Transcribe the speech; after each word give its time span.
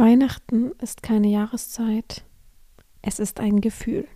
Weihnachten 0.00 0.72
ist 0.80 1.02
keine 1.02 1.28
Jahreszeit, 1.28 2.24
es 3.02 3.18
ist 3.18 3.38
ein 3.38 3.60
Gefühl. 3.60 4.08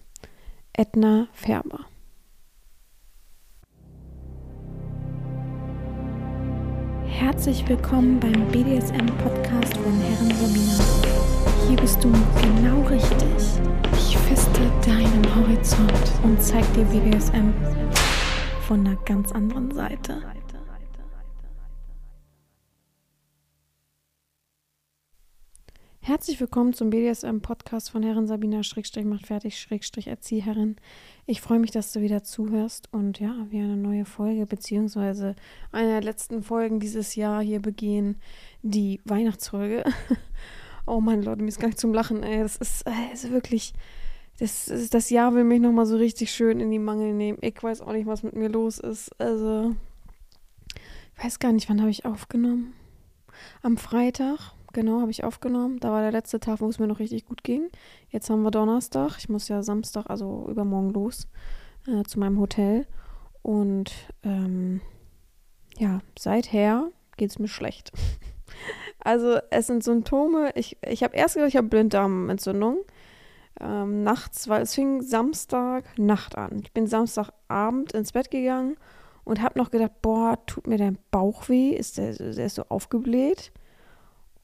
Edna 0.73 1.29
Färber. 1.35 1.81
Herzlich 7.05 7.69
willkommen 7.69 8.19
beim 8.19 8.49
BDSM-Podcast 8.51 9.77
von 9.77 10.01
Herren 10.01 10.33
Romina. 10.41 10.85
Hier 11.69 11.77
bist 11.77 12.03
du 12.03 12.11
genau 12.41 12.81
richtig. 12.89 13.61
Ich 13.93 14.17
feste 14.17 14.61
deinen 14.87 15.35
Horizont 15.37 15.93
und 16.23 16.43
zeig 16.43 16.65
dir 16.73 16.85
BDSM 16.85 17.53
von 18.67 18.87
einer 18.87 18.97
ganz 19.05 19.33
anderen 19.33 19.71
Seite. 19.71 20.23
Herzlich 26.07 26.39
willkommen 26.39 26.75
zum 26.75 26.91
BDSM-Podcast 26.91 27.89
von 27.89 28.03
Herren 28.03 28.27
Sabina 28.27 28.63
Schrägstrich 28.63 29.07
macht 29.07 29.27
fertig 29.27 29.59
Schrägstrich 29.59 30.09
Erzieherin. 30.09 30.77
Ich 31.25 31.41
freue 31.41 31.59
mich, 31.59 31.71
dass 31.71 31.95
du 31.95 32.03
wieder 32.03 32.23
zuhörst 32.23 32.93
und 32.93 33.21
ja, 33.21 33.47
wir 33.49 33.65
eine 33.65 33.79
neue 33.79 34.05
Folge 34.05 34.45
beziehungsweise 34.45 35.35
eine 35.73 35.89
der 35.89 36.03
letzten 36.03 36.43
Folgen 36.43 36.79
dieses 36.79 37.15
Jahr 37.15 37.43
hier 37.43 37.63
begehen, 37.63 38.21
die 38.61 39.01
Weihnachtsfolge. 39.07 39.83
oh 40.87 41.01
mein 41.01 41.23
Leute, 41.23 41.41
mir 41.41 41.49
ist 41.49 41.59
gar 41.59 41.69
nicht 41.69 41.81
zum 41.81 41.95
Lachen, 41.95 42.23
ey. 42.23 42.43
Das 42.43 42.57
ist, 42.57 42.87
äh, 42.87 43.15
ist 43.15 43.31
wirklich, 43.31 43.73
das, 44.39 44.71
das 44.91 45.09
Jahr 45.09 45.35
will 45.35 45.45
mich 45.45 45.63
nochmal 45.63 45.87
so 45.87 45.97
richtig 45.97 46.33
schön 46.33 46.61
in 46.61 46.71
die 46.71 46.79
Mangel 46.79 47.15
nehmen. 47.15 47.39
Ich 47.41 47.63
weiß 47.63 47.81
auch 47.81 47.93
nicht, 47.93 48.05
was 48.07 48.23
mit 48.23 48.37
mir 48.37 48.51
los 48.51 48.79
ist. 48.79 49.19
Also, 49.19 49.75
ich 51.17 51.25
weiß 51.25 51.39
gar 51.39 51.53
nicht, 51.53 51.71
wann 51.71 51.81
habe 51.81 51.91
ich 51.91 52.05
aufgenommen? 52.05 52.75
Am 53.63 53.79
Freitag 53.79 54.54
Genau, 54.75 55.01
habe 55.01 55.13
ich 55.13 55.23
aufgenommen. 55.23 55.79
Da 55.79 55.93
war 55.93 56.01
der 56.01 56.11
letzte 56.11 56.41
Tag, 56.41 56.61
wo 56.61 56.69
es 56.69 56.81
mir 56.81 56.89
noch 56.89 56.99
richtig 56.99 57.27
gut 57.27 57.45
ging. 57.45 57.71
Jetzt 58.11 58.29
haben 58.29 58.43
wir 58.43 58.51
Donnerstag. 58.51 59.17
Ich 59.19 59.29
muss 59.29 59.47
ja 59.47 59.63
Samstag, 59.63 60.11
also 60.11 60.47
übermorgen 60.51 60.91
los, 60.91 61.29
äh, 61.87 62.03
zu 62.03 62.19
meinem 62.19 62.41
Hotel. 62.41 62.85
Und 63.43 63.93
ähm, 64.25 64.81
ja, 65.79 66.01
seither 66.19 66.91
geht 67.17 67.31
es 67.31 67.39
mir 67.39 67.47
schlecht. 67.47 67.93
also 68.99 69.39
es 69.51 69.69
sind 69.69 69.85
Symptome. 69.85 70.51
Ich, 70.57 70.77
ich 70.85 71.05
habe 71.05 71.15
erst 71.15 71.35
gedacht, 71.35 71.51
ich 71.51 71.57
habe 71.57 71.69
Blinddarmentzündung. 71.69 72.79
Ähm, 73.61 74.03
nachts, 74.03 74.49
weil 74.49 74.63
es 74.63 74.75
fing 74.75 75.03
Samstag 75.03 75.85
Nacht 75.97 76.37
an. 76.37 76.63
Ich 76.65 76.73
bin 76.73 76.89
Samstagabend 76.89 77.93
ins 77.93 78.11
Bett 78.11 78.33
gegangen 78.33 78.77
und 79.23 79.41
habe 79.41 79.57
noch 79.57 79.71
gedacht, 79.71 80.03
boah, 80.03 80.37
tut 80.47 80.67
mir 80.67 80.79
dein 80.79 80.99
Bauch 81.13 81.49
weh? 81.49 81.71
Ist 81.71 81.99
der, 81.99 82.15
der 82.15 82.47
ist 82.47 82.57
so 82.57 82.65
aufgebläht? 82.69 83.53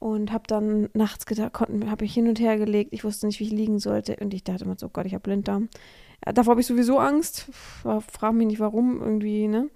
Und 0.01 0.31
habe 0.31 0.45
dann 0.47 0.89
nachts 0.95 1.27
gedacht, 1.27 1.59
habe 1.59 2.05
ich 2.05 2.13
hin 2.13 2.27
und 2.27 2.39
her 2.39 2.57
gelegt, 2.57 2.91
ich 2.91 3.03
wusste 3.03 3.27
nicht, 3.27 3.39
wie 3.39 3.43
ich 3.43 3.51
liegen 3.51 3.77
sollte 3.77 4.15
und 4.19 4.33
ich 4.33 4.43
dachte 4.43 4.65
immer 4.65 4.75
so, 4.75 4.87
oh 4.87 4.89
Gott, 4.91 5.05
ich 5.05 5.13
habe 5.13 5.21
Blinddarm. 5.21 5.69
Ja, 6.25 6.33
davor 6.33 6.53
habe 6.53 6.61
ich 6.61 6.67
sowieso 6.67 6.97
Angst, 6.97 7.45
frage 7.51 8.35
mich 8.35 8.47
nicht 8.47 8.59
warum 8.59 8.99
irgendwie, 8.99 9.47
ne? 9.47 9.69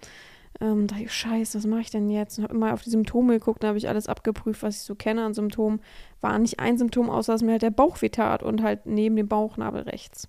Ähm, 0.59 0.87
dachte 0.87 1.03
ich, 1.03 1.13
scheiße, 1.13 1.59
was 1.59 1.67
mache 1.67 1.81
ich 1.81 1.91
denn 1.91 2.09
jetzt? 2.09 2.39
Und 2.39 2.45
habe 2.45 2.55
immer 2.55 2.73
auf 2.73 2.81
die 2.81 2.89
Symptome 2.89 3.33
geguckt, 3.33 3.61
da 3.61 3.67
habe 3.67 3.77
ich 3.77 3.87
alles 3.87 4.07
abgeprüft, 4.07 4.63
was 4.63 4.77
ich 4.77 4.81
so 4.81 4.95
kenne 4.95 5.23
an 5.23 5.35
Symptomen. 5.35 5.79
War 6.21 6.39
nicht 6.39 6.59
ein 6.59 6.79
Symptom, 6.79 7.11
außer 7.11 7.33
dass 7.33 7.43
mir 7.43 7.51
halt 7.51 7.61
der 7.61 7.69
Bauch 7.69 8.01
weh 8.01 8.09
und 8.43 8.63
halt 8.63 8.87
neben 8.87 9.15
dem 9.15 9.27
Bauchnabel 9.27 9.83
rechts. 9.83 10.27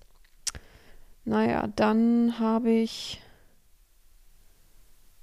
Naja, 1.25 1.69
dann 1.75 2.37
habe 2.39 2.69
ich 2.69 3.19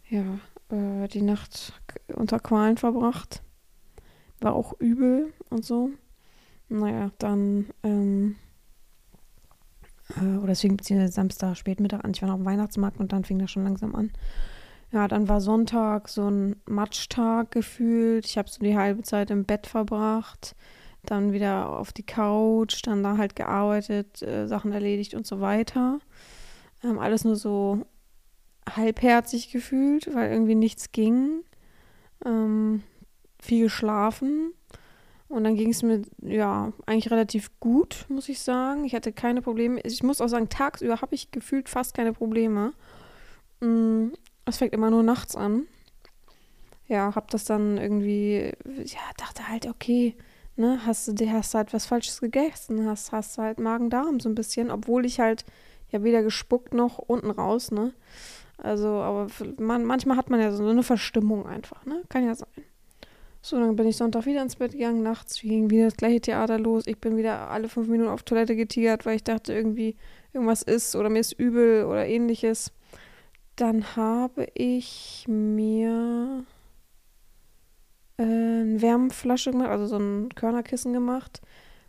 ja 0.08 0.41
äh, 0.70 1.06
die 1.06 1.22
Nacht 1.22 1.75
unter 2.12 2.41
Qualen 2.41 2.77
verbracht 2.77 3.43
war 4.44 4.54
auch 4.54 4.74
übel 4.78 5.32
und 5.50 5.64
so. 5.64 5.90
Naja, 6.68 7.10
dann, 7.18 7.70
ähm, 7.82 8.36
äh, 10.16 10.36
oder 10.38 10.48
deswegen 10.48 10.76
beziehungsweise 10.76 11.12
Samstag, 11.12 11.56
Spätmittag 11.56 12.04
an. 12.04 12.12
Ich 12.12 12.22
war 12.22 12.28
noch 12.28 12.36
am 12.36 12.44
Weihnachtsmarkt 12.44 12.98
und 13.00 13.12
dann 13.12 13.24
fing 13.24 13.38
das 13.38 13.50
schon 13.50 13.64
langsam 13.64 13.94
an. 13.94 14.12
Ja, 14.92 15.08
dann 15.08 15.28
war 15.28 15.40
Sonntag 15.40 16.08
so 16.08 16.30
ein 16.30 16.56
Matschtag 16.66 17.50
gefühlt. 17.50 18.27
Ich 18.27 18.38
habe 18.38 18.48
so 18.48 18.60
die 18.60 18.77
halbe 18.77 19.02
Zeit 19.02 19.30
im 19.30 19.44
Bett 19.44 19.66
verbracht, 19.66 20.54
dann 21.04 21.33
wieder 21.33 21.68
auf 21.68 21.92
die 21.92 22.04
Couch, 22.04 22.83
dann 22.84 23.02
da 23.02 23.16
halt 23.16 23.34
gearbeitet, 23.34 24.22
äh, 24.22 24.46
Sachen 24.46 24.72
erledigt 24.72 25.14
und 25.14 25.27
so 25.27 25.40
weiter. 25.40 25.98
Ähm, 26.84 26.98
alles 26.98 27.24
nur 27.24 27.36
so 27.36 27.84
halbherzig 28.68 29.50
gefühlt, 29.50 30.14
weil 30.14 30.30
irgendwie 30.30 30.54
nichts 30.54 30.92
ging. 30.92 31.42
Ähm, 32.24 32.83
viel 33.44 33.64
geschlafen. 33.64 34.52
Und 35.28 35.44
dann 35.44 35.56
ging 35.56 35.70
es 35.70 35.82
mir, 35.82 36.02
ja, 36.22 36.72
eigentlich 36.86 37.10
relativ 37.10 37.50
gut, 37.60 38.06
muss 38.08 38.28
ich 38.28 38.40
sagen. 38.40 38.84
Ich 38.84 38.94
hatte 38.94 39.12
keine 39.12 39.42
Probleme. 39.42 39.80
Ich 39.80 40.02
muss 40.02 40.20
auch 40.20 40.28
sagen, 40.28 40.48
tagsüber 40.48 41.00
habe 41.00 41.14
ich 41.14 41.30
gefühlt 41.30 41.68
fast 41.68 41.94
keine 41.94 42.12
Probleme. 42.12 42.72
Mm, 43.60 44.08
es 44.44 44.58
fängt 44.58 44.74
immer 44.74 44.90
nur 44.90 45.02
nachts 45.02 45.34
an. 45.34 45.66
Ja, 46.86 47.14
hab 47.14 47.30
das 47.30 47.44
dann 47.44 47.78
irgendwie, 47.78 48.52
ja, 48.84 49.00
dachte 49.16 49.48
halt, 49.48 49.66
okay, 49.66 50.14
ne, 50.56 50.80
hast 50.84 51.08
du, 51.08 51.33
hast 51.33 51.54
halt 51.54 51.72
was 51.72 51.86
Falsches 51.86 52.20
gegessen, 52.20 52.86
hast, 52.86 53.10
hast 53.10 53.38
halt 53.38 53.58
Magen-Darm 53.58 54.20
so 54.20 54.28
ein 54.28 54.34
bisschen, 54.34 54.70
obwohl 54.70 55.06
ich 55.06 55.18
halt 55.18 55.44
ja 55.90 56.02
weder 56.02 56.22
gespuckt 56.22 56.74
noch 56.74 56.98
unten 56.98 57.30
raus, 57.30 57.70
ne. 57.70 57.94
Also, 58.58 58.88
aber 58.88 59.28
man, 59.58 59.84
manchmal 59.84 60.16
hat 60.16 60.30
man 60.30 60.40
ja 60.40 60.52
so 60.52 60.66
eine 60.68 60.83
Verstimmung 60.83 61.46
einfach, 61.46 61.84
ne, 61.86 62.02
kann 62.08 62.24
ja 62.24 62.34
sein. 62.34 62.48
So, 63.44 63.60
dann 63.60 63.77
bin 63.77 63.86
ich 63.86 63.98
Sonntag 63.98 64.24
wieder 64.24 64.40
ins 64.40 64.56
Bett 64.56 64.72
gegangen, 64.72 65.02
nachts 65.02 65.42
ging 65.42 65.68
wieder 65.68 65.84
das 65.84 65.98
gleiche 65.98 66.22
Theater 66.22 66.58
los. 66.58 66.86
Ich 66.86 66.96
bin 66.96 67.18
wieder 67.18 67.50
alle 67.50 67.68
fünf 67.68 67.88
Minuten 67.88 68.08
auf 68.08 68.22
Toilette 68.22 68.56
getigert, 68.56 69.05
weil 69.05 69.16
ich 69.16 69.22
dachte, 69.22 69.52
irgendwie 69.52 69.96
irgendwas 70.32 70.62
ist 70.62 70.96
oder 70.96 71.10
mir 71.10 71.18
ist 71.18 71.32
übel 71.32 71.84
oder 71.84 72.06
ähnliches. 72.06 72.72
Dann 73.56 73.96
habe 73.96 74.46
ich 74.54 75.27
mir 75.28 76.42
äh, 78.16 78.22
eine 78.22 78.80
Wärmflasche 78.80 79.50
gemacht, 79.50 79.68
also 79.68 79.88
so 79.88 79.98
ein 79.98 80.30
Körnerkissen 80.34 80.94
gemacht. 80.94 81.42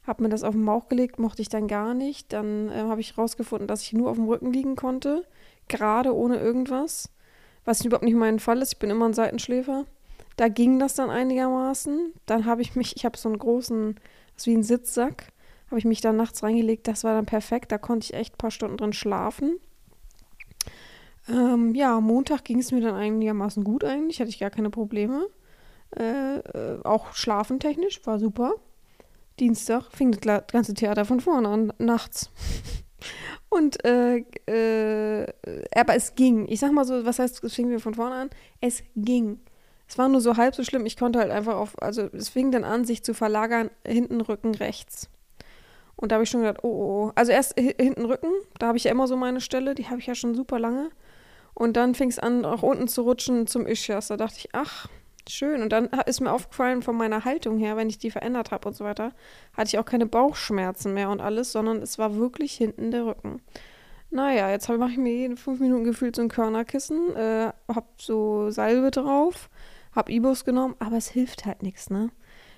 Habe 0.06 0.24
mir 0.24 0.30
das 0.30 0.44
auf 0.44 0.56
den 0.56 0.66
Bauch 0.66 0.90
gelegt, 0.90 1.20
mochte 1.20 1.42
ich 1.42 1.48
dann 1.48 1.70
gar 1.70 1.94
nicht. 1.94 2.34
Dann 2.34 2.68
äh, 2.68 2.82
habe 2.82 3.00
ich 3.00 3.18
rausgefunden, 3.18 3.70
dass 3.70 3.82
ich 3.82 3.94
nur 3.94 4.10
auf 4.10 4.18
dem 4.18 4.28
Rücken 4.28 4.52
liegen 4.52 4.76
konnte, 4.76 5.26
gerade 5.70 6.14
ohne 6.14 6.36
irgendwas. 6.38 7.12
Was 7.64 7.86
überhaupt 7.86 8.04
nicht 8.04 8.18
mein 8.18 8.40
Fall 8.40 8.62
ist. 8.62 8.74
Ich 8.74 8.80
bin 8.80 8.90
immer 8.90 9.06
ein 9.06 9.14
Seitenschläfer. 9.14 9.86
Da 10.36 10.48
ging 10.50 10.80
das 10.80 10.96
dann 10.96 11.10
einigermaßen. 11.10 12.14
Dann 12.26 12.46
habe 12.46 12.62
ich 12.62 12.76
mich, 12.76 12.96
ich 12.96 13.06
habe 13.06 13.18
so 13.18 13.30
einen 13.30 13.40
großen, 13.40 13.96
was 14.36 14.46
wie 14.46 14.56
ein 14.56 14.64
Sitzsack, 14.64 15.32
habe 15.68 15.80
ich 15.80 15.86
mich 15.86 16.02
dann 16.02 16.18
nachts 16.18 16.44
reingelegt. 16.44 16.88
Das 16.88 17.04
war 17.04 17.14
dann 17.14 17.26
perfekt. 17.26 17.72
Da 17.72 17.78
konnte 17.78 18.06
ich 18.06 18.14
echt 18.14 18.36
ein 18.36 18.38
paar 18.38 18.52
Stunden 18.52 18.78
drin 18.78 18.94
schlafen. 18.94 19.60
Ähm, 21.28 21.74
ja, 21.74 22.00
Montag 22.02 22.44
ging 22.44 22.60
es 22.60 22.72
mir 22.72 22.82
dann 22.82 22.96
einigermaßen 22.96 23.64
gut 23.64 23.84
eigentlich. 23.84 24.20
Hatte 24.20 24.30
ich 24.30 24.40
gar 24.40 24.52
keine 24.52 24.70
Probleme. 24.70 25.28
Äh, 25.98 26.38
äh, 26.38 26.80
auch 26.84 27.14
schlafentechnisch 27.14 28.06
war 28.06 28.20
super. 28.20 28.56
Dienstag 29.40 29.92
fing 29.92 30.12
das 30.12 30.44
ganze 30.48 30.74
Theater 30.74 31.06
von 31.06 31.20
vorne 31.20 31.48
an, 31.50 31.74
nachts. 31.78 32.30
Und, 33.50 33.84
äh, 33.86 34.18
äh, 34.48 35.28
aber 35.76 35.96
es 35.96 36.16
ging. 36.16 36.48
Ich 36.48 36.60
sag 36.60 36.72
mal 36.72 36.86
so, 36.86 37.06
was 37.06 37.20
heißt, 37.20 37.44
es 37.44 37.54
fing 37.54 37.70
mir 37.70 37.80
von 37.80 37.94
vorne 37.94 38.16
an? 38.16 38.30
Es 38.62 38.84
ging. 38.96 39.40
Es 39.88 39.98
war 39.98 40.10
nur 40.10 40.22
so 40.22 40.38
halb 40.38 40.56
so 40.56 40.64
schlimm. 40.64 40.86
Ich 40.86 40.98
konnte 40.98 41.20
halt 41.20 41.32
einfach 41.32 41.56
auf, 41.56 41.82
also 41.82 42.10
es 42.14 42.30
fing 42.30 42.52
dann 42.52 42.64
an, 42.64 42.86
sich 42.86 43.04
zu 43.04 43.14
verlagern, 43.14 43.70
hinten 43.86 44.22
Rücken 44.22 44.56
rechts. 44.56 45.10
Und 45.96 46.12
da 46.12 46.16
habe 46.16 46.24
ich 46.24 46.30
schon 46.30 46.42
gedacht, 46.42 46.64
oh, 46.64 46.68
oh, 46.68 47.08
oh. 47.08 47.12
Also 47.16 47.32
erst 47.32 47.58
hinten 47.58 48.06
Rücken, 48.06 48.32
da 48.60 48.68
habe 48.68 48.78
ich 48.78 48.84
ja 48.86 48.92
immer 48.92 49.08
so 49.08 49.16
meine 49.16 49.42
Stelle, 49.42 49.76
die 49.76 49.88
habe 49.88 50.00
ich 50.00 50.08
ja 50.08 50.16
schon 50.16 50.36
super 50.36 50.60
lange. 50.60 50.90
Und 51.54 51.78
dann 51.78 51.96
fing 51.96 52.10
es 52.10 52.20
an, 52.20 52.44
auch 52.44 52.64
unten 52.64 52.88
zu 52.88 53.04
rutschen 53.04 53.48
zum 53.48 53.66
Ischias. 53.66 54.08
Da 54.08 54.18
dachte 54.18 54.36
ich, 54.40 54.50
ach, 54.52 54.88
schön. 55.30 55.62
Und 55.62 55.70
dann 55.70 55.86
ist 56.06 56.20
mir 56.20 56.34
aufgefallen, 56.34 56.82
von 56.82 56.98
meiner 56.98 57.24
Haltung 57.24 57.58
her, 57.58 57.78
wenn 57.78 57.90
ich 57.90 57.98
die 57.98 58.12
verändert 58.12 58.52
habe 58.52 58.68
und 58.68 58.74
so 58.76 58.84
weiter, 58.84 59.14
hatte 59.56 59.70
ich 59.70 59.80
auch 59.80 59.86
keine 59.86 60.06
Bauchschmerzen 60.06 60.94
mehr 60.94 61.10
und 61.10 61.22
alles, 61.22 61.54
sondern 61.54 61.82
es 61.82 61.98
war 61.98 62.16
wirklich 62.18 62.54
hinten 62.54 62.92
der 62.92 63.06
Rücken. 63.06 63.42
Naja, 64.10 64.50
jetzt 64.50 64.68
mache 64.70 64.92
ich 64.92 64.98
mir 64.98 65.14
jeden 65.14 65.38
fünf 65.38 65.60
Minuten 65.60 65.86
gefühlt 65.86 66.16
so 66.16 66.22
ein 66.22 66.30
Körnerkissen, 66.30 67.16
äh, 67.16 67.52
hab 67.68 68.02
so 68.02 68.50
Salbe 68.50 68.92
drauf 68.92 69.50
habe 69.96 70.12
Ibus 70.12 70.46
genommen, 70.46 70.76
aber 70.80 70.98
es 70.98 71.10
hilft 71.10 71.46
halt 71.46 71.64
nichts, 71.64 71.90
ne? 71.90 72.12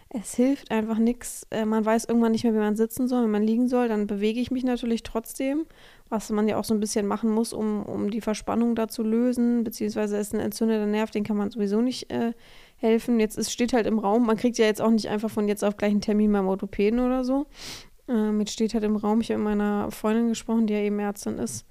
Es 0.10 0.36
hilft 0.36 0.72
einfach 0.72 1.00
nichts. 1.00 1.46
Äh, 1.52 1.66
man 1.66 1.84
weiß 1.84 2.06
irgendwann 2.06 2.32
nicht 2.32 2.46
mehr, 2.46 2.54
wie 2.54 2.60
man 2.60 2.78
sitzen 2.78 3.10
soll, 3.10 3.24
wenn 3.24 3.32
man 3.32 3.44
liegen 3.44 3.68
soll. 3.68 3.90
Dann 3.90 4.08
bewege 4.08 4.40
ich 4.40 4.52
mich 4.52 4.64
natürlich 4.64 5.04
trotzdem, 5.04 5.66
was 6.08 6.30
man 6.30 6.48
ja 6.48 6.58
auch 6.58 6.64
so 6.64 6.74
ein 6.74 6.80
bisschen 6.80 7.06
machen 7.08 7.30
muss, 7.30 7.52
um, 7.52 7.84
um 7.84 8.10
die 8.10 8.22
Verspannung 8.22 8.74
da 8.74 8.88
zu 8.88 9.04
lösen. 9.04 9.66
Beziehungsweise 9.66 10.18
ist 10.18 10.34
ein 10.34 10.40
entzündeter 10.40 10.86
Nerv, 10.86 11.12
den 11.12 11.26
kann 11.26 11.36
man 11.36 11.52
sowieso 11.52 11.82
nicht 11.82 12.10
äh, 12.10 12.32
helfen. 12.78 13.20
Jetzt 13.20 13.38
ist, 13.38 13.52
steht 13.52 13.74
halt 13.74 13.86
im 13.86 14.00
Raum, 14.00 14.26
man 14.26 14.38
kriegt 14.38 14.58
ja 14.58 14.66
jetzt 14.66 14.82
auch 14.82 14.92
nicht 14.92 15.10
einfach 15.10 15.30
von 15.30 15.50
jetzt 15.50 15.64
auf 15.64 15.76
gleich 15.76 15.92
einen 15.92 16.02
Termin 16.02 16.32
beim 16.32 16.48
Orthopäden 16.48 17.02
oder 17.02 17.26
so. 17.26 17.46
Ähm, 18.08 18.40
jetzt 18.40 18.54
steht 18.54 18.74
halt 18.74 18.86
im 18.86 18.96
Raum, 18.96 19.20
ich 19.20 19.32
habe 19.32 19.40
mit 19.40 19.50
meiner 19.50 19.92
Freundin 19.92 20.30
gesprochen, 20.30 20.68
die 20.68 20.74
ja 20.74 20.80
eben 20.80 21.00
Ärztin 21.00 21.38
ist. 21.38 21.66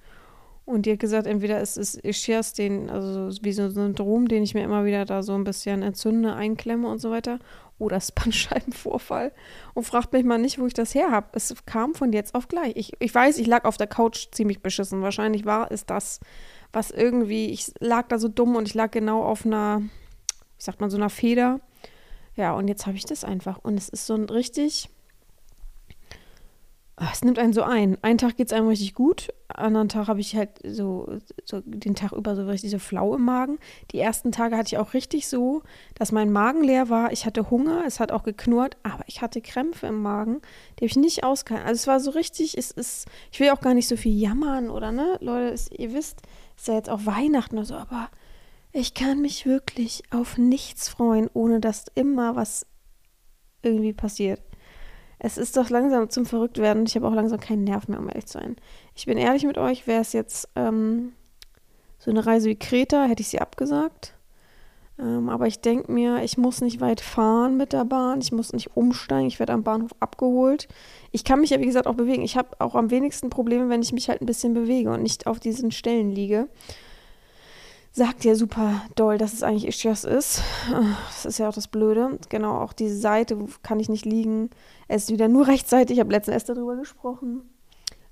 Und 0.67 0.85
die 0.85 0.93
hat 0.93 0.99
gesagt, 0.99 1.29
entweder 1.29 1.61
es 1.61 1.77
ist 1.77 1.95
Ischias, 2.05 2.53
den, 2.53 2.91
also 2.91 3.31
wie 3.41 3.53
so 3.53 3.63
ein 3.63 3.71
Syndrom, 3.71 4.27
den 4.27 4.43
ich 4.43 4.53
mir 4.53 4.65
immer 4.65 4.85
wieder 4.85 5.05
da 5.05 5.23
so 5.23 5.33
ein 5.35 5.45
bisschen 5.45 5.81
entzünde, 5.83 6.35
einklemme 6.35 6.89
und 6.89 6.99
so 6.99 7.13
weiter. 7.13 7.39
das 7.79 8.07
ist 8.07 8.15
Bandscheibenvorfall. 8.17 9.31
Und 9.75 9.85
fragt 9.85 10.13
mich 10.13 10.25
mal 10.25 10.39
nicht, 10.39 10.59
wo 10.59 10.67
ich 10.67 10.75
das 10.75 10.93
her 10.93 11.13
habe. 11.13 11.29
Es 11.35 11.55
kam 11.67 11.95
von 11.95 12.13
jetzt 12.13 12.35
auf 12.35 12.49
gleich. 12.49 12.73
Ich, 12.75 12.93
ich 12.99 13.15
weiß, 13.15 13.39
ich 13.39 13.47
lag 13.47 13.65
auf 13.65 13.77
der 13.77 13.87
Couch 13.87 14.27
ziemlich 14.33 14.61
beschissen. 14.61 15.03
Wahrscheinlich 15.03 15.45
war 15.45 15.71
es 15.71 15.87
das, 15.87 16.19
was 16.73 16.91
irgendwie, 16.91 17.47
ich 17.47 17.71
lag 17.79 18.09
da 18.09 18.19
so 18.19 18.27
dumm 18.27 18.57
und 18.57 18.67
ich 18.67 18.75
lag 18.75 18.91
genau 18.91 19.23
auf 19.23 19.47
einer, 19.47 19.83
wie 19.83 19.89
sagt 20.65 20.81
man, 20.81 20.91
so 20.91 20.97
einer 20.97 21.11
Feder. 21.11 21.61
Ja, 22.35 22.55
und 22.55 22.67
jetzt 22.67 22.87
habe 22.87 22.97
ich 22.97 23.05
das 23.05 23.23
einfach. 23.23 23.59
Und 23.63 23.79
es 23.79 23.89
ist 23.89 24.07
so 24.07 24.15
ein 24.15 24.25
richtig 24.25 24.91
es 26.99 27.23
nimmt 27.23 27.39
einen 27.39 27.53
so 27.53 27.63
ein. 27.63 27.99
Einen 28.03 28.19
Tag 28.19 28.37
geht 28.37 28.47
es 28.47 28.53
einem 28.53 28.69
richtig 28.69 28.95
gut, 28.95 29.29
anderen 29.49 29.89
Tag 29.89 30.09
habe 30.09 30.21
ich 30.21 30.35
halt 30.35 30.51
so, 30.65 31.19
so, 31.45 31.61
den 31.65 31.95
Tag 31.95 32.13
über 32.13 32.35
so 32.35 32.47
richtig 32.47 32.71
so 32.71 32.79
flau 32.79 33.15
im 33.15 33.25
Magen. 33.25 33.59
Die 33.93 33.99
ersten 33.99 34.33
Tage 34.33 34.57
hatte 34.57 34.69
ich 34.69 34.79
auch 34.79 34.95
richtig 34.95 35.29
so, 35.29 35.63
dass 35.95 36.13
mein 36.13 36.33
Magen 36.33 36.65
leer 36.65 36.89
war. 36.89 37.13
Ich 37.13 37.27
hatte 37.27 37.51
Hunger, 37.51 37.85
es 37.87 38.01
hat 38.01 38.13
auch 38.13 38.23
geknurrt, 38.23 38.77
aber 38.83 39.05
ich 39.07 39.21
hatte 39.21 39.41
Krämpfe 39.41 39.87
im 39.87 40.01
Magen, 40.03 40.41
die 40.75 40.85
habe 40.85 40.87
ich 40.87 40.97
nicht 40.97 41.25
ausgehalten. 41.25 41.69
Also 41.69 41.81
es 41.81 41.87
war 41.87 42.01
so 42.01 42.11
richtig, 42.11 42.57
es 42.57 42.71
ist, 42.71 43.07
ich 43.31 43.41
will 43.41 43.51
auch 43.51 43.61
gar 43.61 43.75
nicht 43.75 43.89
so 43.89 43.97
viel 43.97 44.19
jammern 44.19 44.71
oder 44.71 44.93
ne, 44.93 45.19
Leute, 45.21 45.51
es, 45.53 45.71
ihr 45.71 45.93
wisst, 45.93 46.23
es 46.57 46.63
ist 46.63 46.69
ja 46.69 46.75
jetzt 46.75 46.91
auch 46.91 47.05
Weihnachten 47.05 47.57
oder 47.57 47.67
so, 47.67 47.75
aber 47.75 48.09
ich 48.73 48.95
kann 48.95 49.21
mich 49.21 49.47
wirklich 49.47 50.03
auf 50.11 50.39
nichts 50.39 50.89
freuen, 50.89 51.31
ohne 51.33 51.61
dass 51.61 51.87
immer 51.95 52.37
was 52.37 52.67
irgendwie 53.63 53.93
passiert. 53.93 54.41
Es 55.19 55.39
ist 55.39 55.57
doch 55.57 55.71
langsam 55.71 56.11
zum 56.11 56.27
Verrücktwerden 56.27 56.85
ich 56.87 56.95
habe 56.95 57.09
auch 57.09 57.15
langsam 57.15 57.41
keinen 57.41 57.65
Nerv 57.65 57.89
mehr, 57.89 57.99
um 57.99 58.09
ehrlich 58.09 58.27
zu 58.27 58.39
sein. 58.39 58.57
Ich 58.95 59.07
bin 59.07 59.19
ehrlich 59.19 59.45
mit 59.45 59.59
euch, 59.59 59.87
wäre 59.87 60.01
es 60.01 60.13
jetzt 60.13 60.49
ähm, 60.57 61.13
so 61.99 62.11
eine 62.11 62.25
Reise 62.25 62.49
wie 62.49 62.59
Kreta, 62.59 63.05
hätte 63.05 63.23
ich 63.23 63.29
sie 63.29 63.41
abgesagt. 63.41 64.15
Ähm, 64.99 65.29
aber 65.29 65.47
ich 65.47 65.61
denke 65.61 65.93
mir, 65.93 66.23
ich 66.23 66.39
muss 66.39 66.61
nicht 66.61 66.81
weit 66.81 67.01
fahren 67.01 67.57
mit 67.57 67.73
der 67.73 67.85
Bahn, 67.85 68.21
ich 68.21 68.33
muss 68.33 68.53
nicht 68.53 68.77
umsteigen, 68.77 69.29
ich 69.29 69.39
werde 69.39 69.53
am 69.53 69.63
Bahnhof 69.63 69.91
abgeholt. 70.01 70.69
Ich 71.13 71.25
kann 71.25 71.41
mich 71.41 71.51
ja, 71.51 71.61
wie 71.61 71.67
gesagt, 71.67 71.87
auch 71.87 71.95
bewegen. 71.95 72.23
Ich 72.23 72.37
habe 72.37 72.49
auch 72.59 72.75
am 72.75 72.91
wenigsten 72.91 73.31
Probleme, 73.31 73.69
wenn 73.69 73.83
ich 73.83 73.93
mich 73.93 74.09
halt 74.09 74.23
ein 74.23 74.27
bisschen 74.27 74.55
bewege 74.55 74.91
und 74.91 75.03
nicht 75.03 75.27
auf 75.27 75.41
diesen 75.41 75.71
Stellen 75.71 76.11
liege 76.11 76.49
sagt 77.97 78.27
ja 78.27 78.35
super 78.35 78.83
doll, 78.95 79.17
dass 79.17 79.33
es 79.33 79.43
eigentlich 79.43 79.67
Ischias 79.67 80.05
ist. 80.05 80.43
Das 81.07 81.25
ist 81.25 81.39
ja 81.39 81.49
auch 81.49 81.55
das 81.55 81.67
Blöde. 81.67 82.19
Genau, 82.29 82.61
auch 82.61 82.75
diese 82.75 82.99
Seite 82.99 83.39
kann 83.63 83.81
ich 83.81 83.89
nicht 83.89 84.05
liegen. 84.05 84.51
Es 84.87 85.05
ist 85.05 85.13
wieder 85.13 85.29
nur 85.29 85.47
rechte 85.47 85.71
Seite. 85.71 85.95
Ich 85.95 86.01
habe 86.01 86.13
letztens 86.13 86.35
erst 86.35 86.51
darüber 86.51 86.77
gesprochen. 86.77 87.49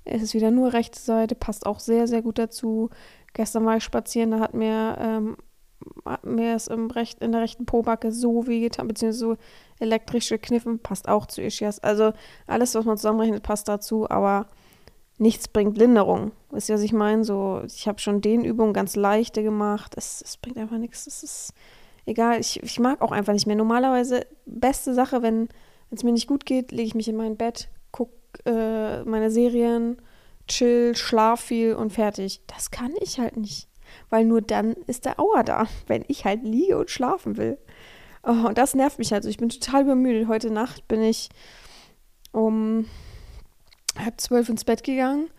Es 0.03 0.23
ist 0.23 0.33
wieder 0.33 0.49
nur 0.49 0.73
rechte 0.73 0.99
Seite, 0.99 1.35
passt 1.35 1.67
auch 1.67 1.79
sehr, 1.79 2.07
sehr 2.07 2.23
gut 2.23 2.39
dazu. 2.39 2.89
Gestern 3.33 3.65
war 3.65 3.77
ich 3.77 3.83
spazieren, 3.83 4.31
da 4.31 4.39
hat 4.39 4.55
mir, 4.55 4.97
ähm, 4.99 5.37
hat 6.03 6.25
mir 6.25 6.55
es 6.55 6.67
im 6.67 6.89
Recht, 6.89 7.21
in 7.21 7.31
der 7.31 7.41
rechten 7.41 7.67
Pobacke 7.67 8.11
so 8.11 8.47
weh 8.47 8.61
getan, 8.61 8.87
beziehungsweise 8.87 9.19
so 9.19 9.37
elektrische 9.79 10.39
Kniffen, 10.39 10.79
passt 10.79 11.07
auch 11.07 11.27
zu 11.27 11.43
Ischias. 11.43 11.79
Also 11.79 12.13
alles, 12.47 12.73
was 12.73 12.85
man 12.85 12.97
zusammenrechnet, 12.97 13.43
passt 13.43 13.67
dazu, 13.67 14.09
aber 14.09 14.47
nichts 15.17 15.47
bringt 15.47 15.77
Linderung. 15.77 16.31
Wisst 16.51 16.69
ihr, 16.69 16.75
was 16.75 16.81
ich 16.81 16.93
meine? 16.93 17.23
So, 17.23 17.61
ich 17.65 17.87
habe 17.87 17.99
schon 17.99 18.21
den 18.21 18.43
Übungen 18.43 18.73
ganz 18.73 18.95
leichte 18.95 19.43
gemacht. 19.43 19.93
Es, 19.97 20.21
es 20.21 20.37
bringt 20.37 20.57
einfach 20.57 20.77
nichts. 20.77 21.07
Es 21.07 21.23
ist 21.23 21.53
egal. 22.05 22.39
Ich, 22.39 22.61
ich 22.61 22.79
mag 22.79 23.01
auch 23.01 23.11
einfach 23.11 23.33
nicht 23.33 23.47
mehr. 23.47 23.55
Normalerweise, 23.55 24.25
beste 24.45 24.93
Sache, 24.93 25.21
wenn 25.21 25.49
es 25.91 26.03
mir 26.03 26.11
nicht 26.11 26.27
gut 26.27 26.45
geht, 26.45 26.71
lege 26.71 26.87
ich 26.87 26.95
mich 26.95 27.07
in 27.07 27.15
mein 27.15 27.37
Bett, 27.37 27.69
gucke 27.91 28.13
äh, 28.45 29.03
meine 29.03 29.31
Serien, 29.31 30.01
chill, 30.47 30.95
schlaf 30.95 31.41
viel 31.41 31.75
und 31.75 31.93
fertig. 31.93 32.41
Das 32.47 32.71
kann 32.71 32.93
ich 32.99 33.19
halt 33.19 33.37
nicht. 33.37 33.69
Weil 34.09 34.25
nur 34.25 34.41
dann 34.41 34.73
ist 34.87 35.05
der 35.05 35.19
Auer 35.19 35.43
da, 35.43 35.67
wenn 35.87 36.03
ich 36.07 36.25
halt 36.25 36.43
liege 36.43 36.77
und 36.77 36.89
schlafen 36.89 37.37
will. 37.37 37.57
Oh, 38.23 38.47
und 38.47 38.57
das 38.57 38.73
nervt 38.73 38.97
mich 38.99 39.11
halt. 39.11 39.19
Also 39.19 39.29
ich 39.29 39.37
bin 39.37 39.49
total 39.49 39.83
übermüdet. 39.83 40.27
Heute 40.27 40.51
Nacht 40.51 40.87
bin 40.87 41.01
ich 41.01 41.29
um 42.31 42.87
halb 43.97 44.19
zwölf 44.19 44.49
ins 44.49 44.63
Bett 44.63 44.83
gegangen, 44.83 45.29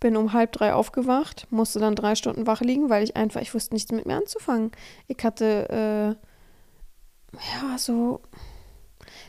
bin 0.00 0.16
um 0.16 0.32
halb 0.32 0.52
drei 0.52 0.74
aufgewacht, 0.74 1.46
musste 1.50 1.78
dann 1.78 1.94
drei 1.94 2.14
Stunden 2.14 2.46
wach 2.46 2.60
liegen, 2.60 2.90
weil 2.90 3.02
ich 3.04 3.16
einfach, 3.16 3.40
ich 3.40 3.54
wusste 3.54 3.74
nichts 3.74 3.92
mit 3.92 4.06
mir 4.06 4.16
anzufangen. 4.16 4.72
Ich 5.06 5.22
hatte, 5.24 6.16
äh, 6.16 7.36
ja, 7.36 7.78
so 7.78 8.20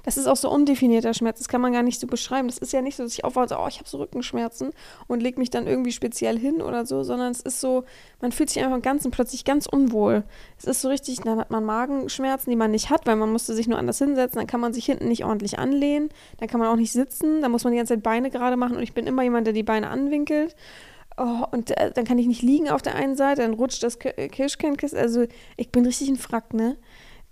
das 0.03 0.17
ist 0.17 0.27
auch 0.27 0.35
so 0.35 0.49
undefinierter 0.49 1.13
Schmerz. 1.13 1.39
Das 1.39 1.47
kann 1.47 1.61
man 1.61 1.73
gar 1.73 1.83
nicht 1.83 1.99
so 1.99 2.07
beschreiben. 2.07 2.47
Das 2.47 2.57
ist 2.57 2.73
ja 2.73 2.81
nicht 2.81 2.95
so, 2.95 3.03
dass 3.03 3.13
ich 3.13 3.23
aufwache 3.23 3.43
und 3.43 3.49
so, 3.49 3.57
oh, 3.57 3.67
ich 3.67 3.79
habe 3.79 3.89
so 3.89 3.97
Rückenschmerzen 3.97 4.71
und 5.07 5.21
lege 5.21 5.39
mich 5.39 5.49
dann 5.49 5.67
irgendwie 5.67 5.91
speziell 5.91 6.37
hin 6.37 6.61
oder 6.61 6.85
so, 6.85 7.03
sondern 7.03 7.31
es 7.31 7.41
ist 7.41 7.61
so, 7.61 7.83
man 8.21 8.31
fühlt 8.31 8.49
sich 8.49 8.61
einfach 8.61 8.75
im 8.75 8.81
Ganzen 8.81 9.11
plötzlich 9.11 9.45
ganz 9.45 9.67
unwohl. 9.67 10.23
Es 10.57 10.65
ist 10.65 10.81
so 10.81 10.89
richtig, 10.89 11.19
dann 11.21 11.39
hat 11.39 11.51
man 11.51 11.63
Magenschmerzen, 11.63 12.49
die 12.49 12.55
man 12.55 12.71
nicht 12.71 12.89
hat, 12.89 13.05
weil 13.05 13.15
man 13.15 13.31
musste 13.31 13.53
sich 13.53 13.67
nur 13.67 13.77
anders 13.77 13.97
hinsetzen. 13.97 14.39
Dann 14.39 14.47
kann 14.47 14.59
man 14.59 14.73
sich 14.73 14.85
hinten 14.85 15.07
nicht 15.07 15.25
ordentlich 15.25 15.59
anlehnen. 15.59 16.09
Dann 16.39 16.47
kann 16.47 16.59
man 16.59 16.69
auch 16.69 16.75
nicht 16.75 16.91
sitzen. 16.91 17.41
Dann 17.41 17.51
muss 17.51 17.63
man 17.63 17.73
die 17.73 17.77
ganze 17.77 17.93
Zeit 17.93 18.03
Beine 18.03 18.29
gerade 18.29 18.57
machen 18.57 18.77
und 18.77 18.83
ich 18.83 18.93
bin 18.93 19.07
immer 19.07 19.23
jemand, 19.23 19.47
der 19.47 19.53
die 19.53 19.63
Beine 19.63 19.89
anwinkelt. 19.89 20.55
Oh, 21.19 21.45
und 21.49 21.75
äh, 21.75 21.91
dann 21.91 22.05
kann 22.05 22.19
ich 22.19 22.27
nicht 22.27 22.43
liegen 22.43 22.69
auf 22.69 22.83
der 22.83 22.93
einen 22.93 23.15
Seite, 23.15 23.41
dann 23.41 23.55
rutscht 23.55 23.81
das 23.81 23.97
Kirschkernkissen. 23.97 24.99
Also 24.99 25.25
ich 25.55 25.71
bin 25.71 25.83
richtig 25.83 26.09
ein 26.09 26.15
Frack, 26.15 26.53
ne? 26.53 26.77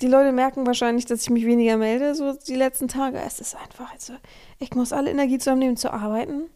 Die 0.01 0.07
Leute 0.07 0.33
merken 0.33 0.67
wahrscheinlich, 0.67 1.05
dass 1.05 1.23
ich 1.23 1.29
mich 1.29 1.45
weniger 1.45 1.77
melde, 1.77 2.15
so 2.15 2.33
die 2.33 2.55
letzten 2.55 2.87
Tage. 2.87 3.19
Es 3.19 3.39
ist 3.39 3.55
einfach, 3.55 3.93
also, 3.93 4.13
ich 4.59 4.73
muss 4.73 4.91
alle 4.91 5.09
Energie 5.09 5.37
zusammennehmen 5.37 5.77
zu 5.77 5.93
arbeiten. 5.93 6.49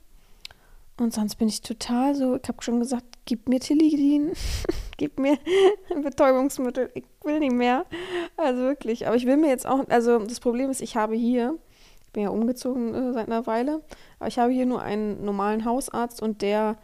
Und 1.00 1.14
sonst 1.14 1.36
bin 1.36 1.48
ich 1.48 1.62
total 1.62 2.14
so, 2.14 2.36
ich 2.36 2.48
habe 2.48 2.62
schon 2.62 2.80
gesagt, 2.80 3.06
gib 3.24 3.48
mir 3.48 3.62
Tilidin, 3.62 4.34
gib 4.98 5.18
mir 5.18 5.38
Betäubungsmittel, 6.04 6.92
ich 6.94 7.06
will 7.24 7.40
nicht 7.40 7.54
mehr. 7.54 7.86
Also 8.36 8.64
wirklich, 8.64 9.08
aber 9.08 9.16
ich 9.16 9.26
will 9.26 9.38
mir 9.38 9.48
jetzt 9.48 9.66
auch, 9.66 9.88
also 9.88 10.20
das 10.20 10.42
Problem 10.42 10.70
ist, 10.70 10.82
ich 10.82 10.98
habe 10.98 11.16
hier, 11.16 11.58
ich 12.06 12.12
bin 12.12 12.24
ja 12.24 12.30
umgezogen 12.30 12.94
äh, 12.94 13.14
seit 13.14 13.28
einer 13.28 13.48
Weile, 13.48 13.82
aber 14.20 14.28
ich 14.28 14.40
habe 14.40 14.52
hier 14.52 14.66
nur 14.66 14.82
einen 14.82 15.24
normalen 15.24 15.64
Hausarzt 15.64 16.22
und 16.22 16.42
der 16.42 16.78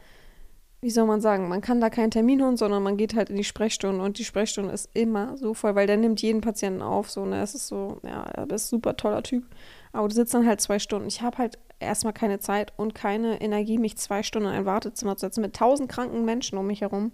wie 0.85 0.91
soll 0.91 1.07
man 1.07 1.19
sagen, 1.19 1.49
man 1.49 1.61
kann 1.61 1.81
da 1.81 1.89
keinen 1.89 2.11
Termin 2.11 2.43
holen, 2.43 2.57
sondern 2.57 2.83
man 2.83 2.95
geht 2.95 3.15
halt 3.15 3.31
in 3.31 3.37
die 3.37 3.43
Sprechstunde 3.43 4.03
und 4.03 4.19
die 4.19 4.23
Sprechstunde 4.23 4.71
ist 4.71 4.87
immer 4.93 5.35
so 5.35 5.55
voll, 5.55 5.73
weil 5.73 5.87
der 5.87 5.97
nimmt 5.97 6.21
jeden 6.21 6.41
Patienten 6.41 6.83
auf, 6.83 7.09
so, 7.09 7.25
ne, 7.25 7.41
es 7.41 7.55
ist 7.55 7.65
so, 7.65 7.99
ja, 8.03 8.21
er 8.21 8.43
ist 8.51 8.67
ein 8.67 8.69
super 8.69 8.95
toller 8.95 9.23
Typ, 9.23 9.45
aber 9.93 10.07
du 10.07 10.13
sitzt 10.13 10.35
dann 10.35 10.45
halt 10.45 10.61
zwei 10.61 10.77
Stunden. 10.77 11.07
Ich 11.07 11.23
habe 11.23 11.39
halt 11.39 11.57
erstmal 11.79 12.13
keine 12.13 12.37
Zeit 12.37 12.71
und 12.77 12.93
keine 12.93 13.41
Energie, 13.41 13.79
mich 13.79 13.97
zwei 13.97 14.21
Stunden 14.21 14.47
in 14.47 14.53
ein 14.53 14.65
Wartezimmer 14.65 15.17
zu 15.17 15.25
setzen 15.25 15.41
mit 15.41 15.55
tausend 15.55 15.89
kranken 15.89 16.23
Menschen 16.23 16.55
um 16.59 16.67
mich 16.67 16.81
herum. 16.81 17.13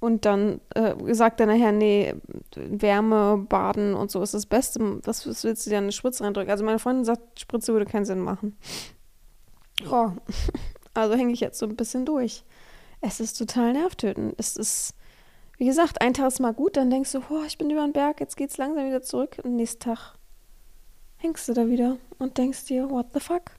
Und 0.00 0.24
dann 0.24 0.62
äh, 0.74 0.94
sagt 1.12 1.38
er 1.40 1.46
nachher, 1.46 1.72
nee, 1.72 2.14
Wärme, 2.54 3.44
Baden 3.46 3.92
und 3.92 4.10
so 4.10 4.22
ist 4.22 4.32
das 4.32 4.46
Beste. 4.46 4.80
Was, 5.04 5.28
was 5.28 5.44
willst 5.44 5.66
du 5.66 5.70
dir 5.70 5.78
eine 5.78 5.92
Spritze 5.92 6.24
reindrücken? 6.24 6.50
Also 6.50 6.64
meine 6.64 6.78
Freundin 6.78 7.04
sagt, 7.04 7.40
Spritze 7.40 7.74
würde 7.74 7.84
keinen 7.84 8.06
Sinn 8.06 8.20
machen. 8.20 8.56
Oh, 9.90 10.12
also 10.94 11.14
hänge 11.14 11.34
ich 11.34 11.40
jetzt 11.40 11.58
so 11.58 11.66
ein 11.66 11.76
bisschen 11.76 12.06
durch 12.06 12.42
es 13.00 13.20
ist 13.20 13.34
total 13.38 13.72
nervtötend. 13.72 14.34
Es 14.38 14.56
ist, 14.56 14.94
wie 15.58 15.66
gesagt, 15.66 16.00
ein 16.00 16.14
Tag 16.14 16.28
ist 16.28 16.40
mal 16.40 16.54
gut, 16.54 16.76
dann 16.76 16.90
denkst 16.90 17.12
du, 17.12 17.22
oh, 17.30 17.42
ich 17.46 17.58
bin 17.58 17.70
über 17.70 17.82
den 17.82 17.92
Berg, 17.92 18.20
jetzt 18.20 18.36
geht's 18.36 18.56
langsam 18.56 18.86
wieder 18.86 19.02
zurück. 19.02 19.38
Und 19.42 19.56
nächsten 19.56 19.80
Tag 19.80 20.14
hängst 21.18 21.48
du 21.48 21.54
da 21.54 21.68
wieder 21.68 21.98
und 22.18 22.38
denkst 22.38 22.66
dir, 22.66 22.90
what 22.90 23.06
the 23.14 23.20
fuck? 23.20 23.52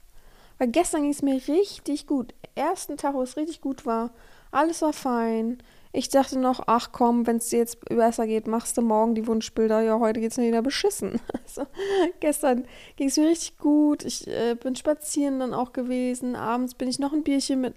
Weil 0.58 0.68
gestern 0.68 1.02
ging 1.02 1.12
es 1.12 1.22
mir 1.22 1.40
richtig 1.48 2.06
gut. 2.06 2.34
Ersten 2.54 2.96
Tag, 2.96 3.14
wo 3.14 3.22
es 3.22 3.36
richtig 3.36 3.60
gut 3.60 3.86
war, 3.86 4.10
alles 4.50 4.82
war 4.82 4.92
fein. 4.92 5.58
Ich 5.92 6.10
dachte 6.10 6.38
noch, 6.38 6.62
ach 6.66 6.90
komm, 6.92 7.26
wenn 7.26 7.36
es 7.36 7.48
dir 7.48 7.60
jetzt 7.60 7.80
besser 7.86 8.26
geht, 8.26 8.46
machst 8.46 8.76
du 8.76 8.82
morgen 8.82 9.14
die 9.14 9.26
Wunschbilder. 9.26 9.80
Ja, 9.80 9.98
heute 9.98 10.20
geht 10.20 10.32
es 10.32 10.36
mir 10.36 10.48
wieder 10.48 10.62
beschissen. 10.62 11.20
Also, 11.48 11.66
gestern 12.20 12.66
ging 12.96 13.08
es 13.08 13.16
mir 13.16 13.26
richtig 13.26 13.56
gut. 13.56 14.04
Ich 14.04 14.28
äh, 14.28 14.54
bin 14.54 14.76
spazieren 14.76 15.40
dann 15.40 15.54
auch 15.54 15.72
gewesen. 15.72 16.36
Abends 16.36 16.74
bin 16.74 16.88
ich 16.88 16.98
noch 16.98 17.14
ein 17.14 17.22
Bierchen 17.22 17.62
mit 17.62 17.74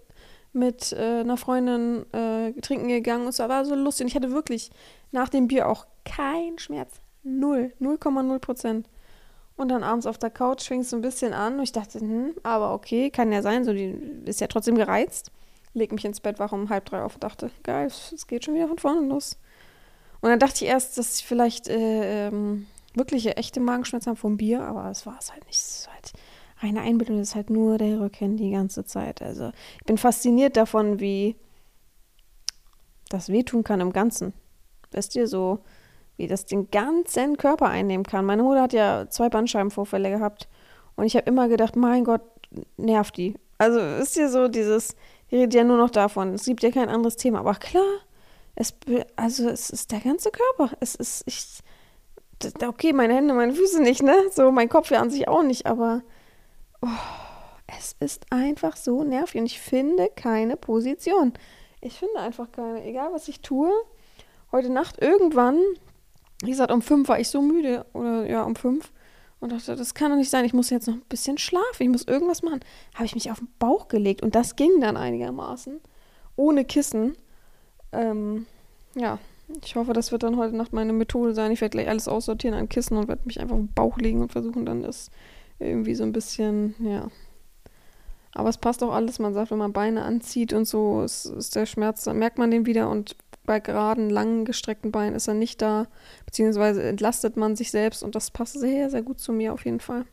mit 0.54 0.92
äh, 0.94 1.22
einer 1.22 1.38
Freundin 1.38 2.06
äh, 2.14 2.52
trinken 2.62 2.88
gegangen 2.88 3.24
und 3.24 3.30
es 3.30 3.40
war 3.40 3.66
so 3.66 3.76
lustig. 3.76 4.06
Und 4.06 4.08
ich 4.10 4.16
hatte 4.16 4.32
wirklich 4.32 4.70
nach 5.12 5.30
dem 5.30 5.48
Bier 5.48 5.70
auch 5.70 5.86
keinen 6.06 6.60
Schmerz. 6.60 7.00
Null. 7.24 7.74
0,0 7.80 8.40
Prozent. 8.40 8.90
Und 9.56 9.70
dann 9.70 9.84
abends 9.84 10.08
auf 10.08 10.18
der 10.18 10.32
Couch 10.32 10.64
fing 10.64 10.82
es 10.82 10.90
so 10.90 10.96
ein 10.96 11.02
bisschen 11.02 11.34
an 11.34 11.58
und 11.58 11.64
ich 11.64 11.72
dachte, 11.72 12.00
hm, 12.00 12.34
aber 12.42 12.74
okay, 12.74 13.12
kann 13.12 13.32
ja 13.32 13.42
sein, 13.42 13.64
so 13.64 13.74
die 13.74 13.96
ist 14.26 14.42
ja 14.42 14.48
trotzdem 14.48 14.76
gereizt. 14.76 15.32
Leg 15.74 15.92
mich 15.92 16.04
ins 16.04 16.20
Bett, 16.20 16.40
war 16.40 16.52
um 16.52 16.70
halb 16.70 16.86
drei 16.86 17.04
auf 17.04 17.14
und 17.14 17.24
dachte, 17.24 17.52
geil, 17.64 17.88
es 17.88 18.28
geht 18.28 18.44
schon 18.44 18.56
wieder 18.56 18.68
von 18.68 18.80
vorne 18.80 19.08
los. 19.08 19.38
Und 20.22 20.30
dann 20.30 20.40
dachte 20.40 20.64
ich 20.64 20.70
erst, 20.70 20.98
dass 20.98 21.20
ich 21.20 21.26
vielleicht 21.26 21.68
äh, 21.68 22.28
ähm, 22.28 22.66
wirkliche 22.96 23.38
echte 23.38 23.60
Magenschmerzen 23.60 24.10
habe 24.10 24.20
vom 24.20 24.38
Bier, 24.38 24.62
aber 24.62 24.90
es 24.90 25.06
war 25.06 25.18
es 25.20 25.32
halt 25.32 25.46
nicht. 25.46 25.60
Es 25.60 25.88
halt 25.92 26.14
reine 26.62 26.82
Einbildung, 26.82 27.18
das 27.18 27.30
ist 27.30 27.36
halt 27.36 27.50
nur 27.50 27.78
der 27.78 28.00
Rücken 28.00 28.38
die 28.38 28.52
ganze 28.52 28.86
Zeit. 28.86 29.22
Also 29.22 29.52
ich 29.80 29.86
bin 29.86 29.98
fasziniert 29.98 30.58
davon, 30.58 31.00
wie 31.00 31.36
das 33.10 33.30
wehtun 33.30 33.64
kann 33.64 33.82
im 33.82 33.94
Ganzen. 33.94 34.34
Wisst 34.92 35.16
ihr, 35.16 35.28
so 35.28 35.60
wie 36.18 36.28
das 36.28 36.46
den 36.46 36.70
ganzen 36.70 37.38
Körper 37.38 37.68
einnehmen 37.68 38.06
kann. 38.06 38.26
Meine 38.26 38.44
Mutter 38.44 38.62
hat 38.62 38.74
ja 38.74 39.08
zwei 39.10 39.30
Bandscheibenvorfälle 39.30 40.10
gehabt 40.10 40.48
und 40.96 41.06
ich 41.06 41.16
habe 41.16 41.26
immer 41.26 41.48
gedacht, 41.48 41.76
mein 41.76 42.04
Gott, 42.04 42.22
nervt 42.78 43.18
die. 43.18 43.36
Also 43.58 43.80
ist 43.80 44.18
ihr 44.18 44.30
so 44.30 44.48
dieses, 44.48 44.96
die 45.30 45.38
redet 45.38 45.54
ja 45.54 45.64
nur 45.64 45.78
noch 45.78 45.90
davon. 45.90 46.34
Es 46.34 46.46
gibt 46.46 46.64
ja 46.64 46.72
kein 46.72 46.90
anderes 46.90 47.16
Thema, 47.16 47.40
aber 47.40 47.56
klar, 47.56 48.00
es, 48.56 48.74
also 49.16 49.50
es 49.50 49.70
ist 49.70 49.92
der 49.92 50.00
ganze 50.00 50.30
Körper. 50.32 50.76
Es 50.80 50.96
ist, 50.96 51.24
ich, 51.26 51.60
okay, 52.66 52.94
meine 52.94 53.16
Hände, 53.16 53.34
meine 53.34 53.54
Füße 53.54 53.82
nicht, 53.82 54.04
ne? 54.04 54.16
So, 54.32 54.52
mein 54.52 54.70
Kopf 54.70 54.92
ja 54.92 55.00
an 55.00 55.10
sich 55.10 55.28
auch 55.28 55.44
nicht, 55.44 55.66
aber 55.66 56.02
oh, 56.82 56.88
es 57.68 57.96
ist 58.00 58.26
einfach 58.32 58.76
so 58.76 59.04
nervig 59.04 59.40
und 59.40 59.46
ich 59.46 59.60
finde 59.60 60.10
keine 60.16 60.58
Position. 60.58 61.34
Ich 61.82 61.98
finde 61.98 62.20
einfach 62.20 62.52
keine, 62.52 62.84
egal 62.84 63.12
was 63.14 63.28
ich 63.28 63.42
tue. 63.42 63.72
Heute 64.52 64.70
Nacht 64.70 65.02
irgendwann, 65.02 65.60
wie 66.44 66.52
gesagt, 66.52 66.72
um 66.72 66.82
fünf 66.82 67.08
war 67.08 67.20
ich 67.20 67.30
so 67.30 67.42
müde, 67.42 67.86
oder 67.94 68.28
ja, 68.30 68.44
um 68.44 68.56
fünf, 68.56 68.92
und 69.40 69.52
dachte, 69.52 69.76
das 69.76 69.96
kann 69.96 70.12
doch 70.12 70.18
nicht 70.18 70.30
sein, 70.30 70.46
ich 70.46 70.54
muss 70.54 70.70
jetzt 70.70 70.88
noch 70.88 70.94
ein 70.94 71.02
bisschen 71.10 71.38
schlafen, 71.40 71.82
ich 71.82 71.90
muss 71.90 72.04
irgendwas 72.04 72.44
machen. 72.44 72.60
Habe 72.94 73.06
ich 73.06 73.16
mich 73.16 73.32
auf 73.32 73.40
den 73.40 73.50
Bauch 73.58 73.88
gelegt 73.88 74.22
und 74.22 74.36
das 74.36 74.56
ging 74.56 74.80
dann 74.80 74.98
einigermaßen, 74.98 75.80
ohne 76.36 76.64
Kissen. 76.64 77.18
Ähm, 77.92 78.46
ja, 78.94 79.18
ich 79.66 79.76
hoffe, 79.76 79.94
das 79.94 80.12
wird 80.12 80.24
dann 80.24 80.38
heute 80.38 80.56
Nacht 80.56 80.74
meine 80.74 80.94
Methode 80.94 81.34
sein. 81.34 81.52
Ich 81.52 81.62
werde 81.62 81.76
gleich 81.76 81.90
alles 81.90 82.08
aussortieren 82.08 82.56
an 82.56 82.70
Kissen 82.70 82.98
und 82.98 83.08
werde 83.08 83.24
mich 83.26 83.40
einfach 83.40 83.56
auf 83.56 83.62
den 83.62 83.74
Bauch 83.74 83.98
legen 83.98 84.22
und 84.22 84.32
versuchen 84.32 84.66
dann 84.66 84.84
das 84.84 85.10
irgendwie 85.62 85.96
so 85.96 86.04
ein 86.04 86.12
bisschen, 86.12 86.76
ja. 86.80 87.08
Aber 88.34 88.50
es 88.50 88.58
passt 88.58 88.84
auch 88.84 88.94
alles. 88.94 89.20
Man 89.20 89.34
sagt, 89.34 89.52
wenn 89.52 89.58
man 89.58 89.74
Beine 89.74 90.04
anzieht 90.04 90.54
und 90.54 90.66
so, 90.66 91.04
ist, 91.04 91.26
ist 91.26 91.56
der 91.56 91.66
Schmerz, 91.66 92.04
dann 92.04 92.18
merkt 92.18 92.38
man 92.38 92.52
den 92.52 92.66
wieder 92.66 92.90
und 92.90 93.16
bei 93.46 93.60
geraden, 93.60 94.10
langen, 94.10 94.46
gestreckten 94.46 94.92
Beinen 94.92 95.16
ist 95.16 95.28
er 95.28 95.34
nicht 95.34 95.62
da, 95.62 95.88
beziehungsweise 96.26 96.84
entlastet 96.84 97.38
man 97.38 97.56
sich 97.56 97.72
selbst 97.72 98.04
und 98.04 98.16
das 98.16 98.32
passt 98.32 98.60
sehr, 98.60 98.90
sehr 98.90 99.02
gut 99.02 99.20
zu 99.20 99.34
mir 99.34 99.52
auf 99.52 99.66
jeden 99.66 99.80
Fall. 99.80 100.06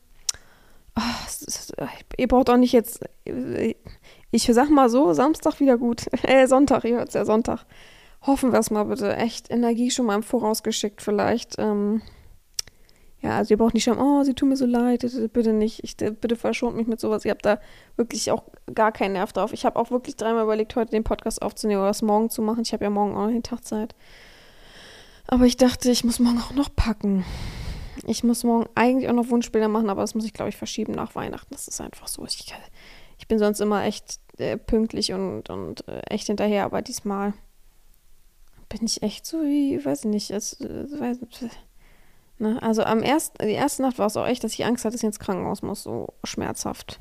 Oh, 0.97 1.26
ist, 1.26 1.73
ihr 2.17 2.26
braucht 2.26 2.50
auch 2.50 2.57
nicht 2.57 2.73
jetzt, 2.73 3.05
ich 4.31 4.45
sag 4.50 4.71
mal 4.71 4.88
so, 4.88 5.12
Samstag 5.12 5.61
wieder 5.61 5.78
gut. 5.78 6.07
Äh, 6.23 6.47
Sonntag, 6.47 6.85
ihr 6.85 6.97
hört 6.97 7.09
es 7.09 7.14
ja 7.14 7.25
Sonntag. 7.25 7.64
Hoffen 8.23 8.50
wir 8.50 8.59
es 8.59 8.71
mal 8.71 8.85
bitte. 8.85 9.14
Echt 9.14 9.50
Energie 9.50 9.93
schon 9.93 10.07
mal 10.07 10.17
im 10.17 10.25
Voraus 10.25 10.64
geschickt 10.64 11.00
vielleicht. 11.02 11.55
Ähm, 11.59 12.02
ja, 13.20 13.37
also 13.37 13.52
ihr 13.52 13.58
braucht 13.58 13.75
nicht 13.75 13.84
schauen, 13.84 13.98
oh, 13.98 14.22
sie 14.22 14.34
tun 14.34 14.50
mir 14.50 14.56
so 14.56 14.66
leid, 14.66 15.04
bitte 15.32 15.52
nicht. 15.52 15.82
Ich, 15.82 15.96
bitte 15.96 16.37
verschont 16.37 16.76
mich 16.76 16.87
mit 16.87 17.00
sowas. 17.00 17.25
Ich 17.25 17.30
habe 17.30 17.42
da 17.42 17.58
wirklich 17.96 18.30
auch 18.30 18.44
gar 18.72 18.92
keinen 18.92 19.14
Nerv 19.14 19.32
drauf. 19.32 19.52
Ich 19.52 19.64
habe 19.64 19.76
auch 19.76 19.90
wirklich 19.90 20.16
dreimal 20.16 20.44
überlegt, 20.44 20.76
heute 20.76 20.92
den 20.92 21.02
Podcast 21.02 21.42
aufzunehmen 21.42 21.80
oder 21.80 21.90
es 21.90 22.02
morgen 22.02 22.30
zu 22.30 22.42
machen. 22.42 22.62
Ich 22.62 22.72
habe 22.72 22.84
ja 22.84 22.90
morgen 22.90 23.16
auch 23.16 23.25
noch 23.25 23.32
den 23.32 23.42
Tag 23.42 23.64
Zeit. 23.64 23.96
Aber 25.26 25.46
ich 25.46 25.56
dachte, 25.56 25.90
ich 25.90 26.04
muss 26.04 26.20
morgen 26.20 26.38
auch 26.38 26.54
noch 26.54 26.75
packen. 26.75 27.25
Ich 28.06 28.22
muss 28.22 28.44
morgen 28.44 28.68
eigentlich 28.76 29.08
auch 29.08 29.14
noch 29.14 29.30
Wunschbilder 29.30 29.68
machen, 29.68 29.90
aber 29.90 30.02
das 30.02 30.14
muss 30.14 30.25
ich, 30.25 30.32
glaube 30.32 30.50
ich, 30.50 30.56
verschieben 30.56 30.92
nach 30.92 31.16
Weihnachten. 31.16 31.52
Das 31.52 31.66
ist 31.66 31.80
einfach 31.80 32.06
so. 32.06 32.25
Ich, 32.25 32.54
ich 33.18 33.26
bin 33.26 33.40
sonst 33.40 33.60
immer 33.60 33.82
echt 33.82 34.20
äh, 34.38 34.56
pünktlich 34.56 35.12
und, 35.12 35.50
und 35.50 35.87
äh, 35.88 36.00
echt 36.08 36.28
hinterher, 36.28 36.64
aber 36.64 36.82
diesmal 36.82 37.34
bin 38.68 38.84
ich 38.84 39.02
echt 39.02 39.26
so 39.26 39.42
wie, 39.42 39.84
weiß 39.84 40.04
ich 40.04 40.10
nicht, 40.10 40.30
es, 40.30 40.60
äh, 40.60 40.87
weiß, 40.98 41.18
ne? 42.38 42.62
also 42.62 42.83
am 42.83 43.02
ersten, 43.02 43.47
die 43.47 43.52
erste 43.52 43.83
Nacht 43.83 43.99
war 43.99 44.07
es 44.07 44.16
auch 44.16 44.26
echt, 44.26 44.45
dass 44.45 44.52
ich 44.52 44.64
Angst 44.64 44.85
hatte, 44.85 44.92
dass 44.95 45.02
ich 45.02 45.07
ins 45.07 45.18
Krankenhaus 45.18 45.62
muss, 45.62 45.83
so 45.83 46.09
schmerzhaft. 46.25 47.00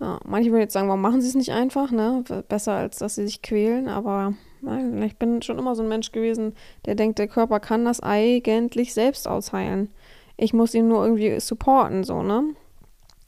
Ja, 0.00 0.20
manche 0.24 0.50
würden 0.50 0.62
jetzt 0.62 0.74
sagen, 0.74 0.88
warum 0.88 1.00
machen 1.00 1.20
sie 1.20 1.28
es 1.28 1.34
nicht 1.34 1.52
einfach, 1.52 1.90
ne? 1.90 2.22
Besser 2.48 2.74
als 2.74 2.98
dass 2.98 3.16
sie 3.16 3.26
sich 3.26 3.42
quälen, 3.42 3.88
aber 3.88 4.34
nein, 4.60 5.02
ich 5.02 5.16
bin 5.16 5.42
schon 5.42 5.58
immer 5.58 5.74
so 5.74 5.82
ein 5.82 5.88
Mensch 5.88 6.12
gewesen, 6.12 6.54
der 6.86 6.94
denkt, 6.94 7.18
der 7.18 7.26
Körper 7.26 7.58
kann 7.58 7.84
das 7.84 8.00
eigentlich 8.00 8.94
selbst 8.94 9.26
ausheilen. 9.26 9.90
Ich 10.36 10.52
muss 10.52 10.74
ihn 10.74 10.86
nur 10.86 11.04
irgendwie 11.04 11.40
supporten, 11.40 12.04
so, 12.04 12.22
ne? 12.22 12.44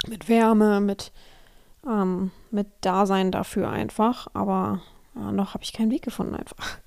Mit 0.09 0.29
Wärme, 0.29 0.81
mit, 0.81 1.11
ähm, 1.87 2.31
mit 2.53 2.69
Dasein 2.83 3.33
dafür 3.33 3.69
einfach, 3.69 4.29
aber 4.33 4.81
ja, 5.17 5.33
noch 5.33 5.55
habe 5.55 5.65
ich 5.65 5.73
keinen 5.73 5.91
Weg 5.91 6.03
gefunden 6.03 6.37
einfach. 6.37 6.79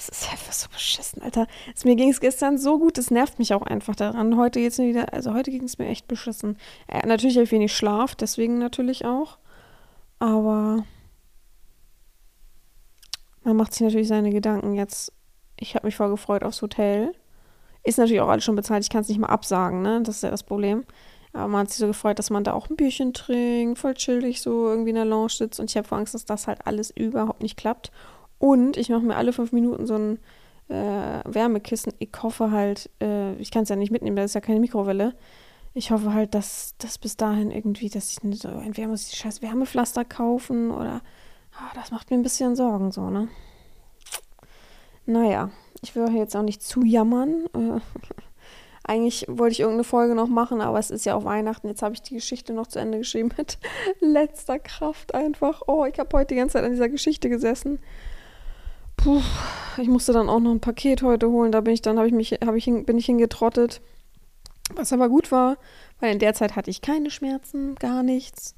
Es 0.00 0.08
ist 0.08 0.32
einfach 0.32 0.52
so 0.54 0.66
beschissen, 0.70 1.20
Alter. 1.20 1.46
Es, 1.74 1.84
mir 1.84 1.94
ging 1.94 2.08
es 2.08 2.20
gestern 2.20 2.56
so 2.56 2.78
gut, 2.78 2.96
es 2.96 3.10
nervt 3.10 3.38
mich 3.38 3.52
auch 3.52 3.60
einfach 3.60 3.94
daran. 3.94 4.38
Heute 4.38 4.58
jetzt 4.58 4.78
wieder, 4.78 5.12
also 5.12 5.34
heute 5.34 5.50
ging 5.50 5.64
es 5.64 5.76
mir 5.76 5.88
echt 5.88 6.08
beschissen. 6.08 6.56
Äh, 6.88 7.06
natürlich 7.06 7.36
habe 7.36 7.44
ich 7.44 7.52
wenig 7.52 7.76
Schlaf, 7.76 8.14
deswegen 8.14 8.58
natürlich 8.58 9.04
auch. 9.04 9.36
Aber 10.18 10.84
man 13.44 13.56
macht 13.56 13.74
sich 13.74 13.82
natürlich 13.82 14.08
seine 14.08 14.30
Gedanken 14.30 14.72
jetzt. 14.72 15.12
Ich 15.58 15.74
habe 15.74 15.86
mich 15.86 15.96
voll 15.96 16.08
gefreut 16.08 16.44
aufs 16.44 16.62
Hotel. 16.62 17.12
Ist 17.84 17.98
natürlich 17.98 18.22
auch 18.22 18.28
alles 18.28 18.44
schon 18.44 18.56
bezahlt, 18.56 18.82
ich 18.82 18.90
kann 18.90 19.02
es 19.02 19.08
nicht 19.08 19.20
mal 19.20 19.26
absagen, 19.26 19.82
ne? 19.82 20.00
Das 20.02 20.16
ist 20.16 20.22
ja 20.22 20.30
das 20.30 20.44
Problem. 20.44 20.84
Aber 21.34 21.48
man 21.48 21.60
hat 21.60 21.68
sich 21.68 21.78
so 21.78 21.86
gefreut, 21.86 22.18
dass 22.18 22.30
man 22.30 22.42
da 22.42 22.54
auch 22.54 22.70
ein 22.70 22.76
Bierchen 22.76 23.12
trinkt, 23.12 23.78
voll 23.78 23.92
chillig 23.94 24.40
so 24.40 24.66
irgendwie 24.68 24.90
in 24.90 24.96
der 24.96 25.04
Lounge 25.04 25.28
sitzt. 25.28 25.60
Und 25.60 25.68
ich 25.68 25.76
habe 25.76 25.86
vor 25.86 25.98
Angst, 25.98 26.14
dass 26.14 26.24
das 26.24 26.46
halt 26.46 26.66
alles 26.66 26.90
überhaupt 26.90 27.42
nicht 27.42 27.58
klappt. 27.58 27.92
Und 28.40 28.78
ich 28.78 28.88
mache 28.88 29.02
mir 29.02 29.16
alle 29.16 29.34
fünf 29.34 29.52
Minuten 29.52 29.86
so 29.86 29.94
ein 29.94 30.18
äh, 30.68 31.22
Wärmekissen. 31.24 31.92
Ich 31.98 32.10
hoffe 32.22 32.50
halt, 32.50 32.88
äh, 33.00 33.34
ich 33.34 33.50
kann 33.50 33.64
es 33.64 33.68
ja 33.68 33.76
nicht 33.76 33.92
mitnehmen, 33.92 34.16
da 34.16 34.24
ist 34.24 34.34
ja 34.34 34.40
keine 34.40 34.60
Mikrowelle. 34.60 35.14
Ich 35.74 35.90
hoffe 35.90 36.14
halt, 36.14 36.34
dass 36.34 36.74
das 36.78 36.96
bis 36.96 37.18
dahin 37.18 37.50
irgendwie, 37.50 37.90
dass 37.90 38.10
ich 38.10 38.38
so, 38.38 38.48
muss 38.48 39.12
ich 39.12 39.18
scheiß 39.18 39.42
Wärmepflaster 39.42 40.06
kaufen 40.06 40.70
oder 40.70 41.02
ah, 41.52 41.70
das 41.74 41.90
macht 41.90 42.10
mir 42.10 42.16
ein 42.16 42.22
bisschen 42.22 42.56
Sorgen 42.56 42.90
so, 42.92 43.10
ne? 43.10 43.28
Naja, 45.04 45.50
ich 45.82 45.94
will 45.94 46.10
jetzt 46.16 46.34
auch 46.34 46.42
nicht 46.42 46.62
zu 46.62 46.82
jammern. 46.82 47.44
Äh, 47.54 47.80
eigentlich 48.84 49.26
wollte 49.28 49.52
ich 49.52 49.60
irgendeine 49.60 49.84
Folge 49.84 50.14
noch 50.14 50.28
machen, 50.28 50.62
aber 50.62 50.78
es 50.78 50.90
ist 50.90 51.04
ja 51.04 51.14
auch 51.14 51.24
Weihnachten. 51.24 51.68
Jetzt 51.68 51.82
habe 51.82 51.94
ich 51.94 52.00
die 52.00 52.14
Geschichte 52.14 52.54
noch 52.54 52.68
zu 52.68 52.78
Ende 52.78 52.96
geschrieben 52.96 53.32
mit 53.36 53.58
letzter 54.00 54.58
Kraft 54.58 55.14
einfach. 55.14 55.60
Oh, 55.66 55.84
ich 55.84 55.98
habe 55.98 56.16
heute 56.16 56.28
die 56.28 56.36
ganze 56.36 56.54
Zeit 56.54 56.64
an 56.64 56.70
dieser 56.70 56.88
Geschichte 56.88 57.28
gesessen 57.28 57.80
Puh, 59.02 59.22
ich 59.78 59.88
musste 59.88 60.12
dann 60.12 60.28
auch 60.28 60.40
noch 60.40 60.50
ein 60.50 60.60
Paket 60.60 61.02
heute 61.02 61.30
holen. 61.30 61.52
Da 61.52 61.62
bin 61.62 61.72
ich 61.72 61.80
dann, 61.80 61.96
habe 61.96 62.06
ich 62.06 62.12
mich, 62.12 62.32
habe 62.44 62.58
ich, 62.58 62.66
bin 62.66 62.98
ich 62.98 63.06
hingetrottet. 63.06 63.80
Was 64.74 64.92
aber 64.92 65.08
gut 65.08 65.32
war, 65.32 65.56
weil 66.00 66.12
in 66.12 66.18
der 66.18 66.34
Zeit 66.34 66.54
hatte 66.54 66.70
ich 66.70 66.82
keine 66.82 67.10
Schmerzen, 67.10 67.76
gar 67.76 68.02
nichts. 68.02 68.54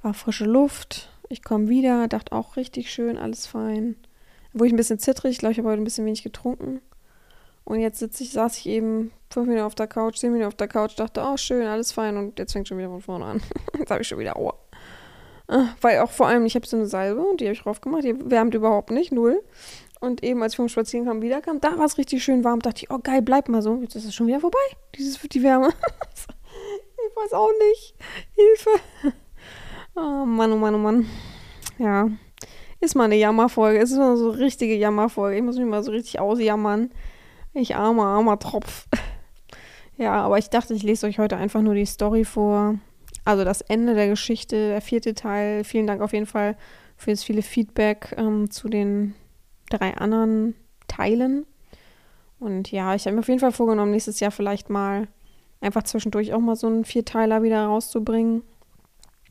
War 0.00 0.14
frische 0.14 0.46
Luft. 0.46 1.10
Ich 1.28 1.44
komme 1.44 1.68
wieder, 1.68 2.08
dachte 2.08 2.32
auch 2.32 2.56
richtig 2.56 2.90
schön, 2.90 3.18
alles 3.18 3.46
fein. 3.46 3.96
Wo 4.54 4.64
ich 4.64 4.72
ein 4.72 4.76
bisschen 4.76 4.98
zittrig, 4.98 5.38
glaube, 5.38 5.52
ich 5.52 5.58
habe 5.58 5.68
heute 5.68 5.82
ein 5.82 5.84
bisschen 5.84 6.06
wenig 6.06 6.22
getrunken. 6.22 6.80
Und 7.64 7.80
jetzt 7.80 7.98
sitze 7.98 8.24
ich, 8.24 8.32
saß 8.32 8.56
ich 8.58 8.66
eben 8.66 9.12
fünf 9.30 9.46
Minuten 9.46 9.66
auf 9.66 9.74
der 9.74 9.86
Couch, 9.86 10.16
zehn 10.16 10.32
Minuten 10.32 10.48
auf 10.48 10.56
der 10.56 10.68
Couch, 10.68 10.98
dachte, 10.98 11.22
oh 11.22 11.36
schön, 11.36 11.66
alles 11.66 11.92
fein 11.92 12.16
und 12.16 12.38
jetzt 12.38 12.54
fängt 12.54 12.66
schon 12.66 12.78
wieder 12.78 12.88
von 12.88 13.02
vorne 13.02 13.26
an. 13.26 13.42
jetzt 13.78 13.90
habe 13.90 14.00
ich 14.00 14.08
schon 14.08 14.18
wieder 14.18 14.36
Aua. 14.36 14.54
Ah, 15.48 15.74
weil 15.80 15.98
auch 15.98 16.10
vor 16.10 16.28
allem, 16.28 16.46
ich 16.46 16.54
habe 16.54 16.66
so 16.66 16.76
eine 16.76 16.86
Salbe 16.86 17.20
und 17.20 17.40
die 17.40 17.44
habe 17.44 17.52
ich 17.52 17.62
drauf 17.62 17.80
gemacht, 17.80 18.04
die 18.04 18.14
wärmt 18.30 18.54
überhaupt 18.54 18.90
nicht, 18.90 19.12
null. 19.12 19.42
Und 20.02 20.24
eben, 20.24 20.42
als 20.42 20.54
ich 20.54 20.56
vom 20.56 20.68
Spaziergang 20.68 21.22
wiederkam, 21.22 21.60
da 21.60 21.78
war 21.78 21.84
es 21.84 21.96
richtig 21.96 22.24
schön 22.24 22.42
warm. 22.42 22.58
Dachte 22.58 22.82
ich, 22.82 22.90
oh 22.90 22.98
geil, 23.00 23.22
bleib 23.22 23.48
mal 23.48 23.62
so. 23.62 23.76
Jetzt 23.82 23.94
ist 23.94 24.04
es 24.04 24.12
schon 24.12 24.26
wieder 24.26 24.40
vorbei, 24.40 24.58
dieses, 24.96 25.16
die 25.20 25.42
Wärme. 25.44 25.68
ich 26.18 27.16
weiß 27.16 27.32
auch 27.34 27.52
nicht. 27.70 27.94
Hilfe. 28.34 28.70
Oh 29.94 30.24
Mann, 30.26 30.50
oh 30.50 30.56
Mann, 30.56 30.74
oh 30.74 30.78
Mann. 30.78 31.06
Ja. 31.78 32.08
Ist 32.80 32.96
mal 32.96 33.04
eine 33.04 33.14
Jammerfolge. 33.14 33.78
Es 33.78 33.92
ist 33.92 33.98
mal 33.98 34.16
so 34.16 34.32
eine 34.32 34.40
richtige 34.40 34.74
Jammerfolge. 34.74 35.36
Ich 35.36 35.42
muss 35.44 35.56
mich 35.56 35.66
mal 35.66 35.84
so 35.84 35.92
richtig 35.92 36.18
ausjammern. 36.18 36.90
Ich 37.52 37.76
armer, 37.76 38.06
armer 38.06 38.40
Tropf. 38.40 38.88
ja, 39.98 40.14
aber 40.14 40.36
ich 40.38 40.50
dachte, 40.50 40.74
ich 40.74 40.82
lese 40.82 41.06
euch 41.06 41.20
heute 41.20 41.36
einfach 41.36 41.62
nur 41.62 41.74
die 41.74 41.86
Story 41.86 42.24
vor. 42.24 42.74
Also 43.24 43.44
das 43.44 43.60
Ende 43.60 43.94
der 43.94 44.08
Geschichte, 44.08 44.70
der 44.70 44.80
vierte 44.80 45.14
Teil. 45.14 45.62
Vielen 45.62 45.86
Dank 45.86 46.02
auf 46.02 46.12
jeden 46.12 46.26
Fall 46.26 46.56
für 46.96 47.10
das 47.12 47.22
viele 47.22 47.42
Feedback 47.42 48.16
ähm, 48.18 48.50
zu 48.50 48.68
den 48.68 49.14
drei 49.72 49.96
anderen 49.96 50.54
Teilen. 50.88 51.46
Und 52.38 52.70
ja, 52.72 52.94
ich 52.94 53.06
habe 53.06 53.14
mir 53.14 53.20
auf 53.20 53.28
jeden 53.28 53.40
Fall 53.40 53.52
vorgenommen, 53.52 53.92
nächstes 53.92 54.20
Jahr 54.20 54.30
vielleicht 54.30 54.68
mal 54.68 55.08
einfach 55.60 55.84
zwischendurch 55.84 56.32
auch 56.32 56.40
mal 56.40 56.56
so 56.56 56.66
einen 56.66 56.84
Vierteiler 56.84 57.42
wieder 57.42 57.64
rauszubringen. 57.64 58.42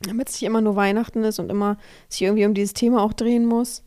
Damit 0.00 0.28
es 0.28 0.34
nicht 0.34 0.44
immer 0.44 0.60
nur 0.60 0.76
Weihnachten 0.76 1.22
ist 1.22 1.38
und 1.38 1.50
immer 1.50 1.76
sich 2.08 2.22
irgendwie 2.22 2.46
um 2.46 2.54
dieses 2.54 2.74
Thema 2.74 3.02
auch 3.02 3.12
drehen 3.12 3.46
muss. 3.46 3.84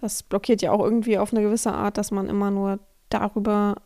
Das 0.00 0.22
blockiert 0.22 0.60
ja 0.60 0.72
auch 0.72 0.84
irgendwie 0.84 1.18
auf 1.18 1.32
eine 1.32 1.42
gewisse 1.42 1.72
Art, 1.72 1.96
dass 1.96 2.10
man 2.10 2.28
immer 2.28 2.50
nur 2.50 2.80
darüber 3.08 3.76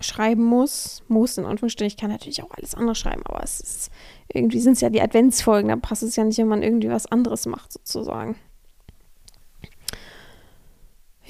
schreiben 0.00 0.44
muss. 0.44 1.02
Muss 1.08 1.38
in 1.38 1.44
Anführungsstrichen. 1.44 1.94
Ich 1.94 1.96
kann 1.96 2.10
natürlich 2.10 2.42
auch 2.42 2.50
alles 2.50 2.74
andere 2.74 2.94
schreiben, 2.94 3.22
aber 3.24 3.42
es 3.42 3.60
ist, 3.60 3.90
irgendwie 4.32 4.60
sind 4.60 4.72
es 4.72 4.80
ja 4.80 4.90
die 4.90 5.02
Adventsfolgen. 5.02 5.68
Da 5.68 5.76
passt 5.76 6.02
es 6.02 6.16
ja 6.16 6.24
nicht, 6.24 6.38
wenn 6.38 6.48
man 6.48 6.62
irgendwie 6.62 6.88
was 6.88 7.06
anderes 7.06 7.46
macht, 7.46 7.72
sozusagen. 7.72 8.36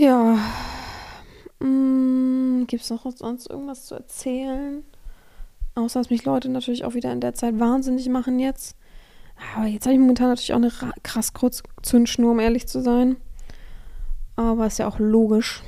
Ja. 0.00 0.38
Hm, 1.61 2.64
Gibt 2.66 2.83
es 2.83 2.88
noch 2.88 3.04
sonst 3.14 3.50
irgendwas 3.50 3.85
zu 3.85 3.95
erzählen? 3.95 4.83
Außer 5.75 6.00
dass 6.00 6.09
mich 6.09 6.25
Leute 6.25 6.49
natürlich 6.49 6.87
auch 6.87 6.95
wieder 6.95 7.12
in 7.12 7.21
der 7.21 7.35
Zeit 7.35 7.61
wahnsinnig 7.61 8.09
machen 8.09 8.38
jetzt. 8.38 8.76
Aber 9.54 9.66
jetzt 9.66 9.85
habe 9.85 9.92
ich 9.92 10.00
momentan 10.00 10.28
natürlich 10.28 10.54
auch 10.54 10.57
eine 10.57 10.73
krass 11.02 11.35
kurz 11.35 11.62
Zündschnur, 11.83 12.30
um 12.30 12.40
ehrlich 12.40 12.66
zu 12.66 12.80
sein. 12.80 13.16
Aber 14.37 14.66
ist 14.66 14.78
ja 14.78 14.88
auch 14.88 14.99
logisch. 14.99 15.62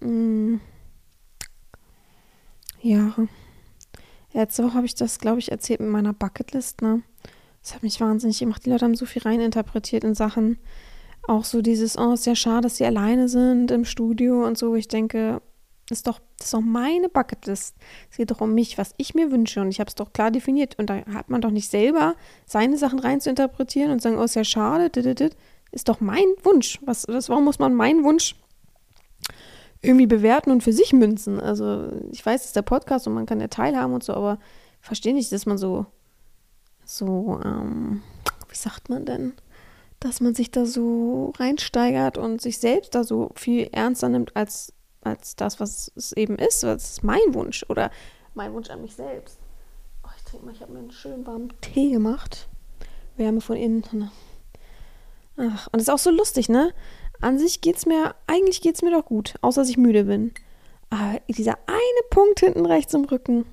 Hm. 0.00 0.60
Ja. 2.80 3.12
Letzte 4.34 4.62
Woche 4.62 4.74
habe 4.74 4.86
ich 4.86 4.94
das, 4.94 5.18
glaube 5.18 5.40
ich, 5.40 5.50
erzählt 5.50 5.80
mit 5.80 5.90
meiner 5.90 6.12
Bucketlist, 6.12 6.80
ne? 6.80 7.02
Das 7.60 7.74
hat 7.74 7.82
mich 7.82 8.00
wahnsinnig 8.00 8.38
gemacht. 8.38 8.64
Die 8.64 8.70
Leute 8.70 8.84
haben 8.84 8.94
so 8.94 9.04
viel 9.04 9.22
reininterpretiert 9.22 10.04
in 10.04 10.14
Sachen, 10.14 10.58
auch 11.28 11.44
so 11.44 11.62
dieses, 11.62 11.96
oh, 11.98 12.12
ist 12.12 12.26
ja 12.26 12.34
schade, 12.34 12.62
dass 12.62 12.76
sie 12.76 12.84
alleine 12.84 13.28
sind 13.28 13.70
im 13.70 13.84
Studio 13.84 14.46
und 14.46 14.58
so. 14.58 14.74
Ich 14.74 14.88
denke, 14.88 15.40
Das 15.88 15.98
ist 15.98 16.06
doch, 16.06 16.20
das 16.38 16.46
ist 16.46 16.54
doch 16.54 16.60
meine 16.62 17.08
Bucketlist. 17.10 17.76
Es 18.10 18.16
geht 18.16 18.30
doch 18.30 18.40
um 18.40 18.54
mich, 18.54 18.78
was 18.78 18.94
ich 18.96 19.14
mir 19.14 19.30
wünsche. 19.30 19.60
Und 19.60 19.68
ich 19.68 19.80
habe 19.80 19.88
es 19.88 19.94
doch 19.94 20.12
klar 20.12 20.30
definiert. 20.30 20.78
Und 20.78 20.88
da 20.88 21.04
hat 21.12 21.28
man 21.28 21.40
doch 21.42 21.50
nicht 21.50 21.70
selber 21.70 22.14
seine 22.46 22.78
Sachen 22.78 22.98
rein 22.98 23.20
zu 23.20 23.28
interpretieren 23.30 23.90
und 23.90 24.00
sagen, 24.00 24.18
oh, 24.18 24.24
ist 24.24 24.34
ja 24.34 24.44
schade. 24.44 24.90
Ist 25.72 25.88
doch 25.88 26.00
mein 26.00 26.24
Wunsch. 26.42 26.78
Was, 26.84 27.02
das, 27.02 27.28
warum 27.28 27.44
muss 27.44 27.58
man 27.58 27.74
meinen 27.74 28.02
Wunsch 28.04 28.34
irgendwie 29.82 30.06
bewerten 30.06 30.50
und 30.50 30.62
für 30.62 30.72
sich 30.72 30.92
münzen? 30.94 31.38
Also, 31.38 31.90
ich 32.12 32.24
weiß, 32.24 32.40
es 32.40 32.46
ist 32.48 32.56
der 32.56 32.62
Podcast 32.62 33.06
und 33.06 33.14
man 33.14 33.26
kann 33.26 33.40
ja 33.40 33.48
teilhaben 33.48 33.92
und 33.92 34.02
so, 34.02 34.14
aber 34.14 34.38
verstehe 34.80 35.12
nicht, 35.12 35.32
dass 35.32 35.44
man 35.44 35.58
so, 35.58 35.84
so, 36.84 37.40
ähm, 37.44 38.02
wie 38.48 38.56
sagt 38.56 38.88
man 38.88 39.04
denn? 39.04 39.34
Dass 40.04 40.20
man 40.20 40.34
sich 40.34 40.50
da 40.50 40.66
so 40.66 41.32
reinsteigert 41.38 42.18
und 42.18 42.40
sich 42.40 42.58
selbst 42.58 42.94
da 42.94 43.04
so 43.04 43.30
viel 43.34 43.68
ernster 43.72 44.10
nimmt 44.10 44.36
als 44.36 44.74
als 45.04 45.36
das, 45.36 45.60
was 45.60 45.92
es 45.96 46.12
eben 46.12 46.36
ist. 46.36 46.62
Das 46.62 46.90
ist 46.90 47.04
mein 47.04 47.34
Wunsch 47.34 47.64
oder 47.68 47.90
mein 48.34 48.52
Wunsch 48.52 48.70
an 48.70 48.82
mich 48.82 48.94
selbst. 48.94 49.38
Oh, 50.04 50.08
ich 50.16 50.24
trinke 50.24 50.46
mal, 50.46 50.52
ich 50.52 50.60
habe 50.60 50.72
mir 50.72 50.80
einen 50.80 50.90
schönen 50.90 51.26
warmen 51.26 51.52
Tee 51.60 51.90
gemacht. 51.90 52.48
Wärme 53.16 53.40
von 53.40 53.56
innen. 53.56 54.10
Ach, 55.36 55.66
und 55.66 55.74
das 55.74 55.82
ist 55.82 55.90
auch 55.90 55.98
so 55.98 56.10
lustig, 56.10 56.48
ne? 56.48 56.72
An 57.20 57.38
sich 57.38 57.60
geht's 57.60 57.86
mir, 57.86 58.14
eigentlich 58.26 58.60
geht's 58.60 58.82
mir 58.82 58.90
doch 58.90 59.04
gut, 59.04 59.34
außer 59.40 59.60
dass 59.60 59.70
ich 59.70 59.76
müde 59.76 60.04
bin. 60.04 60.32
Aber 60.90 61.20
dieser 61.28 61.58
eine 61.66 62.08
Punkt 62.10 62.40
hinten 62.40 62.66
rechts 62.66 62.94
im 62.94 63.04
Rücken, 63.04 63.46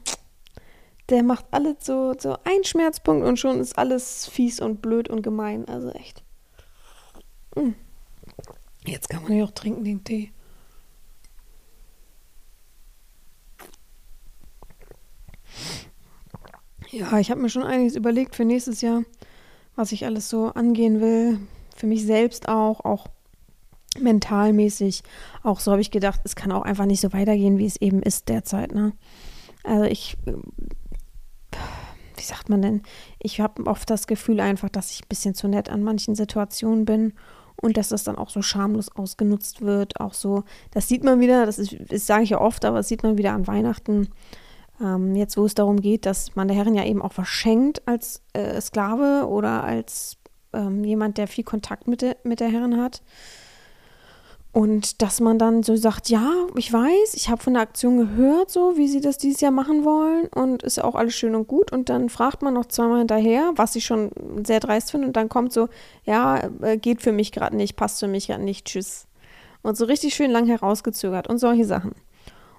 der 1.10 1.24
macht 1.24 1.46
alles 1.52 1.78
so, 1.82 2.14
so 2.18 2.38
ein 2.44 2.64
Schmerzpunkt 2.64 3.26
und 3.26 3.38
schon 3.38 3.60
ist 3.60 3.78
alles 3.78 4.28
fies 4.28 4.60
und 4.60 4.82
blöd 4.82 5.10
und 5.10 5.22
gemein. 5.22 5.68
Also 5.68 5.90
echt. 5.90 6.24
Jetzt 8.86 9.10
kann 9.10 9.24
man 9.24 9.34
ja 9.34 9.44
auch 9.44 9.52
trinken, 9.52 9.84
den 9.84 10.04
Tee. 10.04 10.32
Ja, 16.90 17.20
ich 17.20 17.32
habe 17.32 17.42
mir 17.42 17.50
schon 17.50 17.64
einiges 17.64 17.96
überlegt 17.96 18.36
für 18.36 18.44
nächstes 18.44 18.82
Jahr, 18.82 19.04
was 19.76 19.92
ich 19.92 20.06
alles 20.06 20.30
so 20.30 20.48
angehen 20.48 21.00
will. 21.00 21.40
Für 21.76 21.88
mich 21.88 22.06
selbst 22.06 22.50
auch, 22.50 22.82
auch 22.82 23.08
mentalmäßig. 24.00 25.04
Auch 25.44 25.60
so 25.60 25.72
habe 25.72 25.82
ich 25.82 25.92
gedacht, 25.92 26.22
es 26.24 26.36
kann 26.36 26.52
auch 26.52 26.64
einfach 26.64 26.86
nicht 26.86 27.02
so 27.02 27.14
weitergehen, 27.14 27.58
wie 27.58 27.66
es 27.66 27.78
eben 27.78 28.02
ist 28.04 28.28
derzeit. 28.30 28.74
Ne? 28.74 28.94
Also 29.64 29.86
ich, 29.86 30.18
wie 32.16 32.24
sagt 32.24 32.50
man 32.50 32.62
denn? 32.62 32.84
Ich 33.20 33.40
habe 33.40 33.66
oft 33.68 33.90
das 33.90 34.06
Gefühl 34.06 34.40
einfach, 34.42 34.70
dass 34.70 34.92
ich 34.92 35.04
ein 35.04 35.10
bisschen 35.10 35.34
zu 35.34 35.48
nett 35.48 35.70
an 35.70 35.84
manchen 35.84 36.16
Situationen 36.16 36.86
bin 36.86 37.14
und 37.62 37.78
dass 37.78 37.90
das 37.90 38.04
dann 38.04 38.18
auch 38.18 38.30
so 38.30 38.42
schamlos 38.42 38.90
ausgenutzt 38.96 39.62
wird. 39.62 40.00
Auch 40.00 40.14
so, 40.14 40.44
das 40.72 40.88
sieht 40.88 41.04
man 41.04 41.20
wieder, 41.20 41.46
das, 41.46 41.58
das 41.58 42.08
sage 42.08 42.24
ich 42.24 42.32
ja 42.32 42.42
oft, 42.42 42.66
aber 42.66 42.78
das 42.78 42.88
sieht 42.88 43.04
man 43.04 43.18
wieder 43.18 43.34
an 43.34 43.48
Weihnachten 43.48 44.10
ähm, 44.82 45.16
jetzt, 45.16 45.38
wo 45.38 45.46
es 45.46 45.56
darum 45.56 45.80
geht, 45.80 46.06
dass 46.06 46.36
man 46.36 46.48
der 46.48 46.58
Herren 46.58 46.76
ja 46.76 46.86
eben 46.86 47.02
auch 47.02 47.14
verschenkt 47.14 47.88
als 47.88 48.24
äh, 48.34 48.60
Sklave 48.60 49.28
oder 49.28 49.64
als 49.64 50.18
ähm, 50.54 50.84
jemand, 50.84 51.18
der 51.18 51.28
viel 51.28 51.44
Kontakt 51.44 51.88
mit, 51.88 52.02
de, 52.02 52.16
mit 52.24 52.40
der 52.40 52.50
Herren 52.50 52.82
hat. 52.82 53.02
Und 54.54 55.02
dass 55.02 55.22
man 55.22 55.40
dann 55.40 55.64
so 55.64 55.78
sagt, 55.78 56.10
ja, 56.10 56.30
ich 56.56 56.74
weiß, 56.74 57.14
ich 57.14 57.30
habe 57.30 57.42
von 57.42 57.54
der 57.54 57.64
Aktion 57.64 57.98
gehört, 57.98 58.52
so 58.52 58.76
wie 58.76 58.90
sie 58.90 59.00
das 59.00 59.18
dieses 59.18 59.40
Jahr 59.40 59.52
machen 59.52 59.86
wollen 59.86 60.28
und 60.28 60.62
ist 60.64 60.84
auch 60.84 60.96
alles 60.96 61.16
schön 61.16 61.36
und 61.36 61.48
gut. 61.48 61.72
Und 61.72 61.88
dann 61.88 62.10
fragt 62.10 62.42
man 62.42 62.54
noch 62.54 62.66
zweimal 62.66 63.00
hinterher, 63.00 63.54
was 63.56 63.78
ich 63.78 63.86
schon 63.86 64.12
sehr 64.46 64.60
dreist 64.60 64.92
finde. 64.92 65.08
Und 65.08 65.16
dann 65.16 65.30
kommt 65.30 65.54
so, 65.54 65.70
ja, 66.06 66.50
äh, 66.62 66.78
geht 66.78 67.02
für 67.02 67.14
mich 67.14 67.32
gerade 67.32 67.56
nicht, 67.56 67.78
passt 67.78 68.02
für 68.02 68.10
mich 68.10 68.28
gerade 68.28 68.44
nicht, 68.44 68.66
tschüss. 68.66 69.08
Und 69.62 69.78
so 69.78 69.86
richtig 69.86 70.16
schön 70.16 70.32
lang 70.32 70.48
herausgezögert 70.48 71.30
und 71.30 71.38
solche 71.38 71.66
Sachen. 71.66 71.94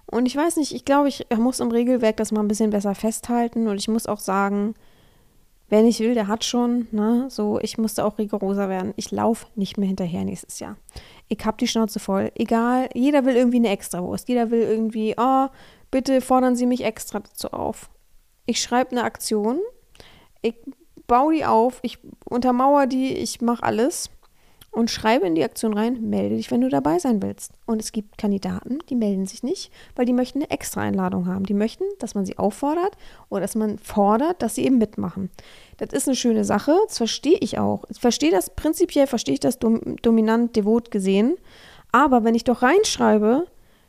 Und 0.07 0.25
ich 0.25 0.37
weiß 0.37 0.57
nicht, 0.57 0.75
ich 0.75 0.87
glaube, 0.87 1.09
ich 1.09 1.27
muss 1.37 1.61
im 1.61 1.71
Regelwerk 1.71 2.17
das 2.17 2.33
mal 2.33 2.41
ein 2.41 2.49
bisschen 2.49 2.71
besser 2.71 2.95
festhalten. 2.95 3.69
Und 3.69 3.77
ich 3.77 3.89
muss 3.89 4.07
auch 4.07 4.21
sagen, 4.21 4.75
wer 5.69 5.83
nicht 5.83 6.01
will, 6.01 6.15
der 6.15 6.29
hat 6.29 6.45
schon. 6.45 6.87
Ne? 6.91 7.27
So, 7.29 7.59
ich 7.61 7.77
musste 7.77 8.05
auch 8.05 8.19
rigoroser 8.19 8.71
werden. 8.71 8.95
Ich 8.97 9.11
laufe 9.11 9.47
nicht 9.57 9.77
mehr 9.77 9.88
hinterher 9.88 10.25
nächstes 10.25 10.59
Jahr. 10.59 10.77
Ich 11.33 11.47
habe 11.47 11.57
die 11.57 11.66
Schnauze 11.66 11.99
voll. 11.99 12.31
Egal, 12.35 12.90
jeder 12.92 13.25
will 13.25 13.37
irgendwie 13.37 13.57
eine 13.57 13.71
Extrawurst. 13.71 14.29
Jeder 14.29 14.51
will 14.51 14.61
irgendwie, 14.61 15.14
oh, 15.16 15.47
bitte 15.90 16.21
fordern 16.21 16.57
Sie 16.57 16.66
mich 16.66 16.85
extra 16.85 17.21
dazu 17.21 17.49
auf. 17.53 17.88
Ich 18.45 18.61
schreibe 18.61 18.90
eine 18.90 19.05
Aktion. 19.05 19.59
Ich 20.42 20.57
baue 21.07 21.35
die 21.35 21.47
auf. 21.47 21.79
Ich 21.81 22.01
untermauere 22.27 22.87
die. 22.87 23.14
Ich 23.14 23.40
mache 23.40 23.62
alles 23.62 24.11
und 24.73 24.91
schreibe 24.91 25.27
in 25.27 25.35
die 25.35 25.45
Aktion 25.45 25.75
rein, 25.75 26.09
melde 26.09 26.37
dich, 26.37 26.51
wenn 26.51 26.63
du 26.63 26.71
dabei 26.71 26.99
sein 26.99 27.23
willst. 27.23 27.53
Und 27.67 27.81
es 27.81 27.93
gibt 27.93 28.17
Kandidaten, 28.17 28.79
die 28.89 28.95
melden 28.95 29.27
sich 29.27 29.43
nicht, 29.43 29.71
weil 29.95 30.07
die 30.07 30.15
möchten 30.15 30.39
eine 30.39 30.51
extra 30.51 30.81
Einladung 30.81 31.27
haben. 31.27 31.45
Die 31.45 31.55
möchten, 31.55 31.85
dass 31.99 32.15
man 32.15 32.25
sie 32.25 32.39
auffordert 32.39 32.97
oder 33.29 33.43
dass 33.43 33.55
man 33.55 33.79
fordert, 33.79 34.41
dass 34.41 34.55
sie 34.55 34.65
eben 34.65 34.79
mitmachen. 34.79 35.31
Das 35.77 35.93
ist 35.93 36.09
eine 36.09 36.17
schöne 36.17 36.45
Sache, 36.45 36.75
das 36.87 36.97
verstehe 36.97 37.37
ich 37.41 37.59
auch. 37.59 37.85
Ich 37.91 38.01
verstehe 38.01 38.31
das 38.31 38.49
prinzipiell, 38.49 39.07
verstehe 39.07 39.35
ich 39.35 39.41
das 39.41 39.59
dom 39.59 39.97
dominant, 40.01 40.57
devot 40.57 40.91
gesehen. 40.91 41.37
Aber 41.93 42.25
wenn 42.25 42.35
ich 42.35 42.45
doch 42.45 42.63
reinschreibe, 42.63 43.47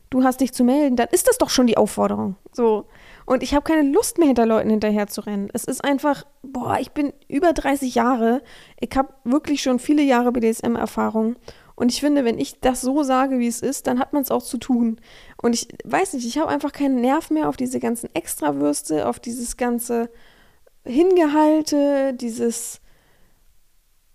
du 0.10 0.24
hast 0.26 0.42
dich 0.42 0.52
zu 0.52 0.66
melden, 0.66 0.98
dann 0.98 1.08
ist 1.12 1.30
das 1.30 1.38
doch 1.38 1.50
schon 1.50 1.68
die 1.68 1.78
Aufforderung. 1.78 2.36
So. 2.52 2.86
Und 3.26 3.44
ich 3.44 3.54
habe 3.54 3.64
keine 3.64 3.90
Lust 3.90 4.18
mehr, 4.18 4.28
hinter 4.28 4.46
Leuten 4.46 4.70
hinterher 4.70 5.08
zu 5.08 5.22
rennen. 5.22 5.50
Es 5.54 5.64
ist 5.64 5.84
einfach, 5.84 6.26
boah, 6.42 6.78
ich 6.80 6.92
bin 6.92 7.14
über 7.28 7.54
30 7.54 7.96
Jahre. 7.96 8.42
Ich 8.80 8.96
habe 8.96 9.14
wirklich 9.24 9.62
schon 9.62 9.80
viele 9.80 10.04
Jahre 10.04 10.32
BDSM-Erfahrung. 10.32 11.36
Und 11.76 11.92
ich 11.92 12.02
finde, 12.02 12.24
wenn 12.24 12.38
ich 12.38 12.60
das 12.60 12.82
so 12.82 13.04
sage, 13.04 13.40
wie 13.40 13.48
es 13.48 13.62
ist, 13.62 13.88
dann 13.88 14.00
hat 14.00 14.14
man 14.14 14.22
es 14.22 14.32
auch 14.32 14.44
zu 14.44 14.58
tun. 14.58 15.00
Und 15.42 15.54
ich 15.56 15.68
weiß 15.86 16.14
nicht, 16.14 16.28
ich 16.28 16.38
habe 16.38 16.50
einfach 16.50 16.72
keinen 16.72 17.02
Nerv 17.02 17.32
mehr 17.32 17.50
auf 17.50 17.58
diese 17.58 17.80
ganzen 17.80 18.14
Extrawürste, 18.14 19.08
auf 19.08 19.20
dieses 19.20 19.58
ganze 19.58 20.10
Hingehalte, 20.86 22.14
dieses, 22.14 22.80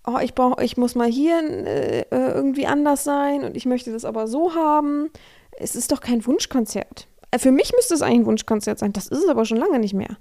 oh, 0.07 0.19
ich 0.23 0.35
brauche, 0.35 0.63
ich 0.63 0.77
muss 0.77 0.95
mal 0.95 1.09
hier 1.09 1.41
äh, 1.41 2.01
äh, 2.01 2.07
irgendwie 2.11 2.67
anders 2.67 3.05
sein 3.05 3.43
und 3.43 3.57
ich 3.57 3.67
möchte 3.67 3.93
das 3.93 4.05
aber 4.05 4.29
so 4.29 4.55
haben. 4.55 5.11
Es 5.53 5.75
ist 5.75 5.91
doch 5.91 6.01
kein 6.01 6.25
Wunschkonzert. 6.25 7.09
Äh, 7.31 7.39
für 7.39 7.53
mich 7.53 7.73
müsste 7.75 7.95
es 7.95 8.03
eigentlich 8.03 8.21
ein 8.21 8.27
Wunschkonzert 8.27 8.79
sein. 8.79 8.93
Das 8.93 9.07
ist 9.07 9.23
es 9.23 9.29
aber 9.29 9.45
schon 9.45 9.59
lange 9.59 9.79
nicht 9.79 9.95
mehr. 9.95 10.17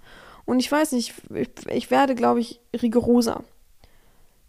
Und 0.46 0.60
ich 0.60 0.72
weiß 0.72 0.93
nicht, 0.93 1.13
ich, 1.34 1.50
ich 1.70 1.91
werde, 1.91 2.15
glaube 2.15 2.39
ich, 2.39 2.62
rigoroser. 2.74 3.43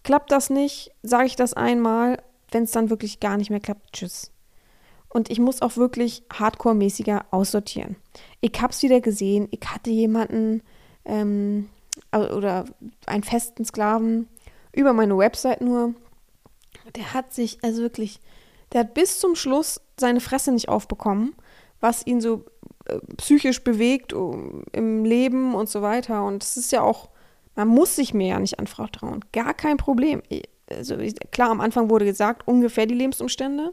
Klappt 0.05 0.31
das 0.31 0.49
nicht, 0.49 0.93
sage 1.03 1.27
ich 1.27 1.37
das 1.37 1.55
einmal. 1.55 2.23
Wenn 2.51 2.65
es 2.65 2.71
dann 2.71 2.89
wirklich 2.89 3.21
gar 3.21 3.37
nicht 3.37 3.51
mehr 3.51 3.61
klappt, 3.61 3.93
tschüss. 3.93 4.31
Und 5.11 5.31
ich 5.31 5.39
muss 5.39 5.63
auch 5.63 5.77
wirklich 5.77 6.23
hardcore-mäßiger 6.31 7.27
aussortieren. 7.31 7.97
Ich 8.41 8.53
habe 8.61 8.73
es 8.73 8.83
wieder 8.83 9.01
gesehen. 9.01 9.49
Ich 9.51 9.67
hatte 9.67 9.91
jemanden 9.91 10.63
ähm, 11.05 11.69
oder 12.13 12.67
einen 13.07 13.25
festen 13.25 13.65
Sklaven 13.65 14.29
über 14.73 14.93
meine 14.93 15.17
Website 15.17 15.61
nur. 15.61 15.95
Der 16.95 17.13
hat 17.13 17.35
sich, 17.35 17.59
also 17.63 17.83
wirklich, 17.83 18.21
der 18.73 18.81
hat 18.81 18.95
bis 18.95 19.19
zum 19.19 19.35
Schluss 19.35 19.81
seine 19.99 20.21
Fresse 20.21 20.53
nicht 20.53 20.69
aufbekommen 20.69 21.35
was 21.81 22.07
ihn 22.07 22.21
so 22.21 22.45
äh, 22.87 22.99
psychisch 23.17 23.63
bewegt 23.63 24.13
im 24.73 25.05
Leben 25.05 25.55
und 25.55 25.69
so 25.69 25.83
weiter. 25.83 26.25
Und 26.25 26.43
es 26.43 26.57
ist 26.57 26.73
ja 26.73 26.83
auch, 26.83 27.11
man 27.55 27.69
muss 27.69 27.97
sich 27.97 28.15
mir 28.15 28.29
ja 28.29 28.41
nicht 28.41 28.59
Frau 28.67 28.87
trauen. 28.87 29.25
Gar 29.33 29.55
kein 29.55 29.77
Problem. 29.77 30.23
Also 30.71 30.97
klar, 31.31 31.51
am 31.51 31.61
Anfang 31.61 31.91
wurde 31.91 32.05
gesagt, 32.05 32.47
ungefähr 32.47 32.87
die 32.87 32.95
Lebensumstände. 32.95 33.73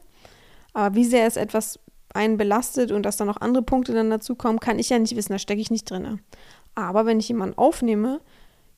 Aber 0.73 0.95
wie 0.95 1.05
sehr 1.05 1.25
es 1.25 1.37
etwas 1.37 1.79
einen 2.13 2.37
belastet 2.37 2.91
und 2.91 3.03
dass 3.03 3.17
da 3.17 3.25
noch 3.25 3.41
andere 3.41 3.63
Punkte 3.63 3.93
dann 3.93 4.09
dazukommen, 4.09 4.59
kann 4.59 4.79
ich 4.79 4.89
ja 4.89 4.99
nicht 4.99 5.15
wissen, 5.15 5.33
da 5.33 5.39
stecke 5.39 5.61
ich 5.61 5.71
nicht 5.71 5.89
drin. 5.89 6.19
Aber 6.73 7.05
wenn 7.05 7.19
ich 7.19 7.27
jemanden 7.27 7.57
aufnehme, 7.57 8.21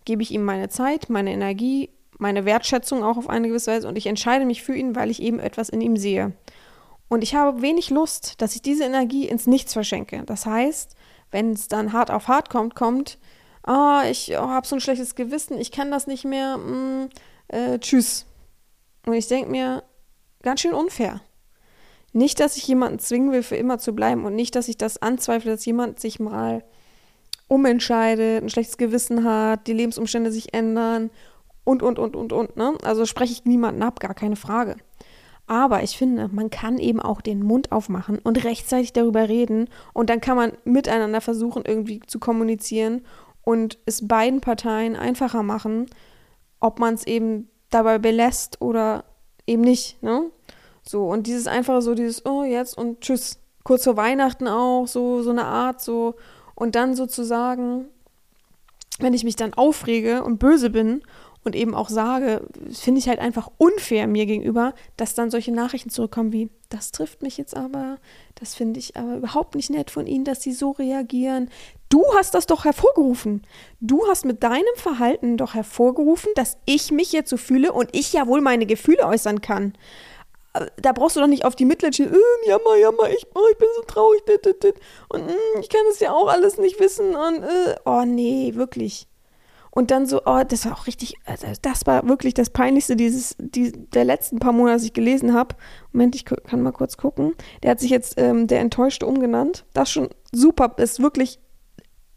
gebe 0.06 0.24
ich 0.24 0.32
ihm 0.32 0.44
meine 0.44 0.70
Zeit, 0.70 1.10
meine 1.10 1.32
Energie, 1.32 1.90
meine 2.18 2.46
Wertschätzung 2.46 3.04
auch 3.04 3.18
auf 3.18 3.30
eine 3.30 3.48
gewisse 3.48 3.72
Weise 3.72 3.88
und 3.88 3.98
ich 3.98 4.08
entscheide 4.08 4.46
mich 4.46 4.63
für 4.63 4.76
ihn, 4.76 4.96
weil 4.96 5.12
ich 5.12 5.22
eben 5.22 5.40
etwas 5.40 5.70
in 5.70 5.82
ihm 5.82 5.98
sehe. 5.98 6.34
Und 7.10 7.24
ich 7.24 7.36
habe 7.36 7.62
wenig 7.62 7.89
Lust, 7.89 8.41
dass 8.41 8.56
ich 8.56 8.62
diese 8.62 8.84
Energie 8.84 9.28
ins 9.28 9.48
Nichts 9.48 9.74
verschenke. 9.74 10.24
Das 10.26 10.46
heißt, 10.46 10.96
wenn 11.32 11.54
es 11.54 11.67
dann 11.67 11.93
hart 11.93 12.12
auf 12.12 12.28
hart 12.28 12.50
kommt, 12.50 12.76
kommt, 12.76 13.17
ah, 13.63 14.04
ich 14.10 14.32
oh, 14.38 14.50
habe 14.50 14.67
so 14.67 14.76
ein 14.76 14.82
schlechtes 14.82 15.15
Gewissen, 15.15 15.58
ich 15.58 15.72
kann 15.72 15.91
das 15.91 16.08
nicht 16.08 16.26
mehr, 16.26 16.58
mm, 16.58 17.10
äh, 17.50 17.80
tschüss. 17.80 18.26
Und 19.06 19.13
ich 19.13 19.28
denke 19.28 19.50
mir, 19.50 19.84
ganz 20.41 20.62
schön 20.62 20.74
unfair. 20.74 21.22
Nicht, 22.13 22.39
dass 22.39 22.58
ich 22.58 22.67
jemanden 22.67 23.00
zwingen 23.00 23.32
will, 23.32 23.43
für 23.43 23.58
immer 23.58 23.78
zu 23.78 23.93
bleiben 23.93 24.26
und 24.26 24.36
nicht, 24.36 24.56
dass 24.56 24.67
ich 24.67 24.78
das 24.78 25.02
anzweifle, 25.02 25.52
dass 25.52 25.65
jemand 25.65 26.00
sich 26.00 26.20
mal 26.20 26.63
umentscheidet, 27.48 28.43
ein 28.43 28.50
schlechtes 28.50 28.78
Gewissen 28.78 29.24
hat, 29.24 29.67
die 29.67 29.74
Lebensumstände 29.74 30.32
sich 30.32 30.54
ändern 30.54 31.10
und, 31.63 31.84
und, 31.84 32.00
und, 32.00 32.15
und, 32.15 32.34
und. 32.34 32.58
Ne? 32.58 32.78
Also 32.84 33.06
spreche 33.06 33.34
ich 33.34 33.46
niemanden 33.46 33.84
ab, 33.84 34.00
gar 34.00 34.13
keine 34.13 34.36
Frage. 34.36 34.78
Aber 35.48 35.82
ich 35.82 35.98
finde, 35.98 36.30
man 36.32 36.50
kann 36.50 36.78
eben 36.78 37.00
auch 37.00 37.22
den 37.22 37.42
Mund 37.42 37.72
aufmachen 37.72 38.20
und 38.20 38.44
rechtzeitig 38.44 38.92
darüber 38.92 39.30
reden 39.30 39.70
und 39.94 40.10
dann 40.10 40.20
kann 40.20 40.36
man 40.36 40.52
miteinander 40.66 41.22
versuchen, 41.22 41.64
irgendwie 41.66 42.02
zu 42.06 42.20
kommunizieren 42.20 43.06
und 43.44 43.80
es 43.86 44.06
beiden 44.06 44.42
Parteien 44.42 44.98
einfacher 44.98 45.44
machen, 45.44 45.86
ob 46.60 46.80
man 46.80 46.96
es 46.96 47.08
eben 47.08 47.50
dabei 47.70 47.98
belässt 47.98 48.62
oder 48.62 49.06
eben 49.46 49.62
nicht. 49.62 50.04
Ne? 50.04 50.30
So, 50.84 51.08
und 51.08 51.28
dieses 51.28 51.48
einfache 51.48 51.82
so, 51.82 51.96
dieses, 51.96 52.26
oh, 52.26 52.44
jetzt 52.44 52.78
und 52.78 53.00
tschüss, 53.00 53.40
kurz 53.64 53.86
vor 53.86 53.96
Weihnachten 53.96 54.48
auch, 54.48 54.86
so, 54.86 55.22
so 55.22 55.30
eine 55.30 55.46
Art, 55.46 55.82
so. 55.82 56.16
Und 56.56 56.76
dann 56.76 56.96
sozusagen, 56.96 57.86
wenn 59.00 59.14
ich 59.14 59.24
mich 59.24 59.36
dann 59.38 59.54
aufrege 59.54 60.24
und 60.24 60.40
böse 60.40 60.70
bin 60.70 61.04
und 61.48 61.56
eben 61.56 61.74
auch 61.74 61.88
sage, 61.88 62.42
finde 62.72 63.00
ich 63.00 63.08
halt 63.08 63.20
einfach 63.20 63.50
unfair 63.58 64.06
mir 64.06 64.26
gegenüber, 64.26 64.74
dass 64.98 65.16
dann 65.16 65.32
solche 65.32 65.54
Nachrichten 65.54 65.90
zurückkommen 65.90 66.34
wie, 66.34 66.50
das 66.68 66.92
trifft 66.92 67.24
mich 67.24 67.38
jetzt 67.38 67.56
aber, 67.56 68.00
das 68.36 68.54
finde 68.54 68.82
ich 68.82 68.98
aber 68.98 69.16
überhaupt 69.16 69.56
nicht 69.56 69.70
nett 69.70 69.90
von 69.90 70.06
Ihnen, 70.06 70.26
dass 70.26 70.44
Sie 70.44 70.52
so 70.52 70.72
reagieren. 70.72 71.50
Du 71.88 72.04
hast 72.18 72.34
das 72.34 72.48
doch 72.48 72.66
hervorgerufen. 72.66 73.44
Du 73.80 74.06
hast 74.08 74.26
mit 74.26 74.44
deinem 74.44 74.76
Verhalten 74.76 75.38
doch 75.38 75.54
hervorgerufen, 75.54 76.30
dass 76.36 76.58
ich 76.66 76.92
mich 76.92 77.14
jetzt 77.14 77.30
so 77.30 77.38
fühle 77.38 77.72
und 77.72 77.96
ich 77.96 78.12
ja 78.12 78.28
wohl 78.28 78.42
meine 78.42 78.66
Gefühle 78.66 79.06
äußern 79.08 79.40
kann. 79.40 79.72
Da 80.82 80.92
brauchst 80.92 81.16
du 81.16 81.22
doch 81.22 81.28
nicht 81.28 81.46
auf 81.46 81.56
die 81.56 81.66
Mittel 81.66 81.94
schielen, 81.94 82.14
äh, 82.14 82.50
jammer, 82.50 82.76
jammer, 82.76 83.10
ich, 83.10 83.26
oh, 83.34 83.48
ich 83.50 83.58
bin 83.58 83.70
so 83.78 83.84
traurig, 83.84 84.26
dit, 84.26 84.46
dit, 84.46 84.64
dit. 84.64 84.76
und 85.08 85.28
mm, 85.28 85.62
ich 85.62 85.70
kann 85.70 85.84
es 85.92 86.02
ja 86.02 86.12
auch 86.12 86.28
alles 86.28 86.58
nicht 86.58 86.78
wissen 86.82 87.16
und, 87.16 87.44
äh, 87.44 87.76
oh 87.86 88.04
nee, 88.06 88.52
wirklich. 88.56 89.08
Und 89.78 89.92
dann 89.92 90.08
so, 90.08 90.24
oh, 90.26 90.42
das 90.42 90.66
war 90.66 90.74
auch 90.74 90.88
richtig, 90.88 91.13
also 91.26 91.46
das 91.62 91.86
war 91.86 92.08
wirklich 92.08 92.34
das 92.34 92.50
Peinlichste 92.50 92.96
dieses, 92.96 93.36
die, 93.38 93.72
der 93.72 94.06
letzten 94.06 94.40
paar 94.40 94.52
Monate, 94.52 94.78
dass 94.78 94.84
ich 94.86 94.94
gelesen 94.94 95.36
habe. 95.36 95.56
Moment, 95.92 96.16
ich 96.16 96.26
kann 96.26 96.63
mal 96.63 96.72
kurz 96.72 96.98
gucken. 96.98 97.34
Der 97.62 97.70
hat 97.70 97.80
sich 97.80 97.92
jetzt 97.92 98.16
ähm, 98.20 98.48
der 98.48 98.62
Enttäuschte 98.62 99.06
umgenannt. 99.06 99.66
Das 99.74 99.92
schon 99.92 100.10
super, 100.32 100.74
ist 100.78 101.00
wirklich 101.00 101.38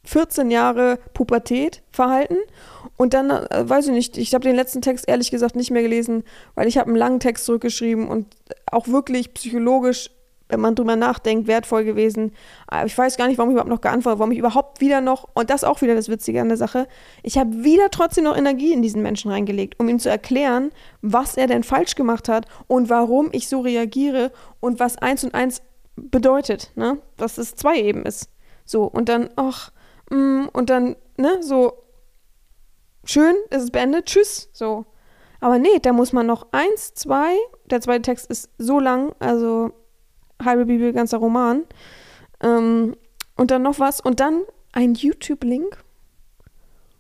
14 0.05 0.51
Jahre 0.51 1.01
Pubertät 1.13 1.83
verhalten. 1.91 2.39
Und 2.97 3.13
dann, 3.13 3.29
äh, 3.29 3.69
weiß 3.69 3.89
ich 3.89 3.93
nicht, 3.93 4.17
ich 4.17 4.33
habe 4.33 4.43
den 4.43 4.57
letzten 4.57 4.81
Text 4.81 5.07
ehrlich 5.07 5.31
gesagt 5.31 5.55
nicht 5.55 5.71
mehr 5.71 5.83
gelesen, 5.83 6.25
weil 6.55 6.67
ich 6.67 6.79
habe 6.79 6.89
einen 6.89 6.97
langen 6.97 7.21
Text 7.21 7.45
zurückgeschrieben 7.45 8.09
und 8.09 8.27
auch 8.73 8.89
wirklich 8.89 9.35
psychologisch 9.35 10.09
wenn 10.51 10.61
man 10.61 10.75
drüber 10.75 10.97
nachdenkt, 10.97 11.47
wertvoll 11.47 11.85
gewesen. 11.85 12.33
Ich 12.85 12.97
weiß 12.97 13.17
gar 13.17 13.29
nicht, 13.29 13.39
warum 13.39 13.51
ich 13.51 13.55
überhaupt 13.55 13.71
noch 13.71 13.81
geantwortet 13.81 14.13
habe, 14.13 14.19
warum 14.21 14.33
ich 14.33 14.39
überhaupt 14.39 14.81
wieder 14.81 15.01
noch, 15.01 15.29
und 15.35 15.51
das 15.51 15.65
auch 15.65 15.81
wieder 15.83 15.95
das 15.95 16.09
Witzige 16.09 16.41
an 16.41 16.49
der 16.49 16.57
Sache, 16.57 16.89
ich 17.23 17.39
habe 17.39 17.65
wieder 17.65 17.91
trotzdem 17.91 18.25
noch 18.25 18.37
Energie 18.37 18.73
in 18.73 18.83
diesen 18.83 19.03
Menschen 19.03 19.31
reingelegt, 19.31 19.79
um 19.79 19.89
ihm 19.89 19.99
zu 19.99 20.11
erklären, 20.11 20.71
was 21.03 21.37
er 21.37 21.47
denn 21.47 21.63
falsch 21.63 21.95
gemacht 21.95 22.29
hat 22.29 22.47
und 22.67 22.91
warum 22.91 23.29
ich 23.33 23.49
so 23.49 23.61
reagiere 23.61 24.33
und 24.61 24.81
was 24.81 24.97
eins 24.99 25.25
und 25.25 25.35
eins 25.35 25.63
bedeutet, 25.97 26.73
ne? 26.77 26.99
Dass 27.17 27.39
es 27.39 27.55
zwei 27.55 27.81
eben 27.81 28.05
ist. 28.05 28.31
So, 28.65 28.85
und 28.85 29.09
dann, 29.09 29.31
ach, 29.37 29.73
mm, 30.11 30.47
und 30.53 30.71
dann, 30.71 30.97
ne, 31.17 31.43
so, 31.43 31.73
schön, 33.05 33.35
es 33.51 33.65
ist 33.65 33.73
beendet, 33.73 34.07
tschüss, 34.07 34.49
so. 34.53 34.87
Aber 35.41 35.59
nee, 35.59 35.79
da 35.81 35.93
muss 35.93 36.13
man 36.13 36.27
noch 36.27 36.49
eins, 36.53 36.95
zwei, 36.95 37.35
der 37.65 37.81
zweite 37.81 38.03
Text 38.03 38.31
ist 38.31 38.51
so 38.59 38.79
lang, 38.79 39.15
also 39.19 39.73
halbe 40.45 40.67
Bibel, 40.67 40.93
ganzer 40.93 41.19
Roman. 41.19 41.63
Ähm, 42.43 42.97
und 43.37 43.51
dann 43.51 43.63
noch 43.63 43.79
was 43.79 44.01
und 44.01 44.21
dann 44.21 44.43
ein 44.73 44.95
YouTube-Link 44.95 45.77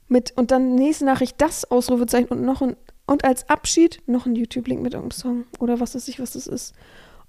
mit 0.08 0.36
und 0.36 0.50
dann 0.50 0.74
nächste 0.74 1.04
Nachricht 1.04 1.40
das 1.40 1.70
Ausrufezeichen 1.70 2.28
und 2.30 2.42
noch 2.44 2.62
ein 2.62 2.76
und 3.06 3.24
als 3.24 3.48
Abschied 3.48 4.02
noch 4.06 4.26
ein 4.26 4.36
YouTube-Link 4.36 4.80
mit 4.80 4.94
irgendeinem 4.94 5.18
Song 5.18 5.44
oder 5.58 5.80
was 5.80 5.94
weiß 5.94 6.06
ich, 6.08 6.20
was 6.20 6.32
das 6.32 6.46
ist. 6.46 6.74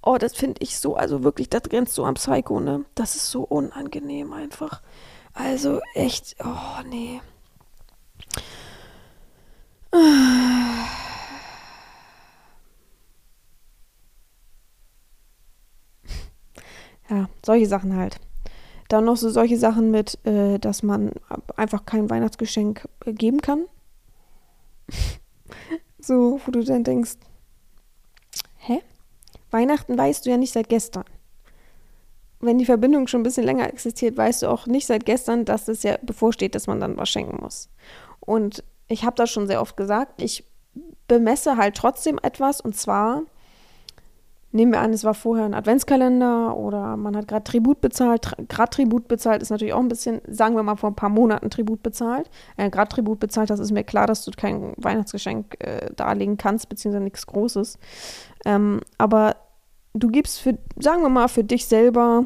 Oh, 0.04 0.18
das 0.18 0.36
finde 0.36 0.62
ich 0.62 0.80
so, 0.80 0.96
also 0.96 1.24
wirklich, 1.24 1.50
das 1.50 1.64
grenzt 1.64 1.94
so 1.94 2.06
am 2.06 2.16
Psycho, 2.16 2.60
ne? 2.60 2.86
Das 2.96 3.16
ist 3.16 3.30
so 3.30 3.42
unangenehm 3.44 4.32
einfach. 4.34 4.82
Also 5.34 5.82
echt, 5.94 6.36
oh 6.44 6.84
nee. 6.88 7.22
Ah. 9.92 11.11
Ja, 17.12 17.30
solche 17.46 17.68
Sachen 17.68 17.96
halt. 17.96 18.20
Dann 18.88 19.06
noch 19.06 19.18
so 19.18 19.30
solche 19.30 19.58
Sachen 19.58 19.92
mit, 19.92 20.18
äh, 20.26 20.58
dass 20.60 20.82
man 20.82 21.12
einfach 21.58 21.86
kein 21.86 22.10
Weihnachtsgeschenk 22.10 22.88
äh, 23.06 23.12
geben 23.14 23.42
kann. 23.42 23.66
so, 26.00 26.40
wo 26.46 26.52
du 26.52 26.64
dann 26.64 26.86
denkst, 26.86 27.18
hä? 28.60 28.82
Weihnachten 29.52 29.98
weißt 29.98 30.26
du 30.26 30.30
ja 30.30 30.38
nicht 30.38 30.54
seit 30.54 30.70
gestern. 30.70 31.04
Wenn 32.40 32.58
die 32.58 32.66
Verbindung 32.66 33.08
schon 33.08 33.20
ein 33.20 33.24
bisschen 33.24 33.44
länger 33.44 33.68
existiert, 33.68 34.18
weißt 34.18 34.44
du 34.44 34.48
auch 34.48 34.66
nicht 34.66 34.88
seit 34.88 35.06
gestern, 35.06 35.44
dass 35.46 35.68
es 35.68 35.84
ja 35.84 35.98
bevorsteht, 36.02 36.56
dass 36.56 36.68
man 36.68 36.80
dann 36.80 36.98
was 36.98 37.10
schenken 37.10 37.42
muss. 37.42 37.70
Und 38.22 38.64
ich 38.88 39.04
habe 39.04 39.18
das 39.18 39.30
schon 39.30 39.48
sehr 39.48 39.62
oft 39.62 39.76
gesagt, 39.76 40.22
ich 40.22 40.46
bemesse 41.08 41.58
halt 41.58 41.76
trotzdem 41.76 42.20
etwas 42.24 42.62
und 42.62 42.76
zwar 42.76 43.24
Nehmen 44.54 44.74
wir 44.74 44.82
an, 44.82 44.92
es 44.92 45.04
war 45.04 45.14
vorher 45.14 45.46
ein 45.46 45.54
Adventskalender 45.54 46.58
oder 46.58 46.98
man 46.98 47.16
hat 47.16 47.28
gerade 47.28 47.44
Tribut 47.44 47.80
bezahlt. 47.80 48.34
Gerade 48.50 48.70
Tribut 48.70 49.08
bezahlt 49.08 49.42
ist 49.42 49.50
natürlich 49.50 49.74
auch 49.74 49.80
ein 49.80 49.88
bisschen, 49.88 50.22
sagen 50.28 50.56
wir 50.56 50.64
mal, 50.64 50.76
vor 50.76 50.92
ein 50.92 50.96
paar 50.96 51.10
Monaten 51.10 51.50
Tribut 51.50 51.82
bezahlt. 51.82 52.30
Äh, 52.58 52.70
gerade 52.70 52.90
Tribut 52.90 53.20
bezahlt, 53.20 53.50
das 53.50 53.60
ist 53.60 53.72
mir 53.72 53.86
klar, 53.86 54.08
dass 54.08 54.26
du 54.26 54.32
kein 54.32 54.74
Weihnachtsgeschenk 54.78 55.56
äh, 55.60 55.94
darlegen 55.96 56.38
kannst, 56.38 56.68
beziehungsweise 56.68 57.04
nichts 57.04 57.26
Großes. 57.28 57.80
Ähm, 58.46 58.82
aber 58.98 59.38
du 59.94 60.10
gibst 60.10 60.40
für, 60.40 60.58
sagen 60.78 61.02
wir 61.02 61.10
mal, 61.10 61.30
für 61.30 61.46
dich 61.46 61.66
selber 61.68 62.26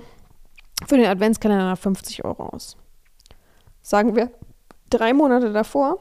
für 0.87 0.97
den 0.97 1.05
Adventskalender 1.05 1.75
50 1.75 2.25
Euro 2.25 2.47
aus. 2.47 2.75
Sagen 3.81 4.15
wir 4.15 4.31
drei 4.89 5.13
Monate 5.13 5.51
davor 5.51 5.99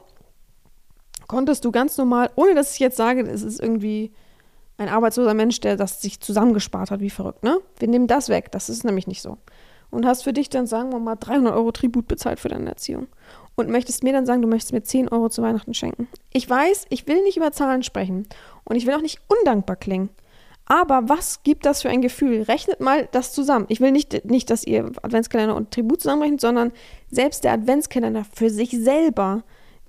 konntest 1.27 1.65
du 1.65 1.71
ganz 1.71 1.97
normal, 1.97 2.29
ohne 2.35 2.53
dass 2.55 2.73
ich 2.73 2.79
jetzt 2.79 2.97
sage, 2.97 3.21
es 3.21 3.41
ist 3.41 3.59
irgendwie 3.59 4.11
ein 4.77 4.89
arbeitsloser 4.89 5.33
Mensch, 5.33 5.59
der 5.61 5.77
das 5.77 6.01
sich 6.01 6.19
zusammengespart 6.19 6.91
hat, 6.91 6.99
wie 6.99 7.09
verrückt, 7.09 7.43
ne? 7.43 7.59
Wir 7.79 7.87
nehmen 7.87 8.07
das 8.07 8.29
weg, 8.29 8.51
das 8.51 8.69
ist 8.69 8.83
nämlich 8.83 9.07
nicht 9.07 9.21
so. 9.21 9.37
Und 9.91 10.05
hast 10.05 10.23
für 10.23 10.33
dich 10.33 10.49
dann, 10.49 10.67
sagen 10.67 10.91
wir 10.91 10.99
mal, 10.99 11.15
300 11.15 11.53
Euro 11.53 11.71
Tribut 11.71 12.07
bezahlt 12.07 12.39
für 12.39 12.49
deine 12.49 12.69
Erziehung. 12.69 13.07
Und 13.55 13.69
möchtest 13.69 14.03
mir 14.03 14.11
dann 14.11 14.25
sagen, 14.25 14.41
du 14.41 14.47
möchtest 14.47 14.73
mir 14.73 14.83
10 14.83 15.07
Euro 15.09 15.29
zu 15.29 15.41
Weihnachten 15.41 15.73
schenken. 15.73 16.09
Ich 16.33 16.49
weiß, 16.49 16.87
ich 16.89 17.07
will 17.07 17.23
nicht 17.23 17.37
über 17.37 17.53
Zahlen 17.53 17.83
sprechen. 17.83 18.27
Und 18.65 18.75
ich 18.75 18.85
will 18.85 18.95
auch 18.95 19.01
nicht 19.01 19.21
undankbar 19.29 19.77
klingen. 19.77 20.09
Aber 20.65 21.07
was 21.07 21.43
gibt 21.43 21.65
das 21.65 21.83
für 21.83 21.89
ein 21.89 22.01
Gefühl? 22.01 22.41
Rechnet 22.41 22.81
mal 22.81 23.07
das 23.11 23.31
zusammen. 23.31 23.65
Ich 23.69 23.79
will 23.79 23.91
nicht, 23.91 24.25
nicht 24.25 24.49
dass 24.49 24.65
ihr 24.65 24.91
Adventskalender 25.03 25.55
und 25.55 25.71
Tribut 25.71 26.01
zusammenrechnet, 26.01 26.41
sondern 26.41 26.71
selbst 27.09 27.43
der 27.43 27.53
Adventskalender 27.53 28.25
für 28.33 28.49
sich 28.49 28.71
selber, 28.71 29.43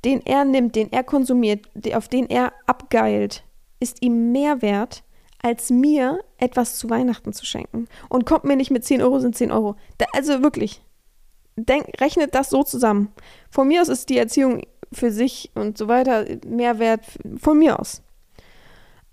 den 0.05 0.25
er 0.25 0.45
nimmt, 0.45 0.77
den 0.77 0.93
er 0.93 1.03
konsumiert, 1.03 1.67
auf 1.95 2.09
den 2.09 2.29
er 2.29 2.53
abgeilt, 2.67 3.43
ist 3.81 4.03
ihm 4.03 4.33
mehr 4.33 4.63
wert, 4.63 5.03
als 5.43 5.71
mir 5.71 6.21
etwas 6.39 6.77
zu 6.77 6.91
Weihnachten 6.91 7.33
zu 7.33 7.45
schenken. 7.45 7.89
Und 8.09 8.27
kommt 8.27 8.45
mir 8.45 8.57
nicht 8.57 8.71
mit 8.71 8.85
10 8.85 9.03
Euro 9.03 9.19
sind 9.21 9.37
10 9.37 9.53
Euro. 9.53 9.77
Da, 9.99 10.07
also 10.15 10.43
wirklich, 10.43 10.83
denk, 11.57 12.01
rechnet 12.01 12.35
das 12.35 12.51
so 12.51 12.63
zusammen. 12.63 13.13
Von 13.51 13.69
mir 13.69 13.83
aus 13.83 13.89
ist 13.89 14.09
die 14.09 14.19
Erziehung 14.19 14.63
für 14.93 15.11
sich 15.11 15.51
und 15.55 15.79
so 15.79 15.89
weiter 15.89 16.25
mehr 16.47 16.79
wert, 16.79 17.05
von 17.39 17.59
mir 17.59 17.79
aus. 17.79 18.03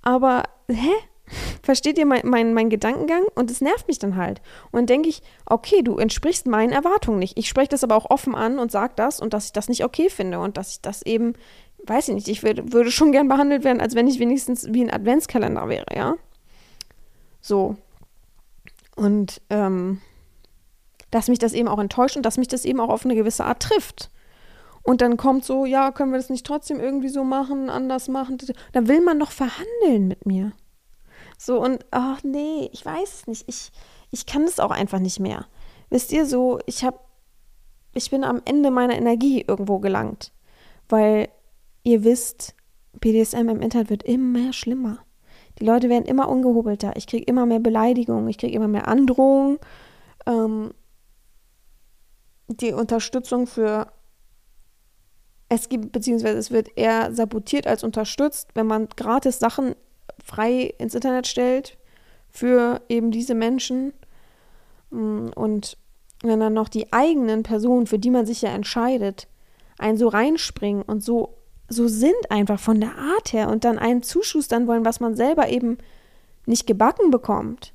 Aber, 0.02 0.43
hä? 0.69 0.91
Versteht 1.63 1.97
ihr 1.97 2.06
meinen 2.06 2.30
mein, 2.30 2.54
mein 2.54 2.69
Gedankengang? 2.69 3.23
Und 3.36 3.49
es 3.49 3.62
nervt 3.62 3.88
mich 3.88 3.99
dann 3.99 4.17
halt. 4.17 4.41
Und 4.71 4.89
denke 4.89 5.10
ich, 5.10 5.21
okay, 5.45 5.82
du 5.82 5.97
entsprichst 5.97 6.47
meinen 6.47 6.73
Erwartungen 6.73 7.19
nicht. 7.19 7.38
Ich 7.38 7.47
spreche 7.47 7.69
das 7.69 7.84
aber 7.84 7.95
auch 7.95 8.10
offen 8.10 8.36
an 8.36 8.60
und 8.60 8.71
sage 8.71 8.93
das 8.95 9.19
und 9.19 9.34
dass 9.34 9.45
ich 9.45 9.54
das 9.54 9.69
nicht 9.69 9.86
okay 9.86 10.10
finde 10.10 10.39
und 10.39 10.58
dass 10.58 10.71
ich 10.71 10.82
das 10.82 11.02
eben 11.04 11.34
weiß 11.86 12.10
ich 12.10 12.15
nicht, 12.15 12.28
ich 12.28 12.43
würd, 12.43 12.74
würde 12.74 12.91
schon 12.91 13.12
gern 13.12 13.28
behandelt 13.28 13.63
werden, 13.63 13.82
als 13.82 13.96
wenn 13.96 14.08
ich 14.08 14.19
wenigstens 14.19 14.67
wie 14.72 14.84
ein 14.84 14.93
Adventskalender 14.93 15.67
wäre, 15.67 15.86
ja. 15.96 16.15
So. 17.41 17.76
Und 18.96 19.41
ähm, 19.50 20.00
dass 21.12 21.28
mich 21.28 21.39
das 21.39 21.54
eben 21.54 21.67
auch 21.67 21.80
enttäuscht 21.80 22.15
und 22.15 22.26
dass 22.26 22.38
mich 22.38 22.48
das 22.48 22.65
eben 22.65 22.80
auch 22.80 22.89
auf 22.89 23.06
eine 23.06 23.15
gewisse 23.15 23.46
Art 23.46 23.62
trifft. 23.62 24.10
Und 24.82 25.02
dann 25.02 25.15
kommt 25.15 25.46
so, 25.46 25.65
ja, 25.65 25.91
können 25.91 26.12
wir 26.12 26.17
das 26.17 26.30
nicht 26.30 26.46
trotzdem 26.46 26.80
irgendwie 26.80 27.10
so 27.10 27.24
machen, 27.24 27.69
anders 27.69 28.08
machen? 28.10 28.38
Dann 28.74 28.88
will 28.88 29.02
man 29.02 29.17
noch 29.17 29.32
verhandeln 29.32 30.08
mit 30.08 30.26
mir. 30.26 30.52
So 31.38 31.62
und, 31.62 31.86
ach 31.91 32.24
nee, 32.24 32.69
ich 32.74 32.86
weiß 32.86 33.13
es 33.13 33.28
nicht. 33.28 33.43
Ich, 33.48 33.72
ich 34.12 34.26
kann 34.26 34.43
es 34.43 34.60
auch 34.60 34.72
einfach 34.72 35.00
nicht 35.00 35.19
mehr. 35.19 35.46
Wisst 35.89 36.12
ihr 36.12 36.26
so, 36.26 36.60
ich 36.65 36.84
habe, 36.84 37.00
ich 37.93 38.10
bin 38.10 38.24
am 38.24 38.41
Ende 38.46 38.72
meiner 38.72 38.96
Energie 38.96 39.43
irgendwo 39.48 39.80
gelangt. 39.80 40.32
Weil 40.89 41.30
ihr 41.84 42.04
wisst, 42.04 42.56
BDSM 43.00 43.50
im 43.50 43.62
Internet 43.62 43.89
wird 43.89 44.04
immer 44.04 44.54
schlimmer. 44.54 45.00
Die 45.60 45.65
Leute 45.65 45.89
werden 45.89 46.06
immer 46.06 46.30
ungehobelter. 46.30 46.96
Ich 46.96 47.08
kriege 47.08 47.26
immer 47.26 47.46
mehr 47.46 47.60
Beleidigungen, 47.60 48.28
ich 48.28 48.38
kriege 48.38 48.56
immer 48.56 48.67
mehr 48.67 48.88
Androhungen. 48.88 49.60
Ähm, 50.26 50.74
die 52.48 52.74
Unterstützung 52.74 53.48
für 53.48 53.88
es 55.50 55.69
gibt, 55.69 55.91
beziehungsweise 55.91 56.38
es 56.38 56.52
wird 56.52 56.69
eher 56.78 57.13
sabotiert 57.13 57.67
als 57.67 57.84
unterstützt, 57.84 58.50
wenn 58.56 58.65
man 58.65 58.88
gratis 58.96 59.39
Sachen 59.39 59.76
frei 60.24 60.74
ins 60.78 60.96
Internet 60.96 61.28
stellt 61.28 61.78
für 62.30 62.82
eben 62.89 63.12
diese 63.12 63.36
Menschen. 63.36 63.93
Mm, 64.89 65.28
und 65.36 65.78
wenn 66.24 66.39
dann 66.39 66.54
noch 66.54 66.69
die 66.69 66.91
eigenen 66.91 67.43
Personen, 67.43 67.86
für 67.86 68.00
die 68.00 68.10
man 68.10 68.26
sich 68.26 68.41
ja 68.41 68.50
entscheidet, 68.50 69.28
einen 69.78 69.98
so 69.98 70.08
reinspringen 70.08 70.82
und 70.82 71.04
so 71.04 71.38
so 71.74 71.88
sind 71.88 72.30
einfach 72.30 72.60
von 72.60 72.80
der 72.80 72.98
Art 72.98 73.34
her 73.34 73.50
und 73.50 73.66
dann 73.66 73.80
einen 73.80 74.04
zuschustern 74.04 74.68
wollen, 74.68 74.86
was 74.86 75.00
man 75.00 75.16
selber 75.16 75.50
eben 75.50 75.78
nicht 76.46 76.68
gebacken 76.68 77.12
bekommt. 77.12 77.74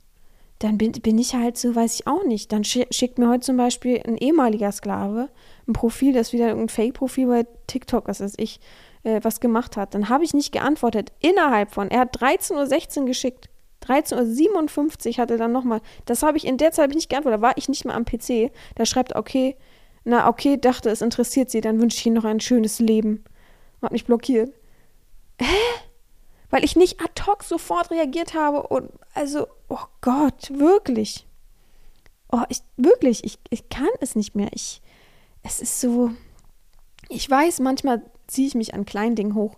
dann 0.60 0.76
bin, 0.76 0.92
bin 0.92 1.18
ich 1.18 1.34
halt 1.34 1.56
so, 1.56 1.74
weiß 1.74 1.94
ich 1.94 2.06
auch 2.06 2.24
nicht. 2.24 2.50
Dann 2.52 2.64
schickt 2.64 3.18
mir 3.18 3.28
heute 3.28 3.42
zum 3.42 3.56
Beispiel 3.56 4.02
ein 4.04 4.16
ehemaliger 4.16 4.72
Sklave 4.72 5.28
ein 5.68 5.72
Profil, 5.72 6.12
das 6.12 6.32
wieder 6.32 6.50
ein 6.50 6.68
Fake-Profil 6.68 7.26
bei 7.26 7.46
TikTok, 7.66 8.08
was 8.08 8.20
weiß 8.20 8.34
ich, 8.38 8.58
äh, 9.04 9.20
was 9.22 9.40
gemacht 9.40 9.76
hat. 9.76 9.94
Dann 9.94 10.08
habe 10.08 10.24
ich 10.24 10.34
nicht 10.34 10.50
geantwortet. 10.50 11.12
Innerhalb 11.20 11.72
von, 11.72 11.90
er 11.90 12.00
hat 12.00 12.16
13.16 12.20 13.00
Uhr 13.00 13.06
geschickt. 13.06 13.48
13.57 13.86 15.10
Uhr 15.10 15.18
hatte 15.18 15.36
dann 15.36 15.52
nochmal. 15.52 15.80
Das 16.06 16.22
habe 16.22 16.38
ich 16.38 16.46
in 16.46 16.56
der 16.56 16.72
Zeit 16.72 16.90
nicht 16.90 17.08
geantwortet. 17.08 17.40
Da 17.40 17.46
war 17.46 17.56
ich 17.56 17.68
nicht 17.68 17.84
mehr 17.84 17.94
am 17.94 18.04
PC. 18.04 18.50
Da 18.74 18.86
schreibt, 18.86 19.14
okay, 19.14 19.56
na 20.04 20.28
okay, 20.28 20.56
dachte, 20.56 20.90
es 20.90 21.02
interessiert 21.02 21.50
sie, 21.50 21.60
dann 21.60 21.80
wünsche 21.80 21.98
ich 21.98 22.06
ihnen 22.06 22.16
noch 22.16 22.24
ein 22.24 22.40
schönes 22.40 22.80
Leben. 22.80 23.24
Hat 23.82 23.92
mich 23.92 24.04
blockiert. 24.04 24.52
Hä? 25.40 25.56
Weil 26.50 26.64
ich 26.64 26.76
nicht 26.76 27.00
ad 27.00 27.22
hoc 27.26 27.42
sofort 27.42 27.90
reagiert 27.90 28.34
habe 28.34 28.62
und 28.62 28.90
also, 29.14 29.46
oh 29.68 29.84
Gott, 30.00 30.50
wirklich. 30.50 31.26
Oh, 32.30 32.42
ich, 32.48 32.60
wirklich, 32.76 33.24
ich, 33.24 33.38
ich 33.50 33.68
kann 33.68 33.88
es 34.00 34.14
nicht 34.14 34.34
mehr. 34.34 34.48
Ich, 34.52 34.82
es 35.42 35.60
ist 35.60 35.80
so, 35.80 36.10
ich 37.08 37.28
weiß, 37.28 37.60
manchmal 37.60 38.02
ziehe 38.26 38.48
ich 38.48 38.54
mich 38.54 38.74
an 38.74 38.86
kleinen 38.86 39.16
Dingen 39.16 39.34
hoch. 39.34 39.56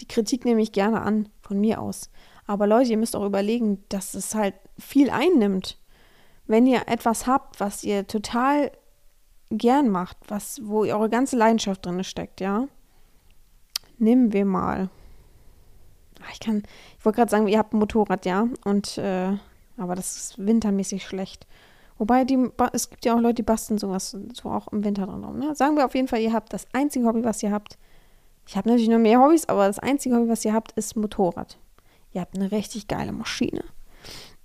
Die 0.00 0.08
Kritik 0.08 0.44
nehme 0.44 0.62
ich 0.62 0.72
gerne 0.72 1.02
an, 1.02 1.28
von 1.40 1.60
mir 1.60 1.80
aus. 1.80 2.10
Aber 2.46 2.66
Leute, 2.66 2.90
ihr 2.90 2.96
müsst 2.98 3.14
auch 3.14 3.26
überlegen, 3.26 3.84
dass 3.88 4.14
es 4.14 4.34
halt 4.34 4.54
viel 4.78 5.10
einnimmt. 5.10 5.78
Wenn 6.46 6.66
ihr 6.66 6.88
etwas 6.88 7.26
habt, 7.26 7.60
was 7.60 7.84
ihr 7.84 8.06
total 8.06 8.72
gern 9.50 9.88
macht, 9.88 10.16
was, 10.28 10.60
wo 10.64 10.82
eure 10.82 11.10
ganze 11.10 11.36
Leidenschaft 11.36 11.84
drin 11.84 12.02
steckt, 12.04 12.40
ja. 12.40 12.68
Nehmen 13.98 14.32
wir 14.32 14.44
mal. 14.44 14.88
Ah, 16.20 16.30
ich 16.32 16.40
kann, 16.40 16.62
ich 16.98 17.04
wollte 17.04 17.16
gerade 17.16 17.30
sagen, 17.30 17.48
ihr 17.48 17.58
habt 17.58 17.72
ein 17.72 17.78
Motorrad, 17.78 18.26
ja. 18.26 18.48
Und, 18.64 18.98
äh, 18.98 19.32
aber 19.76 19.94
das 19.94 20.16
ist 20.16 20.46
wintermäßig 20.46 21.04
schlecht. 21.04 21.46
Wobei, 21.98 22.24
die, 22.24 22.48
es 22.72 22.90
gibt 22.90 23.04
ja 23.04 23.14
auch 23.14 23.20
Leute, 23.20 23.34
die 23.34 23.42
basteln 23.42 23.78
sowas 23.78 24.16
so 24.32 24.50
auch 24.50 24.68
im 24.68 24.84
Winter 24.84 25.06
dran 25.06 25.24
rum. 25.24 25.38
Ne? 25.38 25.54
Sagen 25.54 25.76
wir 25.76 25.84
auf 25.84 25.94
jeden 25.94 26.06
Fall, 26.06 26.20
ihr 26.20 26.32
habt 26.32 26.52
das 26.52 26.66
einzige 26.72 27.06
Hobby, 27.06 27.24
was 27.24 27.42
ihr 27.42 27.50
habt. 27.50 27.76
Ich 28.46 28.56
habe 28.56 28.68
natürlich 28.68 28.88
noch 28.88 28.98
mehr 28.98 29.20
Hobbys, 29.20 29.48
aber 29.48 29.66
das 29.66 29.80
einzige 29.80 30.16
Hobby, 30.16 30.28
was 30.28 30.44
ihr 30.44 30.54
habt, 30.54 30.72
ist 30.72 30.96
Motorrad. 30.96 31.58
Ihr 32.12 32.20
habt 32.20 32.36
eine 32.36 32.52
richtig 32.52 32.86
geile 32.88 33.12
Maschine. 33.12 33.64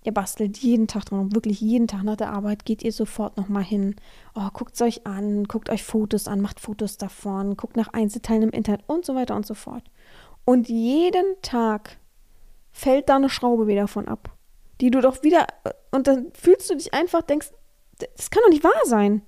Ihr 0.04 0.13
bastelt 0.13 0.58
jeden 0.58 0.88
Tag 0.88 1.06
dran, 1.06 1.34
wirklich 1.34 1.62
jeden 1.62 1.88
Tag 1.88 2.04
nach 2.04 2.18
der 2.18 2.32
Arbeit 2.32 2.66
geht 2.66 2.84
ihr 2.84 2.92
sofort 2.92 3.38
nochmal 3.38 3.63
hin. 3.63 3.96
Oh, 4.36 4.50
guckt 4.52 4.76
es 4.76 4.82
euch 4.82 5.08
an, 5.08 5.46
guckt 5.46 5.70
euch 5.70 5.84
Fotos 5.84 6.28
an, 6.28 6.42
macht 6.42 6.60
Fotos 6.60 6.98
davon, 6.98 7.56
guckt 7.56 7.78
nach 7.78 7.94
Einzelteilen 7.94 8.44
im 8.44 8.50
Internet 8.50 8.84
und 8.88 9.06
so 9.06 9.16
weiter 9.16 9.36
und 9.36 9.46
so 9.46 9.54
fort. 9.54 9.84
Und 10.46 10.68
jeden 10.68 11.42
Tag 11.42 11.98
fällt 12.74 13.08
da 13.08 13.16
eine 13.16 13.30
Schraube 13.30 13.68
wieder 13.68 13.88
von 13.88 14.10
ab, 14.10 14.30
die 14.82 14.92
du 14.92 15.00
doch 15.00 15.24
wieder, 15.24 15.48
und 15.92 16.08
dann 16.08 16.32
fühlst 16.34 16.70
du 16.70 16.76
dich 16.76 16.94
einfach, 16.94 17.22
denkst, 17.22 17.52
das 18.18 18.30
kann 18.30 18.44
doch 18.44 18.50
nicht 18.50 18.63
wahr 18.63 18.72
sein. 18.84 19.22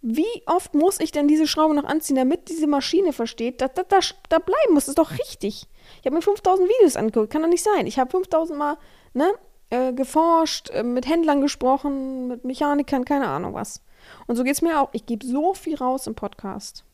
Wie 0.00 0.42
oft 0.46 0.74
muss 0.74 1.00
ich 1.00 1.12
denn 1.12 1.28
diese 1.28 1.46
Schraube 1.46 1.74
noch 1.74 1.84
anziehen, 1.84 2.16
damit 2.16 2.48
diese 2.48 2.66
Maschine 2.66 3.12
versteht, 3.12 3.60
dass 3.60 3.74
das 3.74 3.86
da, 3.88 3.98
da 4.30 4.38
bleiben 4.38 4.72
muss? 4.72 4.86
Das 4.86 4.90
ist 4.90 4.98
doch 4.98 5.12
richtig. 5.12 5.68
Ich 6.00 6.06
habe 6.06 6.16
mir 6.16 6.22
5000 6.22 6.68
Videos 6.68 6.96
angeguckt, 6.96 7.30
kann 7.30 7.42
doch 7.42 7.48
nicht 7.48 7.62
sein. 7.62 7.86
Ich 7.86 7.98
habe 7.98 8.10
5000 8.10 8.58
Mal 8.58 8.78
ne, 9.14 9.32
äh, 9.72 9.94
geforscht, 9.94 10.68
äh, 10.70 10.82
mit 10.82 11.08
Händlern 11.08 11.40
gesprochen, 11.40 12.28
mit 12.28 12.44
Mechanikern, 12.44 13.06
keine 13.06 13.26
Ahnung 13.26 13.54
was. 13.54 13.82
Und 14.26 14.36
so 14.36 14.44
geht 14.44 14.52
es 14.52 14.60
mir 14.60 14.78
auch. 14.78 14.90
Ich 14.92 15.06
gebe 15.06 15.24
so 15.24 15.54
viel 15.54 15.76
raus 15.76 16.06
im 16.06 16.14
Podcast. 16.14 16.84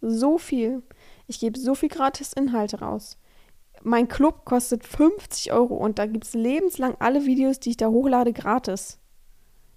So 0.00 0.38
viel. 0.38 0.82
Ich 1.26 1.38
gebe 1.38 1.58
so 1.58 1.74
viel 1.74 1.90
gratis 1.90 2.32
Inhalte 2.32 2.80
raus. 2.80 3.18
Mein 3.82 4.08
Club 4.08 4.46
kostet 4.46 4.86
50 4.86 5.52
Euro 5.52 5.74
und 5.74 5.98
da 5.98 6.06
gibt 6.06 6.24
es 6.24 6.32
lebenslang 6.32 6.96
alle 6.98 7.26
Videos, 7.26 7.60
die 7.60 7.70
ich 7.70 7.76
da 7.76 7.88
hochlade, 7.88 8.32
gratis. 8.32 8.98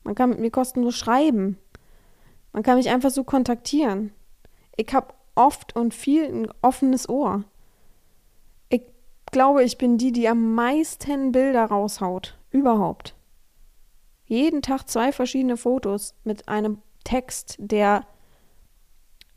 Man 0.03 0.15
kann 0.15 0.29
mit 0.29 0.39
mir 0.39 0.51
kostenlos 0.51 0.95
schreiben. 0.95 1.57
Man 2.53 2.63
kann 2.63 2.77
mich 2.77 2.89
einfach 2.89 3.09
so 3.09 3.25
kontaktieren. 3.25 4.13
Ich 4.77 4.93
habe 4.93 5.13
oft 5.33 5.75
und 5.75 5.93
viel 5.93 6.23
ein 6.23 6.47
offenes 6.61 7.09
Ohr. 7.09 7.43
Ich 9.35 9.37
glaube, 9.37 9.65
ich 9.65 9.77
bin 9.77 9.97
die, 9.97 10.13
die 10.13 10.29
am 10.29 10.55
meisten 10.55 11.33
Bilder 11.33 11.65
raushaut. 11.65 12.37
Überhaupt. 12.51 13.15
Jeden 14.27 14.61
Tag 14.61 14.87
zwei 14.87 15.11
verschiedene 15.11 15.57
Fotos 15.57 16.15
mit 16.23 16.47
einem 16.47 16.77
Text, 17.03 17.57
der 17.57 18.07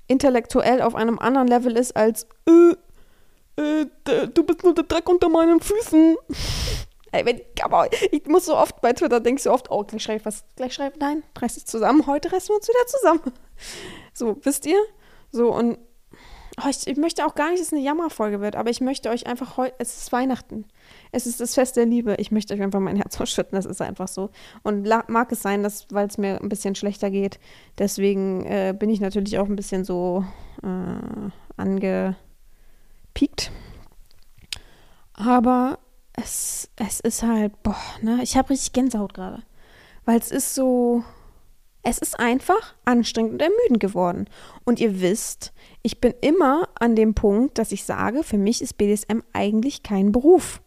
intellektuell 0.06 0.82
auf 0.82 0.94
einem 0.94 1.18
anderen 1.18 1.48
Level 1.48 1.76
ist 1.76 1.96
als 1.96 2.28
äh, 2.46 2.76
äh, 3.60 4.28
du 4.32 4.44
bist 4.44 4.62
nur 4.62 4.72
der 4.72 4.84
Dreck 4.84 5.08
unter 5.08 5.28
meinen 5.28 5.58
Füßen. 5.58 6.16
Ey, 7.10 7.26
wenn, 7.26 7.40
ich 8.12 8.26
muss 8.26 8.46
so 8.46 8.56
oft 8.56 8.80
bei 8.80 8.92
Twitter 8.92 9.18
denke 9.18 9.42
so 9.42 9.50
oft, 9.50 9.68
oh, 9.68 9.82
gleich 9.82 10.04
schreibe 10.04 10.20
ich 10.20 10.26
was, 10.26 10.44
gleich 10.54 10.74
schreibe 10.74 11.00
nein, 11.00 11.24
reiß 11.36 11.56
es 11.56 11.64
zusammen, 11.64 12.06
heute 12.06 12.30
reißen 12.30 12.50
wir 12.50 12.56
uns 12.56 12.68
wieder 12.68 12.86
zusammen. 12.86 13.32
So, 14.14 14.36
wisst 14.42 14.64
ihr? 14.64 14.78
So, 15.32 15.52
und 15.52 15.78
oh, 16.64 16.68
ich, 16.68 16.86
ich, 16.86 16.96
möchte 16.96 17.26
auch 17.26 17.34
gar 17.34 17.50
nicht, 17.50 17.60
dass 17.60 17.68
es 17.68 17.72
eine 17.72 17.82
Jammerfolge 17.82 18.40
wird, 18.40 18.56
aber 18.56 18.70
ich 18.70 18.80
möchte 18.80 19.10
euch 19.10 19.26
einfach 19.26 19.56
heute, 19.56 19.74
es 19.78 19.96
ist 19.98 20.12
Weihnachten. 20.12 20.64
Es 21.12 21.26
ist 21.26 21.40
das 21.40 21.54
Fest 21.54 21.76
der 21.76 21.86
Liebe. 21.86 22.16
Ich 22.18 22.30
möchte 22.30 22.54
euch 22.54 22.62
einfach 22.62 22.80
mein 22.80 22.96
Herz 22.96 23.20
ausschütten, 23.20 23.56
das 23.56 23.66
ist 23.66 23.80
einfach 23.80 24.08
so. 24.08 24.30
Und 24.62 24.88
mag 25.08 25.32
es 25.32 25.42
sein, 25.42 25.62
dass, 25.62 25.86
weil 25.90 26.06
es 26.06 26.18
mir 26.18 26.40
ein 26.40 26.48
bisschen 26.48 26.74
schlechter 26.74 27.10
geht, 27.10 27.38
deswegen 27.78 28.44
äh, 28.44 28.74
bin 28.78 28.90
ich 28.90 29.00
natürlich 29.00 29.38
auch 29.38 29.46
ein 29.46 29.56
bisschen 29.56 29.84
so 29.84 30.24
äh, 30.62 31.30
angepiekt. 31.56 33.50
Aber 35.14 35.78
es, 36.14 36.70
es 36.76 37.00
ist 37.00 37.22
halt, 37.22 37.62
boah, 37.62 37.76
ne, 38.02 38.20
ich 38.22 38.36
habe 38.36 38.50
richtig 38.50 38.72
Gänsehaut 38.72 39.14
gerade. 39.14 39.42
Weil 40.04 40.18
es 40.18 40.30
ist 40.30 40.54
so, 40.54 41.04
es 41.82 41.98
ist 41.98 42.18
einfach 42.18 42.74
anstrengend 42.84 43.32
und 43.34 43.42
ermüdend 43.42 43.80
geworden. 43.80 44.28
Und 44.64 44.80
ihr 44.80 45.00
wisst, 45.00 45.52
ich 45.88 46.02
bin 46.02 46.12
immer 46.20 46.68
an 46.78 46.96
dem 46.96 47.14
Punkt, 47.14 47.56
dass 47.56 47.72
ich 47.72 47.84
sage, 47.84 48.22
für 48.22 48.36
mich 48.36 48.60
ist 48.60 48.76
BDSM 48.76 49.20
eigentlich 49.32 49.82
kein 49.82 50.12
Beruf. 50.12 50.60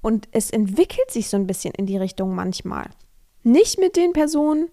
Und 0.00 0.28
es 0.30 0.50
entwickelt 0.50 1.10
sich 1.10 1.28
so 1.28 1.36
ein 1.36 1.48
bisschen 1.48 1.74
in 1.74 1.86
die 1.86 1.96
Richtung 1.96 2.36
manchmal. 2.36 2.88
Nicht 3.42 3.80
mit 3.80 3.96
den 3.96 4.12
Personen, 4.12 4.68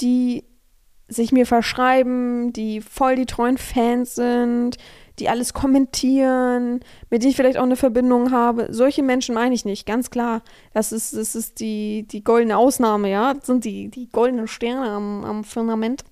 die 0.00 0.44
sich 1.08 1.30
mir 1.30 1.44
verschreiben, 1.44 2.54
die 2.54 2.80
voll 2.80 3.16
die 3.16 3.26
treuen 3.26 3.58
Fans 3.58 4.14
sind, 4.14 4.78
die 5.18 5.28
alles 5.28 5.52
kommentieren, 5.52 6.80
mit 7.10 7.20
denen 7.20 7.28
ich 7.28 7.36
vielleicht 7.36 7.58
auch 7.58 7.64
eine 7.64 7.76
Verbindung 7.76 8.30
habe. 8.30 8.68
Solche 8.70 9.02
Menschen 9.02 9.34
meine 9.34 9.54
ich 9.54 9.66
nicht, 9.66 9.84
ganz 9.84 10.08
klar. 10.08 10.40
Das 10.72 10.90
ist, 10.90 11.14
das 11.14 11.34
ist 11.34 11.60
die, 11.60 12.06
die 12.08 12.24
goldene 12.24 12.56
Ausnahme, 12.56 13.10
ja. 13.10 13.34
Das 13.34 13.44
sind 13.44 13.66
die, 13.66 13.90
die 13.90 14.08
goldenen 14.08 14.48
Sterne 14.48 14.88
am, 14.88 15.22
am 15.22 15.44
Firmament. 15.44 16.02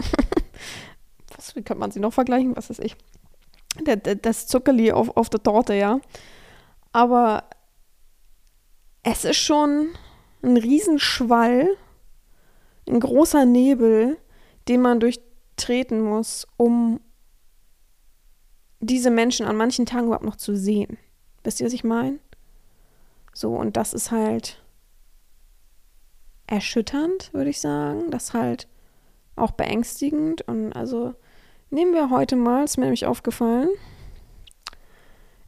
Was, 1.34 1.56
wie 1.56 1.62
könnte 1.62 1.80
man 1.80 1.90
sie 1.90 2.00
noch 2.00 2.12
vergleichen? 2.12 2.54
Was 2.56 2.68
weiß 2.68 2.80
ich. 2.80 2.94
Das 4.22 4.46
Zuckerli 4.46 4.92
auf, 4.92 5.16
auf 5.16 5.30
der 5.30 5.42
Torte, 5.42 5.74
ja. 5.74 6.00
Aber 6.92 7.44
es 9.02 9.24
ist 9.24 9.38
schon 9.38 9.88
ein 10.42 10.56
Riesenschwall, 10.56 11.68
ein 12.88 13.00
großer 13.00 13.44
Nebel, 13.44 14.18
den 14.68 14.82
man 14.82 15.00
durchtreten 15.00 16.02
muss, 16.02 16.46
um 16.56 17.00
diese 18.80 19.10
Menschen 19.10 19.46
an 19.46 19.56
manchen 19.56 19.86
Tagen 19.86 20.06
überhaupt 20.06 20.24
noch 20.24 20.36
zu 20.36 20.56
sehen. 20.56 20.98
Wisst 21.44 21.60
ihr, 21.60 21.66
was 21.66 21.72
ich 21.72 21.84
meine? 21.84 22.18
So, 23.32 23.54
und 23.54 23.76
das 23.76 23.94
ist 23.94 24.10
halt 24.10 24.62
erschütternd, 26.46 27.32
würde 27.32 27.50
ich 27.50 27.60
sagen. 27.60 28.10
Das 28.10 28.34
halt 28.34 28.68
auch 29.36 29.52
beängstigend. 29.52 30.42
Und 30.42 30.72
also 30.72 31.14
nehmen 31.72 31.94
wir 31.94 32.10
heute 32.10 32.36
mal, 32.36 32.64
ist 32.64 32.76
mir 32.76 32.84
nämlich 32.84 33.06
aufgefallen. 33.06 33.68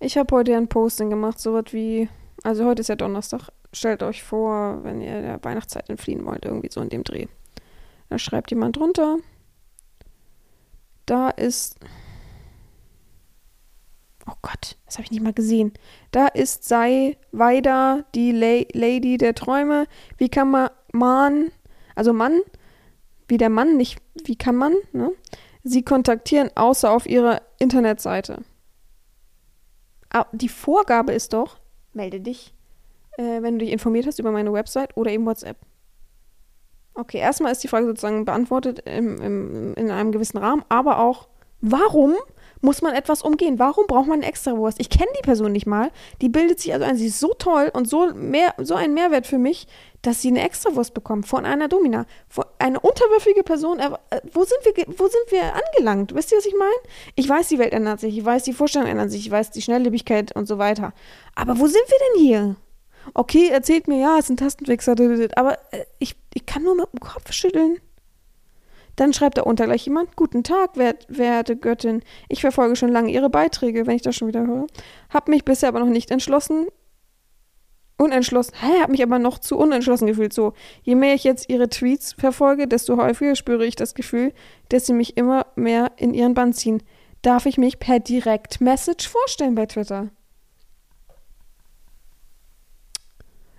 Ich 0.00 0.16
habe 0.16 0.34
heute 0.34 0.56
ein 0.56 0.68
Posting 0.68 1.10
gemacht, 1.10 1.38
so 1.38 1.52
was 1.52 1.72
wie, 1.72 2.08
also 2.42 2.64
heute 2.64 2.80
ist 2.80 2.88
ja 2.88 2.96
Donnerstag. 2.96 3.50
Stellt 3.72 4.02
euch 4.02 4.22
vor, 4.22 4.82
wenn 4.84 5.00
ihr 5.00 5.20
der 5.20 5.44
Weihnachtszeit 5.44 5.88
entfliehen 5.90 6.24
wollt, 6.24 6.44
irgendwie 6.44 6.70
so 6.70 6.80
in 6.80 6.88
dem 6.88 7.04
Dreh. 7.04 7.26
Da 8.08 8.18
schreibt 8.18 8.50
jemand 8.50 8.76
drunter. 8.76 9.18
Da 11.06 11.30
ist 11.30 11.78
Oh 14.26 14.36
Gott, 14.40 14.76
das 14.86 14.94
habe 14.96 15.04
ich 15.04 15.10
nicht 15.10 15.22
mal 15.22 15.34
gesehen. 15.34 15.72
Da 16.10 16.28
ist 16.28 16.64
sei 16.64 17.18
weiter 17.32 18.06
die 18.14 18.32
La 18.32 18.62
Lady 18.72 19.18
der 19.18 19.34
Träume. 19.34 19.86
Wie 20.16 20.30
kann 20.30 20.50
man, 20.50 20.70
man, 20.92 21.50
also 21.94 22.14
Mann, 22.14 22.40
wie 23.28 23.36
der 23.36 23.50
Mann, 23.50 23.76
nicht 23.76 23.98
wie 24.24 24.36
kann 24.36 24.56
man, 24.56 24.74
ne? 24.92 25.12
Sie 25.64 25.82
kontaktieren, 25.82 26.50
außer 26.54 26.90
auf 26.90 27.06
ihrer 27.06 27.40
Internetseite. 27.58 28.42
Ah, 30.10 30.26
die 30.32 30.48
Vorgabe 30.48 31.12
ist 31.12 31.32
doch, 31.32 31.58
melde 31.92 32.20
dich, 32.20 32.54
äh, 33.16 33.42
wenn 33.42 33.58
du 33.58 33.64
dich 33.64 33.72
informiert 33.72 34.06
hast 34.06 34.18
über 34.18 34.30
meine 34.30 34.52
Website 34.52 34.96
oder 34.96 35.10
eben 35.10 35.26
WhatsApp. 35.26 35.56
Okay, 36.94 37.18
erstmal 37.18 37.50
ist 37.50 37.64
die 37.64 37.68
Frage 37.68 37.86
sozusagen 37.86 38.24
beantwortet 38.24 38.80
im, 38.86 39.20
im, 39.20 39.74
in 39.74 39.90
einem 39.90 40.12
gewissen 40.12 40.38
Rahmen, 40.38 40.64
aber 40.68 41.00
auch, 41.00 41.28
warum 41.60 42.14
muss 42.64 42.82
man 42.82 42.94
etwas 42.94 43.22
umgehen. 43.22 43.58
Warum 43.58 43.86
braucht 43.86 44.08
man 44.08 44.20
eine 44.20 44.26
Extrawurst? 44.26 44.80
Ich 44.80 44.90
kenne 44.90 45.10
die 45.18 45.22
Person 45.22 45.52
nicht 45.52 45.66
mal. 45.66 45.90
Die 46.22 46.28
bildet 46.28 46.60
sich 46.60 46.72
also 46.72 46.84
ein, 46.84 46.96
sie 46.96 47.08
ist 47.08 47.20
so 47.20 47.34
toll 47.34 47.70
und 47.72 47.88
so, 47.88 48.12
mehr, 48.14 48.54
so 48.58 48.74
ein 48.74 48.94
Mehrwert 48.94 49.26
für 49.26 49.38
mich. 49.38 49.68
Dass 50.06 50.20
sie 50.20 50.28
eine 50.28 50.42
Extrawurst 50.44 50.92
bekommen 50.92 51.22
von 51.22 51.46
einer 51.46 51.68
Domina. 51.68 52.06
Von 52.28 52.44
eine 52.58 52.78
unterwürfige 52.78 53.42
Person. 53.42 53.78
Äh, 53.78 53.90
wo, 54.32 54.44
sind 54.44 54.60
wir, 54.64 54.84
wo 54.98 55.06
sind 55.08 55.30
wir 55.30 55.42
angelangt? 55.54 56.14
Wisst 56.14 56.30
ihr, 56.32 56.38
was 56.38 56.46
ich 56.46 56.54
meine? 56.58 56.72
Ich 57.14 57.28
weiß, 57.28 57.48
die 57.48 57.58
Welt 57.58 57.72
ändert 57.72 58.00
sich. 58.00 58.16
Ich 58.16 58.24
weiß, 58.24 58.42
die 58.44 58.52
Vorstellungen 58.52 58.90
ändern 58.90 59.08
sich. 59.08 59.26
Ich 59.26 59.30
weiß, 59.30 59.50
die 59.50 59.62
Schnelllebigkeit 59.62 60.36
und 60.36 60.46
so 60.46 60.58
weiter. 60.58 60.92
Aber 61.34 61.58
wo 61.58 61.66
sind 61.66 61.84
wir 61.86 61.98
denn 61.98 62.22
hier? 62.22 62.56
Okay, 63.14 63.48
erzählt 63.48 63.88
mir, 63.88 63.98
ja, 63.98 64.18
es 64.18 64.28
sind 64.28 64.38
Tastenfixer, 64.38 64.94
aber 65.36 65.58
äh, 65.72 65.84
ich, 65.98 66.16
ich 66.32 66.46
kann 66.46 66.62
nur 66.62 66.74
mit 66.74 66.86
dem 66.92 67.00
Kopf 67.00 67.32
schütteln. 67.32 67.78
Dann 68.96 69.12
schreibt 69.12 69.38
da 69.38 69.42
unter 69.42 69.66
gleich 69.66 69.84
jemand, 69.86 70.16
guten 70.16 70.44
Tag, 70.44 70.76
wert, 70.76 71.06
werte 71.08 71.56
Göttin. 71.56 72.02
Ich 72.28 72.40
verfolge 72.40 72.76
schon 72.76 72.90
lange 72.90 73.10
Ihre 73.10 73.28
Beiträge, 73.28 73.86
wenn 73.86 73.96
ich 73.96 74.02
das 74.02 74.14
schon 74.16 74.28
wieder 74.28 74.46
höre. 74.46 74.66
Hab 75.10 75.28
mich 75.28 75.44
bisher 75.44 75.68
aber 75.68 75.80
noch 75.80 75.86
nicht 75.86 76.10
entschlossen, 76.10 76.68
unentschlossen, 77.96 78.54
hä, 78.60 78.80
hab 78.80 78.90
mich 78.90 79.02
aber 79.02 79.18
noch 79.18 79.38
zu 79.38 79.56
unentschlossen 79.56 80.06
gefühlt. 80.06 80.32
So, 80.32 80.52
je 80.82 80.94
mehr 80.94 81.14
ich 81.14 81.24
jetzt 81.24 81.48
ihre 81.48 81.68
Tweets 81.68 82.14
verfolge, 82.14 82.66
desto 82.66 82.96
häufiger 82.96 83.36
spüre 83.36 83.64
ich 83.64 83.76
das 83.76 83.94
Gefühl, 83.94 84.32
dass 84.68 84.86
sie 84.86 84.92
mich 84.92 85.16
immer 85.16 85.46
mehr 85.54 85.92
in 85.96 86.14
ihren 86.14 86.34
Bann 86.34 86.52
ziehen. 86.52 86.82
Darf 87.22 87.46
ich 87.46 87.56
mich 87.56 87.78
per 87.78 88.00
Direct-Message 88.00 89.08
vorstellen 89.08 89.54
bei 89.54 89.66
Twitter? 89.66 90.10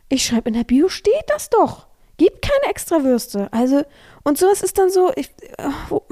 Ich 0.10 0.26
schreibe 0.26 0.50
in 0.50 0.56
der 0.56 0.64
Bio, 0.64 0.88
steht 0.88 1.26
das 1.28 1.50
doch. 1.50 1.88
Gibt 2.18 2.42
keine 2.42 2.72
Extrawürste. 2.72 3.52
Also, 3.52 3.84
und 4.24 4.38
sowas 4.38 4.62
ist 4.62 4.78
dann 4.78 4.90
so, 4.90 5.12
ich, 5.16 5.32
äh, 5.58 5.70
wo, 5.90 6.04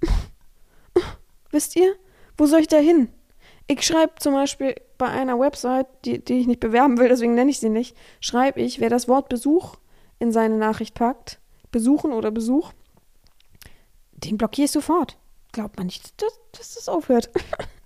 wisst 1.50 1.76
ihr, 1.76 1.94
wo 2.36 2.46
soll 2.46 2.60
ich 2.60 2.68
da 2.68 2.78
hin? 2.78 3.08
Ich 3.66 3.82
schreibe 3.82 4.14
zum 4.18 4.34
Beispiel 4.34 4.74
bei 5.02 5.08
einer 5.08 5.40
Website, 5.40 5.88
die, 6.04 6.24
die 6.24 6.38
ich 6.38 6.46
nicht 6.46 6.60
bewerben 6.60 6.96
will, 6.96 7.08
deswegen 7.08 7.34
nenne 7.34 7.50
ich 7.50 7.58
sie 7.58 7.70
nicht, 7.70 7.96
schreibe 8.20 8.60
ich, 8.60 8.78
wer 8.78 8.88
das 8.88 9.08
Wort 9.08 9.28
Besuch 9.28 9.74
in 10.20 10.30
seine 10.30 10.56
Nachricht 10.56 10.94
packt, 10.94 11.40
besuchen 11.72 12.12
oder 12.12 12.30
Besuch, 12.30 12.70
den 14.12 14.38
blockiere 14.38 14.66
ich 14.66 14.70
sofort. 14.70 15.18
Glaubt 15.50 15.76
man 15.76 15.86
nicht, 15.86 16.22
dass, 16.22 16.38
dass 16.52 16.74
das 16.74 16.88
aufhört. 16.88 17.30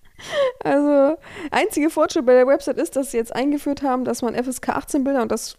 also, 0.62 1.16
einzige 1.50 1.88
Fortschritt 1.88 2.26
bei 2.26 2.34
der 2.34 2.46
Website 2.46 2.76
ist, 2.76 2.96
dass 2.96 3.12
sie 3.12 3.16
jetzt 3.16 3.34
eingeführt 3.34 3.80
haben, 3.80 4.04
dass 4.04 4.20
man 4.20 4.34
FSK 4.34 4.68
18 4.68 5.02
Bilder 5.02 5.22
und 5.22 5.32
das 5.32 5.56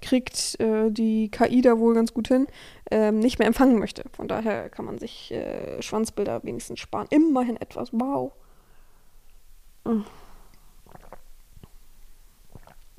kriegt 0.00 0.58
äh, 0.60 0.90
die 0.90 1.30
KI 1.30 1.60
da 1.60 1.78
wohl 1.78 1.92
ganz 1.92 2.14
gut 2.14 2.28
hin, 2.28 2.46
ähm, 2.90 3.18
nicht 3.18 3.38
mehr 3.38 3.48
empfangen 3.48 3.78
möchte. 3.78 4.04
Von 4.14 4.28
daher 4.28 4.70
kann 4.70 4.86
man 4.86 4.96
sich 4.96 5.30
äh, 5.30 5.82
Schwanzbilder 5.82 6.42
wenigstens 6.42 6.80
sparen. 6.80 7.06
Immerhin 7.10 7.58
etwas. 7.58 7.90
Wow. 7.92 8.32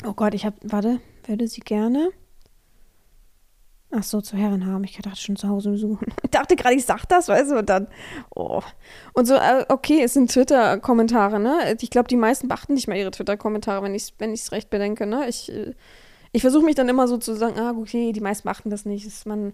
Oh 0.06 0.14
Gott, 0.14 0.34
ich 0.34 0.46
habe, 0.46 0.56
warte, 0.64 1.00
würde 1.28 1.48
sie 1.48 1.62
gerne. 1.62 2.10
Ach 3.94 4.04
so, 4.04 4.22
zu 4.22 4.38
Herren 4.38 4.66
haben. 4.66 4.86
Ich 4.86 4.98
dachte 4.98 5.20
schon 5.20 5.36
zu 5.36 5.50
Hause 5.50 5.72
besuchen. 5.72 6.08
Ich 6.24 6.32
dachte 6.32 6.56
gerade, 6.56 6.76
ich 6.76 6.86
sag 6.86 7.06
das, 7.06 7.28
weißt 7.28 7.52
du, 7.52 7.60
und 7.60 7.70
dann, 7.70 7.88
oh. 8.34 8.62
Und 9.14 9.26
so, 9.26 9.36
äh, 9.36 9.66
okay, 9.68 10.02
es 10.02 10.14
sind 10.14 10.32
Twitter-Kommentare, 10.32 11.40
ne? 11.42 11.76
Ich 11.80 11.90
glaube, 11.90 12.08
die 12.08 12.16
meisten 12.16 12.48
beachten 12.48 12.74
nicht 12.74 12.88
mal 12.88 12.96
ihre 12.96 13.12
Twitter-Kommentare, 13.12 13.84
wenn 13.84 13.94
ich 13.94 14.04
es 14.04 14.14
wenn 14.18 14.34
recht 14.52 14.70
bedenke, 14.70 15.06
ne? 15.06 15.28
Ich, 15.28 15.52
äh, 15.52 15.74
ich 16.32 16.42
versuche 16.42 16.64
mich 16.64 16.76
dann 16.76 16.88
immer 16.88 17.10
so 17.10 17.18
zu 17.18 17.36
sagen, 17.36 17.60
ah, 17.60 17.74
okay, 17.78 18.14
die 18.14 18.22
meisten 18.22 18.48
beachten 18.48 18.70
das 18.70 18.86
nicht. 18.86 19.06
Ist 19.06 19.26
man, 19.26 19.50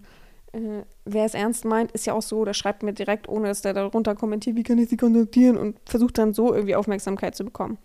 äh, 0.52 0.82
wer 1.04 1.24
es 1.24 1.34
ernst 1.34 1.64
meint, 1.64 1.90
ist 1.90 2.06
ja 2.06 2.14
auch 2.14 2.22
so, 2.22 2.44
der 2.44 2.54
schreibt 2.54 2.84
mir 2.84 2.92
direkt, 2.92 3.28
ohne 3.28 3.48
dass 3.48 3.62
der 3.62 3.74
darunter 3.74 4.14
kommentiert, 4.14 4.54
wie 4.54 4.62
kann 4.62 4.78
ich 4.78 4.88
sie 4.88 4.96
kontaktieren 4.96 5.56
und 5.56 5.76
versucht 5.84 6.16
dann 6.16 6.32
so 6.32 6.54
irgendwie 6.54 6.76
Aufmerksamkeit 6.76 7.34
zu 7.34 7.44
bekommen. 7.44 7.76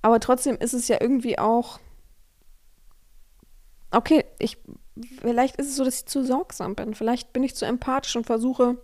Aber 0.00 0.20
trotzdem 0.20 0.56
ist 0.56 0.72
es 0.72 0.88
ja 0.88 0.96
irgendwie 1.00 1.38
auch, 1.38 1.80
okay, 3.90 4.24
ich, 4.38 4.58
vielleicht 5.20 5.56
ist 5.56 5.68
es 5.68 5.76
so, 5.76 5.84
dass 5.84 6.00
ich 6.00 6.06
zu 6.06 6.24
sorgsam 6.24 6.74
bin, 6.74 6.94
vielleicht 6.94 7.32
bin 7.32 7.42
ich 7.42 7.54
zu 7.54 7.64
empathisch 7.64 8.16
und 8.16 8.26
versuche, 8.26 8.76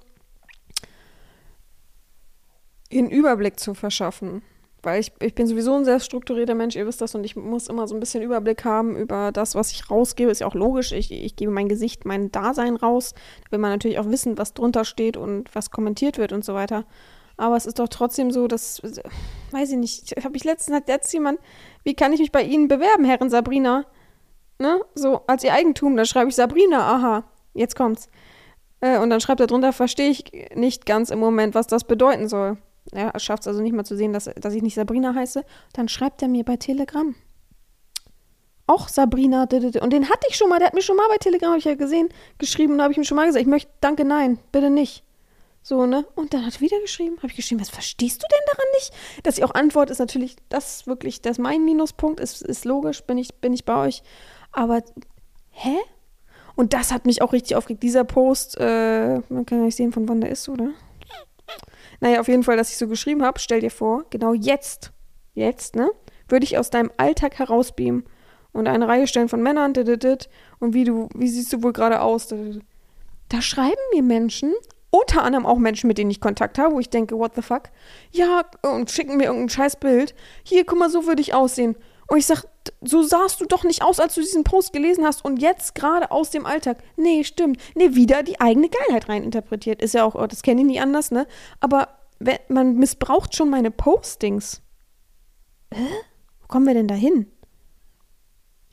einen 2.93 3.11
Überblick 3.11 3.59
zu 3.59 3.75
verschaffen 3.75 4.43
weil 4.85 5.01
ich, 5.01 5.13
ich 5.21 5.35
bin 5.35 5.47
sowieso 5.47 5.75
ein 5.75 5.85
sehr 5.85 6.01
strukturierter 6.01 6.55
Mensch, 6.55 6.77
ihr 6.77 6.87
wisst 6.87 7.01
das, 7.01 7.15
und 7.15 7.25
ich 7.25 7.37
muss 7.37 7.69
immer 7.69 7.89
so 7.89 7.95
ein 7.95 8.01
bisschen 8.01 8.23
Überblick 8.23 8.65
haben 8.65 8.97
über 8.97 9.33
das, 9.33 9.55
was 9.55 9.71
ich 9.73 9.91
rausgebe. 9.91 10.31
Ist 10.31 10.41
ja 10.41 10.47
auch 10.47 10.55
logisch, 10.55 10.93
ich, 10.93 11.11
ich 11.11 11.37
gebe 11.37 11.53
mein 11.53 11.69
Gesicht, 11.69 12.05
mein 12.05 12.31
Dasein 12.31 12.77
raus. 12.77 13.15
Da 13.45 13.53
will 13.53 13.59
man 13.59 13.71
natürlich 13.71 13.99
auch 13.99 14.09
wissen, 14.11 14.39
was 14.39 14.55
drunter 14.55 14.85
steht 14.85 15.17
und 15.17 15.55
was 15.55 15.71
kommentiert 15.71 16.19
wird 16.19 16.33
und 16.33 16.45
so 16.45 16.55
weiter. 16.55 16.85
Aber 17.37 17.57
es 17.57 17.67
ist 17.67 17.79
doch 17.79 17.89
trotzdem 17.89 18.31
so, 18.31 18.47
dass, 18.47 18.81
weiß 19.51 19.73
ich 19.73 19.79
nicht, 19.79 20.25
habe 20.25 20.37
ich 20.37 20.45
letztens, 20.45 20.77
hat 20.77 20.89
jetzt 20.89 21.13
jemand, 21.13 21.41
wie 21.83 21.95
kann 21.95 22.13
ich 22.13 22.21
mich 22.21 22.31
bei 22.31 22.43
Ihnen 22.43 22.69
bewerben, 22.69 23.05
Herrin 23.05 23.31
Sabrina? 23.31 23.87
Ne? 24.59 24.81
So, 24.95 25.23
als 25.27 25.45
Ihr 25.45 25.53
Eigentum, 25.53 25.97
da 25.97 26.05
schreibe 26.05 26.31
ich 26.31 26.37
Sabrina, 26.37 26.79
aha, 26.79 27.25
jetzt 27.55 27.77
kommt's. 27.77 28.09
Äh, 28.81 28.99
und 28.99 29.11
dann 29.11 29.21
schreibt 29.21 29.41
er 29.41 29.47
drunter, 29.47 29.73
verstehe 29.73 30.11
ich 30.11 30.25
nicht 30.55 30.87
ganz 30.87 31.11
im 31.11 31.19
Moment, 31.19 31.55
was 31.55 31.67
das 31.67 31.85
bedeuten 31.85 32.29
soll 32.29 32.57
er 32.93 33.19
schafft 33.19 33.43
es 33.43 33.49
also 33.49 33.63
nicht 33.63 33.75
mal 33.75 33.85
zu 33.85 33.97
sehen, 33.97 34.13
dass, 34.13 34.31
dass 34.37 34.55
ich 34.55 34.63
nicht 34.63 34.75
Sabrina 34.75 35.15
heiße, 35.15 35.45
dann 35.73 35.89
schreibt 35.89 36.23
er 36.23 36.29
mir 36.29 36.45
bei 36.45 36.57
Telegram. 36.57 37.15
Auch 38.67 38.89
Sabrina, 38.89 39.43
und 39.43 39.93
den 39.93 40.09
hatte 40.09 40.27
ich 40.29 40.37
schon 40.37 40.49
mal, 40.49 40.59
der 40.59 40.69
hat 40.69 40.75
mir 40.75 40.83
schon 40.83 40.97
mal 40.97 41.09
bei 41.09 41.19
Telegram, 41.19 41.51
habe 41.51 41.59
ich 41.59 41.67
ja 41.67 41.75
gesehen, 41.75 42.09
geschrieben 42.39 42.75
und 42.75 42.83
habe 42.83 42.93
ich 42.93 42.99
ihm 42.99 43.05
schon 43.05 43.17
mal 43.17 43.27
gesagt, 43.27 43.43
ich 43.43 43.49
möchte, 43.49 43.71
danke, 43.81 44.05
nein, 44.05 44.39
bitte 44.53 44.71
nicht. 44.71 45.05
So, 45.63 45.87
ne? 45.87 46.07
Und 46.15 46.35
dann 46.35 46.45
hat 46.45 46.57
er 46.57 46.61
wieder 46.61 46.81
geschrieben, 46.81 47.17
habe 47.19 47.29
ich 47.29 47.37
geschrieben, 47.37 47.61
was 47.61 47.71
verstehst 47.71 48.23
du 48.23 48.27
denn 48.31 48.47
daran 48.47 48.67
nicht? 48.75 48.93
Dass 49.23 49.39
ich 49.39 49.45
auch 49.45 49.55
antworte, 49.55 49.93
ist 49.93 49.99
natürlich, 49.99 50.37
das 50.51 50.87
wirklich, 50.87 51.23
das 51.23 51.39
mein 51.39 51.65
Minuspunkt, 51.65 52.21
ist, 52.21 52.43
ist 52.43 52.65
logisch, 52.65 53.03
bin 53.03 53.19
ich, 53.19 53.35
bin 53.37 53.53
ich 53.53 53.65
bei 53.65 53.77
euch. 53.87 54.03
Aber, 54.55 54.83
hä? 55.51 55.77
Und 56.57 56.73
das 56.73 56.93
hat 56.93 57.05
mich 57.05 57.21
auch 57.21 57.33
richtig 57.33 57.57
aufgeregt. 57.57 57.83
Dieser 57.83 58.05
Post, 58.05 58.57
äh, 58.59 59.21
man 59.29 59.45
kann 59.45 59.59
ja 59.59 59.65
nicht 59.65 59.77
sehen, 59.77 59.93
von 59.93 60.09
wann 60.09 60.21
der 60.21 60.31
ist, 60.31 60.49
oder? 60.49 60.71
Naja, 62.01 62.21
auf 62.21 62.29
jeden 62.29 62.43
Fall, 62.43 62.57
dass 62.57 62.71
ich 62.71 62.77
so 62.77 62.89
geschrieben 62.89 63.23
habe, 63.23 63.39
stell 63.39 63.61
dir 63.61 63.71
vor, 63.71 64.05
genau 64.11 64.35
jetzt, 64.35 64.93
jetzt, 65.35 65.77
ne, 65.77 65.91
würde 66.29 66.45
ich 66.45 66.59
aus 66.59 66.71
deinem 66.71 66.91
Alltag 66.97 67.39
herausbeamen 67.39 68.05
und 68.53 68.69
eine 68.69 68.89
Reihe 68.89 69.07
stellen 69.07 69.29
von 69.29 69.43
Männern, 69.43 69.73
dit, 69.73 70.29
und 70.61 70.75
wie 70.75 70.85
du, 70.85 71.09
wie 71.15 71.29
siehst 71.29 71.53
du 71.53 71.63
wohl 71.63 71.73
gerade 71.73 72.01
aus? 72.01 72.33
Da 73.29 73.43
schreiben 73.43 73.81
mir 73.93 74.03
Menschen, 74.03 74.53
unter 74.91 75.23
anderem 75.23 75.45
auch 75.45 75.59
Menschen, 75.59 75.89
mit 75.89 75.99
denen 75.99 76.11
ich 76.11 76.21
Kontakt 76.21 76.59
habe, 76.59 76.75
wo 76.75 76.81
ich 76.81 76.89
denke, 76.89 77.19
what 77.19 77.35
the 77.35 77.43
fuck? 77.43 77.65
Ja, 78.13 78.43
und 78.63 78.91
schicken 78.91 79.17
mir 79.17 79.25
irgendein 79.25 79.49
scheiß 79.49 79.77
Bild. 79.77 80.15
Hier, 80.45 80.65
guck 80.65 80.79
mal, 80.79 80.89
so 80.89 81.07
würde 81.07 81.21
ich 81.21 81.35
aussehen. 81.35 81.75
Und 82.07 82.19
ich 82.19 82.27
sag, 82.27 82.45
so 82.83 83.03
sahst 83.03 83.41
du 83.41 83.47
doch 83.47 83.65
nicht 83.65 83.83
aus, 83.83 84.01
als 84.01 84.15
du 84.15 84.21
diesen 84.21 84.45
Post 84.45 84.73
gelesen 84.73 85.05
hast 85.05 85.25
und 85.25 85.39
jetzt 85.39 85.75
gerade 85.75 86.11
aus 86.11 86.31
dem 86.31 86.47
Alltag. 86.47 86.83
Nee, 86.97 87.25
stimmt. 87.25 87.61
Nee, 87.75 87.95
wieder 87.95 88.23
die 88.23 88.41
eigene 88.41 88.69
Geilheit 88.69 89.09
reininterpretiert. 89.09 89.83
Ist 89.83 89.95
ja 89.95 90.05
auch, 90.05 90.15
oh, 90.15 90.27
das 90.27 90.43
kenne 90.43 90.61
ich 90.61 90.67
nie 90.67 90.81
anders, 90.81 91.11
ne? 91.11 91.27
Aber 91.61 91.89
wenn, 92.19 92.39
man 92.49 92.77
missbraucht 92.77 93.35
schon 93.35 93.51
meine 93.51 93.71
Postings. 93.71 94.63
Hä? 95.73 95.87
Wo 96.41 96.47
kommen 96.47 96.67
wir 96.67 96.75
denn 96.75 96.89
da 96.89 96.95
hin? 96.95 97.31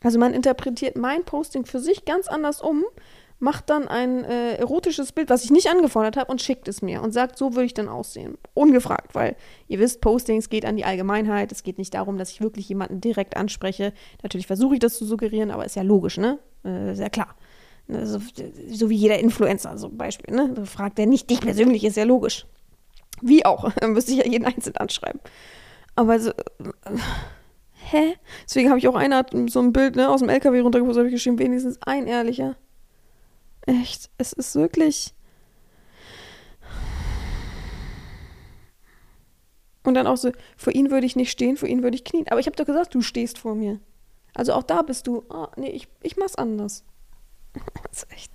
Also 0.03 0.19
man 0.19 0.33
interpretiert 0.33 0.97
mein 0.97 1.23
Posting 1.23 1.65
für 1.65 1.79
sich 1.79 2.05
ganz 2.05 2.27
anders 2.27 2.61
um, 2.61 2.83
macht 3.41 3.71
dann 3.71 3.87
ein 3.87 4.23
äh, 4.23 4.55
erotisches 4.55 5.11
Bild, 5.11 5.29
was 5.29 5.43
ich 5.43 5.49
nicht 5.49 5.67
angefordert 5.67 6.15
habe, 6.15 6.31
und 6.31 6.41
schickt 6.41 6.67
es 6.67 6.81
mir 6.81 7.01
und 7.01 7.11
sagt, 7.11 7.37
so 7.37 7.55
würde 7.55 7.65
ich 7.65 7.73
dann 7.73 7.89
aussehen. 7.89 8.37
Ungefragt, 8.53 9.15
weil 9.15 9.35
ihr 9.67 9.79
wisst, 9.79 9.99
Postings 9.99 10.49
geht 10.49 10.63
an 10.63 10.77
die 10.77 10.85
Allgemeinheit. 10.85 11.51
Es 11.51 11.63
geht 11.63 11.79
nicht 11.79 11.93
darum, 11.95 12.19
dass 12.19 12.29
ich 12.29 12.41
wirklich 12.41 12.69
jemanden 12.69 13.01
direkt 13.01 13.35
anspreche. 13.35 13.93
Natürlich 14.21 14.45
versuche 14.45 14.75
ich 14.75 14.79
das 14.79 14.95
zu 14.95 15.05
suggerieren, 15.05 15.49
aber 15.49 15.65
ist 15.65 15.75
ja 15.75 15.81
logisch, 15.81 16.17
ne? 16.17 16.37
Äh, 16.63 16.93
sehr 16.93 17.09
klar. 17.09 17.35
Ne, 17.87 18.05
so, 18.05 18.19
so, 18.69 18.89
wie 18.91 18.95
jeder 18.95 19.17
Influencer, 19.17 19.75
so 19.79 19.89
Beispiel, 19.89 20.35
ne? 20.35 20.53
So 20.55 20.65
fragt 20.65 20.99
er 20.99 21.07
nicht 21.07 21.29
dich 21.29 21.41
persönlich, 21.41 21.83
ist 21.83 21.97
ja 21.97 22.03
logisch. 22.03 22.45
Wie 23.21 23.43
auch, 23.43 23.71
dann 23.79 23.93
müsste 23.93 24.11
ich 24.11 24.19
ja 24.19 24.27
jeden 24.27 24.45
einzeln 24.45 24.77
anschreiben. 24.77 25.19
Aber 25.95 26.19
so, 26.19 26.29
äh, 26.29 26.33
hä? 27.89 28.13
Deswegen 28.45 28.69
habe 28.69 28.77
ich 28.77 28.87
auch 28.87 28.95
einer 28.95 29.25
so 29.47 29.61
ein 29.61 29.73
Bild 29.73 29.95
ne, 29.95 30.09
aus 30.09 30.19
dem 30.19 30.29
LKW 30.29 30.59
runtergepostet, 30.59 30.99
habe 30.99 31.09
ich 31.09 31.15
geschrieben, 31.15 31.39
wenigstens 31.39 31.79
ein 31.81 32.05
ehrlicher. 32.05 32.55
Echt, 33.65 34.09
es 34.17 34.33
ist 34.33 34.55
wirklich. 34.55 35.13
Und 39.83 39.95
dann 39.95 40.07
auch 40.07 40.17
so, 40.17 40.31
vor 40.57 40.73
ihn 40.73 40.91
würde 40.91 41.05
ich 41.05 41.15
nicht 41.15 41.31
stehen, 41.31 41.57
vor 41.57 41.67
ihn 41.67 41.83
würde 41.83 41.95
ich 41.95 42.03
knien. 42.03 42.27
Aber 42.29 42.39
ich 42.39 42.45
habe 42.45 42.55
doch 42.55 42.65
gesagt, 42.65 42.93
du 42.93 43.01
stehst 43.01 43.39
vor 43.39 43.55
mir. 43.55 43.79
Also 44.33 44.53
auch 44.53 44.63
da 44.63 44.81
bist 44.81 45.07
du, 45.07 45.23
oh, 45.29 45.47
nee, 45.57 45.69
ich, 45.69 45.87
ich 46.01 46.17
mach's 46.17 46.35
anders. 46.35 46.83
das 47.91 48.03
ist 48.03 48.11
echt. 48.11 48.31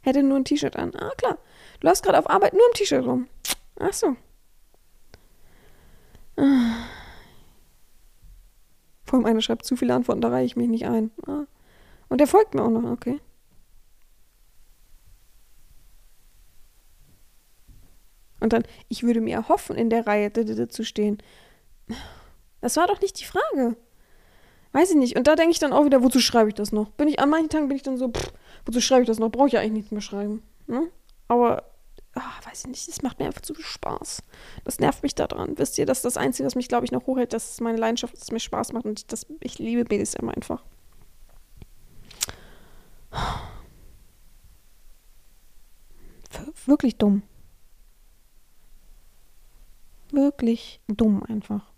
Hätte 0.00 0.22
nur 0.22 0.36
ein 0.38 0.44
T-Shirt 0.44 0.76
an. 0.76 0.94
Ah, 0.96 1.12
klar. 1.16 1.38
Du 1.80 1.86
läufst 1.86 2.02
gerade 2.02 2.18
auf 2.18 2.28
Arbeit 2.28 2.52
nur 2.52 2.66
im 2.66 2.74
T-Shirt 2.74 3.04
rum. 3.04 3.28
Ach 3.78 3.92
so. 3.92 4.16
Vor 9.04 9.18
allem 9.18 9.26
einer 9.26 9.40
schreibt 9.40 9.64
zu 9.64 9.76
viele 9.76 9.94
Antworten, 9.94 10.20
da 10.20 10.28
reiche 10.28 10.46
ich 10.46 10.56
mich 10.56 10.68
nicht 10.68 10.86
ein. 10.86 11.10
Ah. 11.26 11.44
Und 12.14 12.18
der 12.18 12.28
folgt 12.28 12.54
mir 12.54 12.62
auch 12.62 12.70
noch, 12.70 12.88
okay. 12.92 13.20
Und 18.38 18.52
dann, 18.52 18.62
ich 18.88 19.02
würde 19.02 19.20
mir 19.20 19.34
erhoffen, 19.34 19.74
in 19.74 19.90
der 19.90 20.06
Reihe 20.06 20.32
zu 20.68 20.84
stehen. 20.84 21.18
Das 22.60 22.76
war 22.76 22.86
doch 22.86 23.00
nicht 23.00 23.18
die 23.18 23.24
Frage. 23.24 23.76
weiß 24.70 24.90
ich 24.90 24.96
nicht. 24.96 25.16
Und 25.16 25.26
da 25.26 25.34
denke 25.34 25.50
ich 25.50 25.58
dann 25.58 25.72
auch 25.72 25.86
wieder, 25.86 26.04
wozu 26.04 26.20
schreibe 26.20 26.50
ich 26.50 26.54
das 26.54 26.70
noch? 26.70 26.90
Bin 26.90 27.08
ich, 27.08 27.18
an 27.18 27.30
manchen 27.30 27.48
Tagen 27.48 27.66
bin 27.66 27.76
ich 27.76 27.82
dann 27.82 27.98
so, 27.98 28.12
pff, 28.12 28.32
wozu 28.64 28.80
schreibe 28.80 29.02
ich 29.02 29.08
das 29.08 29.18
noch? 29.18 29.32
Brauche 29.32 29.48
ich 29.48 29.54
ja 29.54 29.58
eigentlich 29.58 29.72
nichts 29.72 29.90
mehr 29.90 30.00
schreiben. 30.00 30.44
Ne? 30.68 30.88
Aber, 31.26 31.64
ach, 32.14 32.46
weiß 32.46 32.60
ich 32.60 32.68
nicht, 32.68 32.88
es 32.88 33.02
macht 33.02 33.18
mir 33.18 33.26
einfach 33.26 33.42
zu 33.42 33.54
viel 33.54 33.64
Spaß. 33.64 34.22
Das 34.62 34.78
nervt 34.78 35.02
mich 35.02 35.16
daran. 35.16 35.58
Wisst 35.58 35.78
ihr, 35.78 35.86
das 35.86 35.98
ist 35.98 36.04
das 36.04 36.16
Einzige, 36.16 36.46
was 36.46 36.54
mich, 36.54 36.68
glaube 36.68 36.84
ich, 36.84 36.92
noch 36.92 37.08
hochhält, 37.08 37.32
dass 37.32 37.54
es 37.54 37.60
meine 37.60 37.78
Leidenschaft, 37.78 38.14
dass 38.14 38.22
es 38.22 38.30
mir 38.30 38.38
Spaß 38.38 38.72
macht 38.72 38.84
und 38.84 39.00
ich, 39.00 39.06
das, 39.08 39.26
ich 39.40 39.58
liebe 39.58 39.84
BDSM 39.84 40.28
einfach. 40.28 40.62
Wirklich 46.66 46.96
dumm. 46.96 47.22
Wirklich 50.10 50.80
dumm 50.88 51.22
einfach. 51.22 51.72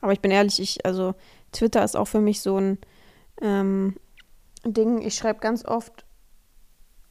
Aber 0.00 0.12
ich 0.12 0.20
bin 0.20 0.30
ehrlich, 0.30 0.60
ich, 0.60 0.84
also 0.84 1.14
Twitter 1.52 1.84
ist 1.84 1.96
auch 1.96 2.06
für 2.06 2.20
mich 2.20 2.40
so 2.40 2.58
ein 2.58 2.78
ähm, 3.40 3.96
Ding. 4.64 5.02
Ich 5.02 5.14
schreibe 5.14 5.38
ganz 5.38 5.64
oft, 5.64 6.04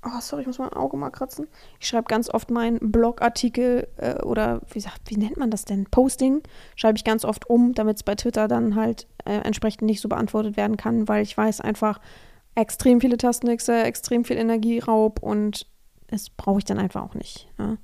oh 0.03 0.19
sorry, 0.19 0.41
ich 0.41 0.47
muss 0.47 0.59
mein 0.59 0.73
Auge 0.73 0.97
mal 0.97 1.09
kratzen. 1.09 1.47
Ich 1.79 1.87
schreibe 1.87 2.07
ganz 2.07 2.29
oft 2.29 2.51
meinen 2.51 2.91
Blogartikel 2.91 3.87
äh, 3.97 4.21
oder 4.23 4.61
wie, 4.73 4.81
sagt, 4.81 5.01
wie 5.05 5.17
nennt 5.17 5.37
man 5.37 5.51
das 5.51 5.63
denn? 5.63 5.85
Posting 5.85 6.41
schreibe 6.75 6.97
ich 6.97 7.05
ganz 7.05 7.23
oft 7.23 7.49
um, 7.49 7.73
damit 7.73 7.97
es 7.97 8.03
bei 8.03 8.15
Twitter 8.15 8.47
dann 8.47 8.75
halt 8.75 9.07
äh, 9.25 9.37
entsprechend 9.37 9.83
nicht 9.83 10.01
so 10.01 10.09
beantwortet 10.09 10.57
werden 10.57 10.75
kann, 10.75 11.07
weil 11.07 11.23
ich 11.23 11.37
weiß 11.37 11.61
einfach 11.61 11.99
extrem 12.55 13.01
viele 13.01 13.17
Tastenwechsel, 13.17 13.83
extrem 13.83 14.25
viel 14.25 14.37
Energieraub 14.37 15.21
und 15.21 15.67
das 16.07 16.29
brauche 16.29 16.59
ich 16.59 16.65
dann 16.65 16.79
einfach 16.79 17.03
auch 17.03 17.15
nicht. 17.15 17.47
Ja. 17.57 17.77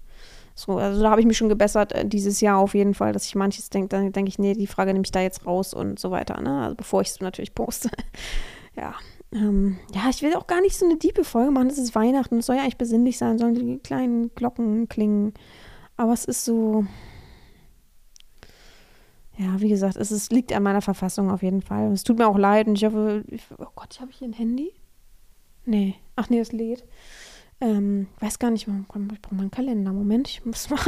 So, 0.54 0.78
also 0.78 1.04
da 1.04 1.12
habe 1.12 1.22
ich 1.22 1.28
mich 1.28 1.38
schon 1.38 1.50
gebessert 1.50 1.94
äh, 1.94 2.06
dieses 2.06 2.42
Jahr 2.42 2.58
auf 2.58 2.74
jeden 2.74 2.96
Fall, 2.96 3.14
dass 3.14 3.26
ich 3.26 3.36
manches 3.36 3.70
denke, 3.70 3.90
dann 3.90 4.12
denke 4.12 4.30
ich, 4.30 4.40
nee, 4.40 4.54
die 4.54 4.66
Frage 4.66 4.92
nehme 4.92 5.06
ich 5.06 5.12
da 5.12 5.22
jetzt 5.22 5.46
raus 5.46 5.74
und 5.74 6.00
so 6.00 6.10
weiter, 6.10 6.42
ne? 6.42 6.64
Also 6.64 6.76
bevor 6.76 7.02
ich 7.02 7.10
es 7.10 7.20
natürlich 7.20 7.54
poste. 7.54 7.90
ja. 8.76 8.96
Ähm, 9.32 9.78
ja, 9.94 10.10
ich 10.10 10.24
will 10.24 10.34
auch 10.36 10.48
gar 10.48 10.62
nicht 10.62 10.76
so 10.76 10.86
eine 10.86 10.98
diebe 10.98 11.24
Folge 11.24 11.52
machen. 11.52 11.68
Es 11.68 11.78
ist 11.78 11.94
Weihnachten, 11.94 12.40
es 12.40 12.48
soll 12.48 12.56
ja 12.56 12.64
eigentlich 12.64 12.78
besinnlich 12.78 13.18
sein, 13.18 13.38
sollen 13.38 13.54
die 13.54 13.78
kleinen 13.80 14.34
Glocken 14.34 14.88
klingen. 14.90 15.34
Aber 15.96 16.14
es 16.14 16.26
ist 16.26 16.44
so. 16.44 16.86
Ja, 19.38 19.62
wie 19.62 19.70
gesagt, 19.70 19.98
es 19.98 20.12
ist, 20.12 20.32
liegt 20.32 20.52
an 20.52 20.64
meiner 20.64 20.82
Verfassung 20.82 21.30
auf 21.30 21.44
jeden 21.44 21.62
Fall. 21.62 21.92
Es 21.92 22.04
tut 22.04 22.18
mir 22.18 22.28
auch 22.28 22.38
leid 22.38 22.68
und 22.68 22.76
ich 22.76 22.86
hoffe, 22.86 23.24
ich, 23.28 23.44
oh 23.58 23.68
Gott, 23.76 24.00
habe 24.00 24.10
ich 24.10 24.18
hier 24.18 24.28
ein 24.28 24.34
Handy? 24.34 24.72
Nee. 25.66 25.96
Ach 26.16 26.30
nee, 26.30 26.40
es 26.40 26.52
lädt. 26.52 26.84
Ähm, 27.62 28.08
weiß 28.20 28.40
gar 28.40 28.50
nicht, 28.50 28.68
ich 28.68 28.88
brauche 28.88 29.00
mal 29.00 29.42
einen 29.42 29.52
Kalender. 29.52 29.94
Moment, 29.94 30.28
ich 30.28 30.46
muss 30.46 30.70
mal. 30.72 30.80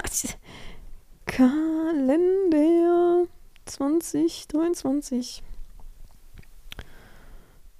Kalender 1.25 3.25
2023. 3.65 5.43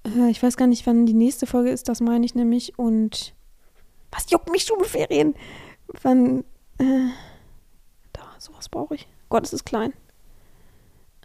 Äh, 0.04 0.30
ich 0.30 0.42
weiß 0.42 0.56
gar 0.56 0.66
nicht, 0.66 0.86
wann 0.86 1.06
die 1.06 1.14
nächste 1.14 1.46
Folge 1.46 1.70
ist, 1.70 1.88
das 1.88 2.00
meine 2.00 2.24
ich 2.24 2.34
nämlich. 2.34 2.78
Und. 2.78 3.34
Was 4.12 4.30
juckt 4.30 4.50
mich 4.50 4.64
Schulferien? 4.64 5.34
Wann. 6.02 6.44
Äh, 6.78 7.10
da, 8.12 8.22
sowas 8.38 8.68
brauche 8.68 8.94
ich. 8.94 9.08
Gott, 9.28 9.44
es 9.44 9.52
ist 9.52 9.64
klein. 9.64 9.92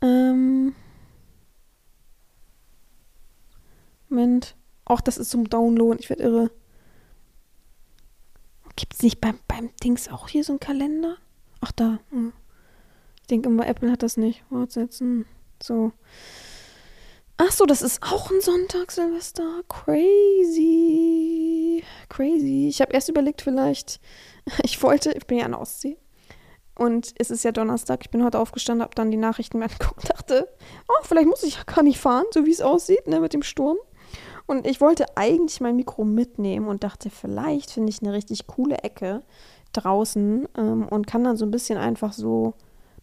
Ähm. 0.06 0.76
Moment. 4.10 4.56
Ach, 4.86 5.02
das 5.02 5.18
ist 5.18 5.32
zum 5.32 5.50
Download. 5.50 5.98
Ich 6.00 6.10
werde 6.10 6.24
irre. 6.24 6.52
Gibt 8.76 8.94
es 8.94 9.02
nicht 9.02 9.20
beim, 9.20 9.40
beim 9.48 9.72
Dings 9.84 10.10
auch 10.10 10.28
hier 10.28 10.44
so 10.44 10.54
einen 10.54 10.60
Kalender? 10.60 11.18
Ach, 11.62 11.72
da. 11.72 11.98
Hm. 12.12 12.34
Ich 13.22 13.28
denke 13.28 13.50
immer, 13.50 13.68
Apple 13.68 13.92
hat 13.92 14.04
das 14.04 14.18
nicht. 14.18 14.44
Fortsetzen. 14.50 15.26
So. 15.64 15.92
Ach 17.38 17.52
so, 17.52 17.66
das 17.66 17.82
ist 17.82 18.04
auch 18.04 18.30
ein 18.30 18.42
Sonntag, 18.42 18.92
Silvester. 18.92 19.64
Crazy. 19.68 21.06
Crazy. 22.10 22.68
Ich 22.70 22.80
habe 22.82 22.94
erst 22.94 23.10
überlegt, 23.10 23.42
vielleicht. 23.42 24.00
Ich 24.64 24.84
wollte, 24.84 25.12
ich 25.14 25.26
bin 25.26 25.40
ja 25.40 25.46
an 25.46 25.54
der 25.54 25.62
Ostsee. 25.62 25.98
Und 26.78 27.14
es 27.18 27.32
ist 27.32 27.44
ja 27.44 27.52
Donnerstag. 27.52 28.02
Ich 28.02 28.10
bin 28.10 28.24
heute 28.24 28.40
aufgestanden, 28.40 28.84
habe 28.84 28.96
dann 28.96 29.12
die 29.12 29.18
Nachrichten 29.18 29.60
mir 29.60 29.66
angeguckt, 29.66 30.10
dachte, 30.10 30.48
oh, 30.88 31.04
vielleicht 31.04 31.28
muss 31.28 31.44
ich 31.44 31.66
gar 31.66 31.84
nicht 31.84 32.00
fahren, 32.00 32.26
so 32.34 32.46
wie 32.46 32.52
es 32.52 32.62
aussieht, 32.62 33.08
ne, 33.08 33.20
mit 33.20 33.34
dem 33.34 33.44
Sturm. 33.44 33.78
Und 34.46 34.68
ich 34.68 34.82
wollte 34.82 35.06
eigentlich 35.16 35.60
mein 35.62 35.76
Mikro 35.76 36.04
mitnehmen 36.04 36.68
und 36.68 36.84
dachte, 36.84 37.10
vielleicht 37.10 37.72
finde 37.72 37.90
ich 37.90 38.02
eine 38.02 38.14
richtig 38.14 38.46
coole 38.46 38.78
Ecke 38.80 39.24
draußen 39.74 40.48
ähm, 40.58 40.88
und 40.88 41.08
kann 41.08 41.24
dann 41.24 41.38
so 41.38 41.46
ein 41.46 41.52
bisschen 41.52 41.78
einfach 41.78 42.14
so 42.14 42.54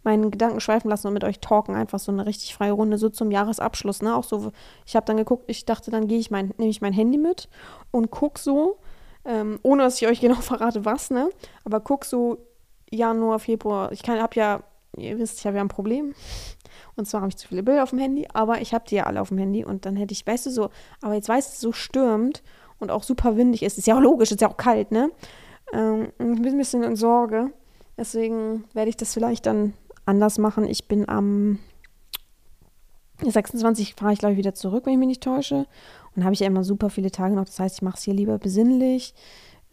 meinen 0.05 0.31
Gedanken 0.31 0.61
schweifen 0.61 0.89
lassen 0.91 1.09
und 1.09 1.15
mit 1.15 1.25
euch 1.25 1.41
talken, 1.41 1.75
einfach 1.75 1.99
so 1.99 2.11
eine 2.11 2.27
richtig 2.27 2.55
freie 2.55 2.73
Runde, 2.73 2.99
so 2.99 3.09
zum 3.09 3.31
Jahresabschluss, 3.31 4.03
ne? 4.03 4.17
Auch 4.17 4.25
so, 4.25 4.53
ich 4.85 4.97
habe 4.97 5.07
dann 5.07 5.17
geguckt, 5.17 5.45
ich 5.47 5.65
dachte, 5.65 5.91
dann 5.91 6.09
gehe 6.09 6.19
ich 6.19 6.31
mein, 6.31 6.53
nehme 6.59 6.71
ich 6.71 6.81
mein 6.81 6.93
Handy 6.93 7.19
mit 7.19 7.49
und 7.91 8.11
guck 8.11 8.39
so, 8.39 8.79
ähm, 9.25 9.61
ohne 9.63 9.85
dass 9.85 10.01
ich 10.01 10.09
euch 10.09 10.21
genau 10.21 10.37
verrate, 10.41 10.85
was, 10.85 11.11
ne? 11.11 11.31
Aber 11.65 11.81
guck 11.81 12.05
so 12.05 12.39
Januar, 12.93 13.39
Februar, 13.39 13.93
ich 13.93 14.03
kann, 14.03 14.21
habe 14.21 14.35
ja, 14.37 14.63
ihr 14.97 15.19
wisst, 15.19 15.41
ich 15.41 15.47
habe 15.47 15.57
ja 15.57 15.63
ein 15.63 15.69
Problem. 15.69 16.15
Und 16.95 17.07
zwar 17.07 17.23
habe 17.23 17.31
ich 17.31 17.37
zu 17.37 17.49
viele 17.49 17.63
Bilder 17.63 17.83
auf 17.83 17.91
dem 17.91 17.99
Handy, 17.99 18.29
aber 18.33 18.61
ich 18.61 18.75
habe 18.75 18.85
die 18.89 18.97
ja 18.97 19.05
alle 19.05 19.21
auf 19.21 19.29
dem 19.29 19.39
Handy 19.39 19.65
und 19.65 19.87
dann 19.87 19.97
hätte 19.97 20.13
ich, 20.13 20.27
weißt 20.27 20.47
du 20.47 20.51
so, 20.51 20.71
aber 21.01 21.15
jetzt 21.15 21.29
weißt 21.29 21.55
du, 21.55 21.69
so 21.69 21.73
stürmt 21.73 22.43
und 22.79 22.91
auch 22.91 23.03
super 23.03 23.37
windig 23.37 23.63
ist. 23.63 23.79
Ist 23.79 23.87
ja 23.87 23.97
auch 23.97 24.01
logisch, 24.01 24.31
ist 24.31 24.41
ja 24.41 24.51
auch 24.51 24.57
kalt, 24.57 24.91
ne? 24.91 25.11
Ähm, 25.73 26.13
ich 26.13 26.19
bin 26.19 26.47
ein 26.47 26.59
bisschen 26.59 26.83
in 26.83 26.97
Sorge. 26.97 27.53
Deswegen 27.97 28.65
werde 28.73 28.89
ich 28.89 28.97
das 28.97 29.15
vielleicht 29.15 29.47
dann 29.47 29.75
anders 30.05 30.39
machen. 30.39 30.65
Ich 30.65 30.89
bin 30.89 31.09
am 31.09 31.59
26 33.23 33.95
fahre 33.95 34.13
ich, 34.13 34.19
glaube 34.19 34.33
ich, 34.33 34.39
wieder 34.39 34.55
zurück, 34.55 34.87
wenn 34.87 34.95
ich 34.95 34.99
mich 34.99 35.09
nicht 35.09 35.23
täusche. 35.23 35.67
Und 36.17 36.25
habe 36.25 36.35
ich 36.35 36.41
ja 36.41 36.47
immer 36.47 36.65
super 36.65 36.91
viele 36.91 37.11
Tage 37.11 37.35
noch. 37.35 37.45
Das 37.45 37.59
heißt, 37.59 37.77
ich 37.77 37.83
mache 37.83 37.97
es 37.97 38.03
hier 38.03 38.15
lieber 38.15 38.39
besinnlich. 38.39 39.15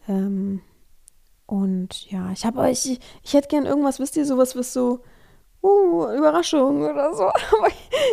Ähm, 0.08 0.60
und 1.50 2.08
ja, 2.08 2.30
ich 2.30 2.46
habe 2.46 2.60
euch, 2.60 2.86
ich, 2.86 3.00
ich 3.24 3.34
hätte 3.34 3.48
gern 3.48 3.66
irgendwas, 3.66 3.98
wisst 3.98 4.16
ihr, 4.16 4.24
sowas, 4.24 4.54
was 4.54 4.72
so 4.72 5.00
uh, 5.64 6.06
Überraschung 6.16 6.82
oder 6.82 7.12
so. 7.12 7.24
Aber 7.58 7.66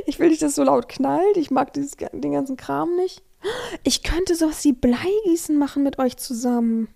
ich 0.08 0.18
will 0.18 0.30
nicht, 0.30 0.42
dass 0.42 0.50
es 0.50 0.56
so 0.56 0.64
laut 0.64 0.90
knallt. 0.90 1.38
Ich 1.38 1.52
mag 1.52 1.72
dieses, 1.72 1.92
den 1.92 2.32
ganzen 2.32 2.58
Kram 2.58 2.96
nicht. 2.96 3.22
Ich 3.84 4.02
könnte 4.02 4.34
sowas 4.34 4.64
wie 4.64 4.74
Bleigießen 4.74 5.56
machen 5.56 5.84
mit 5.84 6.00
euch 6.00 6.18
zusammen. 6.18 6.88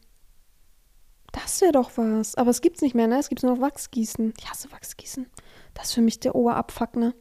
Das 1.31 1.61
wäre 1.61 1.73
doch 1.73 1.91
was. 1.95 2.33
Aber 2.33 2.49
es 2.49 2.61
gibt's 2.61 2.81
nicht 2.81 2.95
mehr, 2.95 3.05
ne? 3.05 3.19
Es 3.19 3.29
gibt 3.29 3.43
nur 3.43 3.53
noch 3.53 3.61
Wachsgießen. 3.61 4.33
Ich 4.39 4.49
hasse 4.49 4.71
Wachsgießen. 4.71 5.27
Das 5.75 5.89
ist 5.89 5.93
für 5.93 6.01
mich 6.01 6.19
der 6.21 6.33
Oberabfuck, 6.33 6.95
ne? 6.95 7.13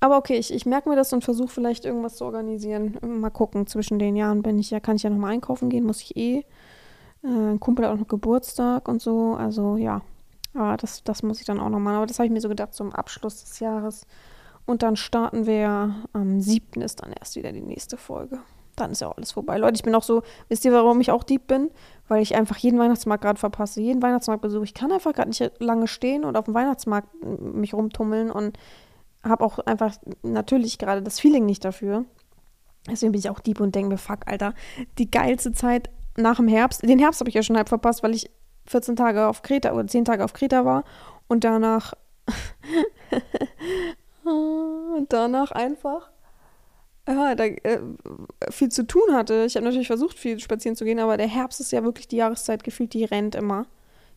Aber 0.00 0.16
okay, 0.16 0.36
ich, 0.36 0.52
ich 0.52 0.66
merke 0.66 0.88
mir 0.88 0.96
das 0.96 1.12
und 1.12 1.22
versuche 1.22 1.54
vielleicht 1.54 1.84
irgendwas 1.84 2.16
zu 2.16 2.24
organisieren. 2.24 2.98
Mal 3.02 3.30
gucken. 3.30 3.68
Zwischen 3.68 4.00
den 4.00 4.16
Jahren 4.16 4.42
bin 4.42 4.58
ich 4.58 4.72
ja, 4.72 4.80
kann 4.80 4.96
ich 4.96 5.04
ja 5.04 5.10
nochmal 5.10 5.32
einkaufen 5.32 5.70
gehen, 5.70 5.84
muss 5.84 6.02
ich 6.02 6.16
eh. 6.16 6.44
Äh, 7.22 7.28
ein 7.28 7.60
Kumpel 7.60 7.84
hat 7.84 7.94
auch 7.94 7.98
noch 7.98 8.08
Geburtstag 8.08 8.88
und 8.88 9.00
so. 9.00 9.34
Also 9.34 9.76
ja, 9.76 10.02
aber 10.54 10.76
das, 10.76 11.04
das 11.04 11.22
muss 11.22 11.40
ich 11.40 11.46
dann 11.46 11.60
auch 11.60 11.68
noch 11.68 11.78
machen. 11.78 11.96
Aber 11.96 12.06
das 12.06 12.18
habe 12.18 12.26
ich 12.26 12.32
mir 12.32 12.40
so 12.40 12.48
gedacht 12.48 12.74
zum 12.74 12.92
Abschluss 12.92 13.42
des 13.44 13.60
Jahres. 13.60 14.06
Und 14.66 14.82
dann 14.82 14.96
starten 14.96 15.46
wir 15.46 15.94
am 16.12 16.40
7. 16.40 16.82
ist 16.82 17.02
dann 17.02 17.12
erst 17.12 17.36
wieder 17.36 17.52
die 17.52 17.60
nächste 17.60 17.96
Folge. 17.96 18.38
Dann 18.76 18.92
ist 18.92 19.00
ja 19.00 19.08
auch 19.08 19.16
alles 19.16 19.32
vorbei. 19.32 19.58
Leute, 19.58 19.74
ich 19.74 19.82
bin 19.82 19.94
auch 19.94 20.02
so, 20.02 20.22
wisst 20.48 20.64
ihr, 20.64 20.72
warum 20.72 21.00
ich 21.00 21.10
auch 21.10 21.24
Dieb 21.24 21.46
bin? 21.46 21.70
Weil 22.08 22.22
ich 22.22 22.36
einfach 22.36 22.56
jeden 22.56 22.78
Weihnachtsmarkt 22.78 23.22
gerade 23.22 23.38
verpasse. 23.38 23.80
Jeden 23.80 24.02
Weihnachtsmarkt 24.02 24.42
besuche. 24.42 24.64
Ich 24.64 24.74
kann 24.74 24.92
einfach 24.92 25.12
gerade 25.12 25.28
nicht 25.28 25.52
lange 25.58 25.88
stehen 25.88 26.24
und 26.24 26.36
auf 26.36 26.44
dem 26.44 26.54
Weihnachtsmarkt 26.54 27.08
mich 27.40 27.74
rumtummeln 27.74 28.30
und 28.30 28.58
habe 29.22 29.44
auch 29.44 29.58
einfach 29.58 29.96
natürlich 30.22 30.78
gerade 30.78 31.02
das 31.02 31.20
Feeling 31.20 31.46
nicht 31.46 31.64
dafür. 31.64 32.04
Deswegen 32.88 33.12
bin 33.12 33.18
ich 33.18 33.28
auch 33.28 33.40
Dieb 33.40 33.60
und 33.60 33.74
denke 33.74 33.90
mir, 33.90 33.98
fuck, 33.98 34.20
Alter, 34.26 34.54
die 34.98 35.10
geilste 35.10 35.52
Zeit 35.52 35.90
nach 36.22 36.36
dem 36.36 36.48
Herbst. 36.48 36.82
Den 36.82 36.98
Herbst 36.98 37.20
habe 37.20 37.28
ich 37.28 37.34
ja 37.34 37.42
schon 37.42 37.56
halb 37.56 37.68
verpasst, 37.68 38.02
weil 38.02 38.14
ich 38.14 38.30
14 38.66 38.96
Tage 38.96 39.26
auf 39.26 39.42
Kreta 39.42 39.72
oder 39.72 39.86
10 39.86 40.04
Tage 40.04 40.24
auf 40.24 40.32
Kreta 40.32 40.64
war 40.64 40.84
und 41.28 41.44
danach 41.44 41.94
und 44.24 45.06
danach 45.08 45.50
einfach 45.52 46.10
ja, 47.08 47.34
da, 47.34 47.44
äh, 47.44 47.80
viel 48.50 48.68
zu 48.68 48.86
tun 48.86 49.12
hatte. 49.12 49.44
Ich 49.46 49.56
habe 49.56 49.64
natürlich 49.64 49.88
versucht, 49.88 50.18
viel 50.18 50.38
spazieren 50.38 50.76
zu 50.76 50.84
gehen, 50.84 50.98
aber 50.98 51.16
der 51.16 51.26
Herbst 51.26 51.60
ist 51.60 51.72
ja 51.72 51.82
wirklich 51.82 52.08
die 52.08 52.16
Jahreszeit 52.16 52.62
gefühlt, 52.62 52.92
die 52.94 53.04
rennt 53.04 53.34
immer. 53.34 53.66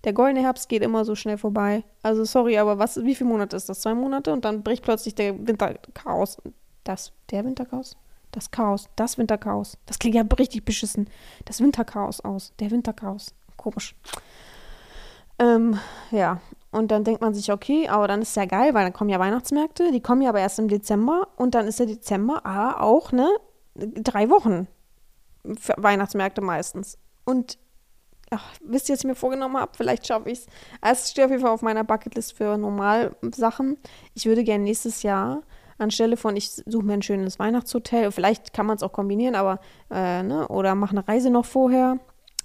Der 0.04 0.14
goldene 0.14 0.42
Herbst 0.42 0.68
geht 0.68 0.84
immer 0.84 1.06
so 1.06 1.16
schnell 1.16 1.38
vorbei. 1.38 1.84
Also 2.02 2.26
sorry, 2.26 2.58
aber 2.58 2.78
was, 2.78 3.04
wie 3.04 3.16
viele 3.16 3.30
Monate 3.30 3.56
ist 3.56 3.70
das? 3.70 3.80
Zwei 3.82 3.94
Monate 3.94 4.34
und 4.34 4.44
dann 4.44 4.62
bricht 4.62 4.84
plötzlich 4.84 5.16
der 5.16 5.48
Winterchaos. 5.48 6.38
Das, 6.84 7.14
der 7.32 7.46
Winterchaos? 7.46 7.96
Das 8.34 8.52
Chaos, 8.52 8.90
das 8.96 9.18
Winterchaos. 9.18 9.78
Das 9.86 10.00
klingt 10.00 10.16
ja 10.16 10.24
richtig 10.38 10.66
beschissen. 10.66 11.10
Das 11.46 11.62
Winterchaos 11.62 12.20
aus. 12.20 12.52
Der 12.60 12.72
Winterchaos. 12.72 13.34
Komisch. 13.56 13.96
Ähm, 15.40 15.80
ja, 16.12 16.42
und 16.72 16.90
dann 16.90 17.04
denkt 17.04 17.22
man 17.22 17.36
sich, 17.36 17.52
okay, 17.52 17.88
aber 17.88 18.08
dann 18.08 18.24
ist 18.24 18.36
ja 18.36 18.46
geil, 18.46 18.74
weil 18.74 18.84
dann 18.84 18.94
kommen 18.94 19.12
ja 19.12 19.20
Weihnachtsmärkte, 19.20 19.92
die 19.92 20.02
kommen 20.02 20.24
ja 20.24 20.30
aber 20.30 20.40
erst 20.40 20.58
im 20.58 20.68
Dezember 20.68 21.28
und 21.38 21.54
dann 21.54 21.68
ist 21.68 21.80
der 21.80 21.86
Dezember 21.86 22.46
aber 22.46 22.82
auch, 22.82 23.12
ne, 23.12 23.30
drei 23.76 24.30
Wochen 24.30 24.68
für 25.60 25.76
Weihnachtsmärkte 25.78 26.42
meistens. 26.42 26.98
Und 27.26 27.60
ach, 28.32 28.44
wisst 28.64 28.90
ihr, 28.90 28.94
was 28.94 29.02
ich 29.02 29.08
mir 29.08 29.16
vorgenommen 29.16 29.58
habe? 29.58 29.72
Vielleicht 29.76 30.08
schaffe 30.08 30.32
ich 30.32 30.40
es. 30.40 30.48
Also, 30.82 31.02
es 31.02 31.12
steht 31.12 31.26
auf 31.26 31.32
jeden 31.32 31.44
Fall 31.44 31.52
auf 31.52 31.62
meiner 31.62 31.84
Bucketlist 31.84 32.34
für 32.38 32.58
Normalsachen. 32.58 33.78
Ich 34.16 34.26
würde 34.26 34.44
gerne 34.44 34.64
nächstes 34.64 35.04
Jahr 35.04 35.44
anstelle 35.84 36.18
von 36.18 36.36
ich 36.36 36.50
suche 36.50 36.86
mir 36.86 36.94
ein 36.94 37.02
schönes 37.02 37.40
Weihnachtshotel. 37.40 38.12
Vielleicht 38.12 38.54
kann 38.54 38.66
man 38.66 38.76
es 38.78 38.84
auch 38.84 38.94
kombinieren, 38.94 39.36
aber 39.36 39.60
äh, 39.92 40.24
ne? 40.24 40.48
oder 40.48 40.76
mache 40.76 40.92
eine 40.92 41.08
Reise 41.08 41.30
noch 41.30 41.46
vorher. 41.46 42.00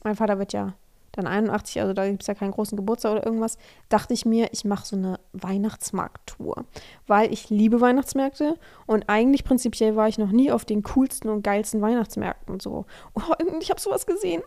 Mein 0.05 0.16
Vater 0.16 0.39
wird 0.39 0.53
ja 0.53 0.74
dann 1.18 1.26
81, 1.26 1.80
also 1.80 1.93
da 1.93 2.09
gibt 2.09 2.22
es 2.22 2.26
ja 2.28 2.34
keinen 2.34 2.53
großen 2.53 2.76
Geburtstag 2.76 3.12
oder 3.12 3.26
irgendwas, 3.26 3.59
dachte 3.89 4.14
ich 4.14 4.24
mir, 4.24 4.49
ich 4.53 4.64
mache 4.64 4.86
so 4.86 4.97
eine 4.97 5.18
Weihnachtsmarkttour, 5.32 6.64
weil 7.07 7.32
ich 7.32 7.51
liebe 7.51 7.80
Weihnachtsmärkte 7.80 8.57
und 8.86 9.09
eigentlich 9.09 9.45
prinzipiell 9.45 9.97
war 9.97 10.09
ich 10.09 10.18
noch 10.18 10.30
nie 10.30 10.53
auf 10.53 10.64
den 10.64 10.82
coolsten 10.84 11.28
und 11.28 11.43
geilsten 11.43 11.80
Weihnachtsmärkten 11.80 12.61
so. 12.61 12.86
Oh, 13.14 13.34
ich 13.61 13.70
habe 13.70 13.80
sowas 13.80 14.07
gesehen. 14.07 14.43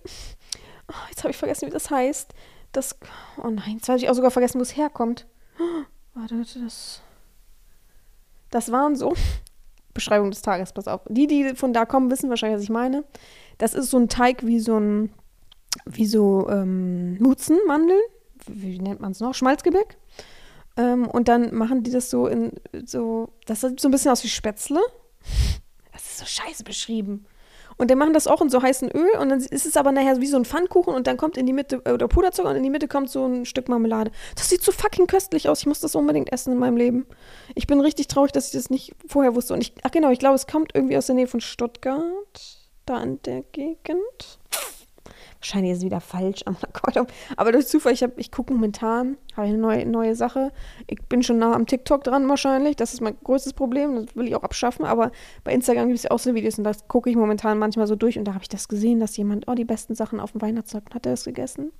Oh, 0.87 1.07
jetzt 1.09 1.23
habe 1.23 1.31
ich 1.31 1.37
vergessen, 1.37 1.67
wie 1.67 1.71
das 1.71 1.89
heißt. 1.89 2.33
Das, 2.71 2.97
oh 3.37 3.49
nein, 3.49 3.75
jetzt 3.75 3.89
habe 3.89 3.97
ich 3.97 4.09
auch 4.09 4.15
sogar 4.15 4.31
vergessen, 4.31 4.59
wo 4.59 4.63
es 4.63 4.77
herkommt. 4.77 5.27
Warte, 6.13 6.35
das, 6.63 7.01
das 8.51 8.71
waren 8.71 8.95
so 8.95 9.13
Beschreibung 9.93 10.31
des 10.31 10.41
Tages, 10.41 10.73
pass 10.73 10.87
auf. 10.87 11.01
Die, 11.09 11.27
die 11.27 11.55
von 11.55 11.73
da 11.73 11.85
kommen, 11.85 12.11
wissen 12.11 12.29
wahrscheinlich, 12.29 12.57
was 12.57 12.63
ich 12.63 12.69
meine. 12.69 13.03
Das 13.57 13.73
ist 13.73 13.89
so 13.89 13.97
ein 13.97 14.07
Teig 14.07 14.45
wie 14.45 14.59
so 14.59 14.79
ein 14.79 15.11
wie 15.85 16.05
so 16.05 16.49
ähm, 16.49 17.15
Nutzenmandeln, 17.15 18.01
wie, 18.45 18.73
wie 18.73 18.79
nennt 18.79 18.99
man 18.99 19.11
es 19.11 19.19
noch, 19.19 19.33
Schmalzgebäck. 19.33 19.97
Ähm, 20.77 21.07
und 21.07 21.27
dann 21.27 21.53
machen 21.55 21.83
die 21.83 21.91
das 21.91 22.09
so 22.09 22.27
in 22.27 22.53
so, 22.85 23.29
das 23.45 23.61
sieht 23.61 23.79
so 23.79 23.87
ein 23.87 23.91
bisschen 23.91 24.11
aus 24.11 24.23
wie 24.23 24.29
Spätzle. 24.29 24.79
Das 25.93 26.03
ist 26.03 26.19
so 26.19 26.25
scheiße 26.25 26.63
beschrieben. 26.63 27.25
Und 27.77 27.89
die 27.89 27.95
machen 27.95 28.13
das 28.13 28.27
auch 28.27 28.41
in 28.41 28.49
so 28.49 28.61
heißem 28.61 28.89
Öl 28.93 29.17
und 29.19 29.29
dann 29.29 29.39
ist 29.39 29.65
es 29.65 29.77
aber 29.77 29.91
nachher 29.91 30.19
wie 30.21 30.27
so 30.27 30.37
ein 30.37 30.45
Pfannkuchen 30.45 30.93
und 30.93 31.07
dann 31.07 31.17
kommt 31.17 31.37
in 31.37 31.45
die 31.45 31.53
Mitte, 31.53 31.81
äh, 31.85 31.91
oder 31.91 32.07
Puderzucker 32.07 32.49
und 32.49 32.55
in 32.55 32.63
die 32.63 32.69
Mitte 32.69 32.87
kommt 32.87 33.09
so 33.09 33.25
ein 33.25 33.45
Stück 33.45 33.69
Marmelade. 33.69 34.11
Das 34.35 34.49
sieht 34.49 34.61
so 34.61 34.71
fucking 34.71 35.07
köstlich 35.07 35.49
aus. 35.49 35.61
Ich 35.61 35.65
muss 35.65 35.79
das 35.79 35.95
unbedingt 35.95 36.31
essen 36.31 36.53
in 36.53 36.59
meinem 36.59 36.77
Leben. 36.77 37.05
Ich 37.55 37.67
bin 37.67 37.81
richtig 37.81 38.07
traurig, 38.07 38.31
dass 38.31 38.47
ich 38.47 38.53
das 38.53 38.69
nicht 38.69 38.93
vorher 39.07 39.35
wusste. 39.35 39.53
Und 39.53 39.61
ich, 39.61 39.73
ach 39.83 39.91
genau, 39.91 40.11
ich 40.11 40.19
glaube, 40.19 40.35
es 40.35 40.47
kommt 40.47 40.71
irgendwie 40.73 40.97
aus 40.97 41.07
der 41.07 41.15
Nähe 41.15 41.27
von 41.27 41.41
Stuttgart. 41.41 42.57
Da 42.85 43.01
in 43.01 43.21
der 43.23 43.43
Gegend. 43.51 44.39
Wahrscheinlich 45.41 45.71
ist 45.71 45.79
es 45.79 45.83
wieder 45.83 46.01
falsch 46.01 46.43
am 46.45 46.55
Akkordum. 46.61 47.07
Aber 47.35 47.51
durch 47.51 47.67
Zufall, 47.67 47.93
ich, 47.93 48.03
ich 48.17 48.31
gucke 48.31 48.53
momentan, 48.53 49.17
habe 49.35 49.47
ich 49.47 49.53
eine 49.53 49.61
neue, 49.61 49.85
neue 49.85 50.15
Sache. 50.15 50.51
Ich 50.87 51.01
bin 51.09 51.23
schon 51.23 51.39
nah 51.39 51.53
am 51.53 51.65
TikTok 51.65 52.03
dran 52.03 52.29
wahrscheinlich. 52.29 52.75
Das 52.75 52.93
ist 52.93 53.01
mein 53.01 53.17
größtes 53.23 53.53
Problem. 53.53 53.95
Das 53.95 54.15
will 54.15 54.27
ich 54.27 54.35
auch 54.35 54.43
abschaffen. 54.43 54.85
Aber 54.85 55.11
bei 55.43 55.51
Instagram 55.51 55.87
gibt 55.87 55.97
es 55.97 56.03
ja 56.03 56.11
auch 56.11 56.19
so 56.19 56.35
Videos 56.35 56.57
und 56.59 56.63
das 56.63 56.87
gucke 56.87 57.09
ich 57.09 57.15
momentan 57.15 57.57
manchmal 57.57 57.87
so 57.87 57.95
durch. 57.95 58.19
Und 58.19 58.25
da 58.25 58.33
habe 58.33 58.43
ich 58.43 58.49
das 58.49 58.67
gesehen, 58.67 58.99
dass 58.99 59.17
jemand, 59.17 59.47
oh, 59.47 59.55
die 59.55 59.65
besten 59.65 59.95
Sachen 59.95 60.19
auf 60.19 60.33
dem 60.33 60.41
Weihnachtsmarkt 60.41 60.93
hat 60.93 61.05
er 61.07 61.13
das 61.13 61.25
gegessen. 61.25 61.71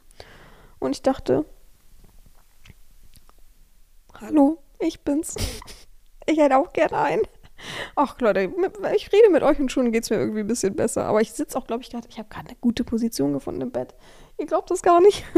Und 0.80 0.96
ich 0.96 1.04
dachte, 1.04 1.46
hallo, 4.20 4.58
ich 4.80 5.02
bin's. 5.02 5.36
Ich 6.28 6.38
hätte 6.38 6.56
auch 6.58 6.72
gerne 6.72 6.98
einen. 6.98 7.24
Ach 7.96 8.20
Leute, 8.20 8.52
ich 8.96 9.12
rede 9.12 9.30
mit 9.30 9.44
euch 9.44 9.60
und 9.60 9.72
schon 9.72 9.92
geht 9.92 10.04
es 10.04 10.10
mir 10.10 10.18
irgendwie 10.18 10.42
ein 10.42 10.48
bisschen 10.48 10.76
besser. 10.76 11.06
Aber 11.06 11.22
ich 11.22 11.32
sitze 11.32 11.58
auch, 11.58 11.68
glaube 11.68 11.84
ich, 11.84 11.90
gerade, 11.90 12.08
ich 12.10 12.18
habe 12.18 12.30
gerade 12.30 12.48
eine 12.50 12.58
gute 12.60 12.84
Position 12.84 13.34
gefunden 13.34 13.62
im 13.62 13.72
Bett. 13.72 13.96
Ihr 14.38 14.46
glaubt 14.46 14.72
das 14.72 14.82
gar 14.82 15.02
nicht. 15.02 15.24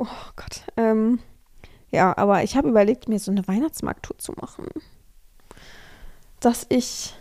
Oh 0.00 0.06
Gott. 0.36 0.62
Ähm, 0.76 1.18
ja, 1.90 2.16
aber 2.16 2.44
ich 2.44 2.56
habe 2.56 2.68
überlegt, 2.68 3.08
mir 3.08 3.18
so 3.18 3.32
eine 3.32 3.48
Weihnachtsmarkttour 3.48 4.16
zu 4.18 4.30
machen. 4.32 4.68
Dass 6.38 6.66
ich 6.68 7.14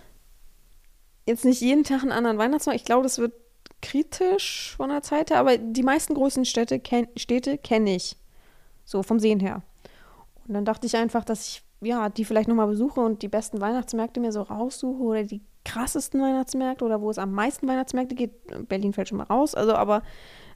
jetzt 1.26 1.44
nicht 1.44 1.62
jeden 1.62 1.84
Tag 1.84 2.04
einen 2.04 2.12
anderen 2.12 2.38
Weihnachtsmarkt, 2.38 2.80
ich 2.80 2.86
glaube, 2.86 3.02
das 3.02 3.18
wird 3.18 3.34
kritisch 3.82 4.76
von 4.78 4.90
der 4.90 5.02
Zeit 5.02 5.30
her, 5.30 5.40
aber 5.40 5.58
die 5.58 5.84
meisten 5.84 6.14
großen 6.14 6.46
Städte, 6.46 6.80
kenn, 6.80 7.08
Städte 7.16 7.58
kenne 7.58 7.96
ich. 7.96 8.16
So 8.86 9.04
vom 9.04 9.20
Sehen 9.20 9.40
her. 9.40 9.64
Und 10.48 10.54
dann 10.54 10.66
dachte 10.66 10.88
ich 10.88 10.96
einfach, 10.96 11.26
dass 11.26 11.48
ich 11.48 11.64
ja, 11.82 12.10
die 12.10 12.26
vielleicht 12.26 12.48
nochmal 12.48 12.68
besuche 12.68 13.02
und 13.02 13.22
die 13.22 13.28
besten 13.28 13.62
Weihnachtsmärkte 13.62 14.20
mir 14.20 14.32
so 14.32 14.42
raussuche 14.42 15.02
oder 15.02 15.24
die 15.24 15.42
krassesten 15.64 16.22
Weihnachtsmärkte 16.22 16.86
oder 16.86 17.02
wo 17.02 17.10
es 17.10 17.20
am 17.20 17.34
meisten 17.34 17.68
Weihnachtsmärkte 17.68 18.16
geht. 18.16 18.68
Berlin 18.68 18.94
fällt 18.94 19.10
schon 19.10 19.18
mal 19.18 19.26
raus, 19.26 19.54
also 19.54 19.76
aber 19.76 20.02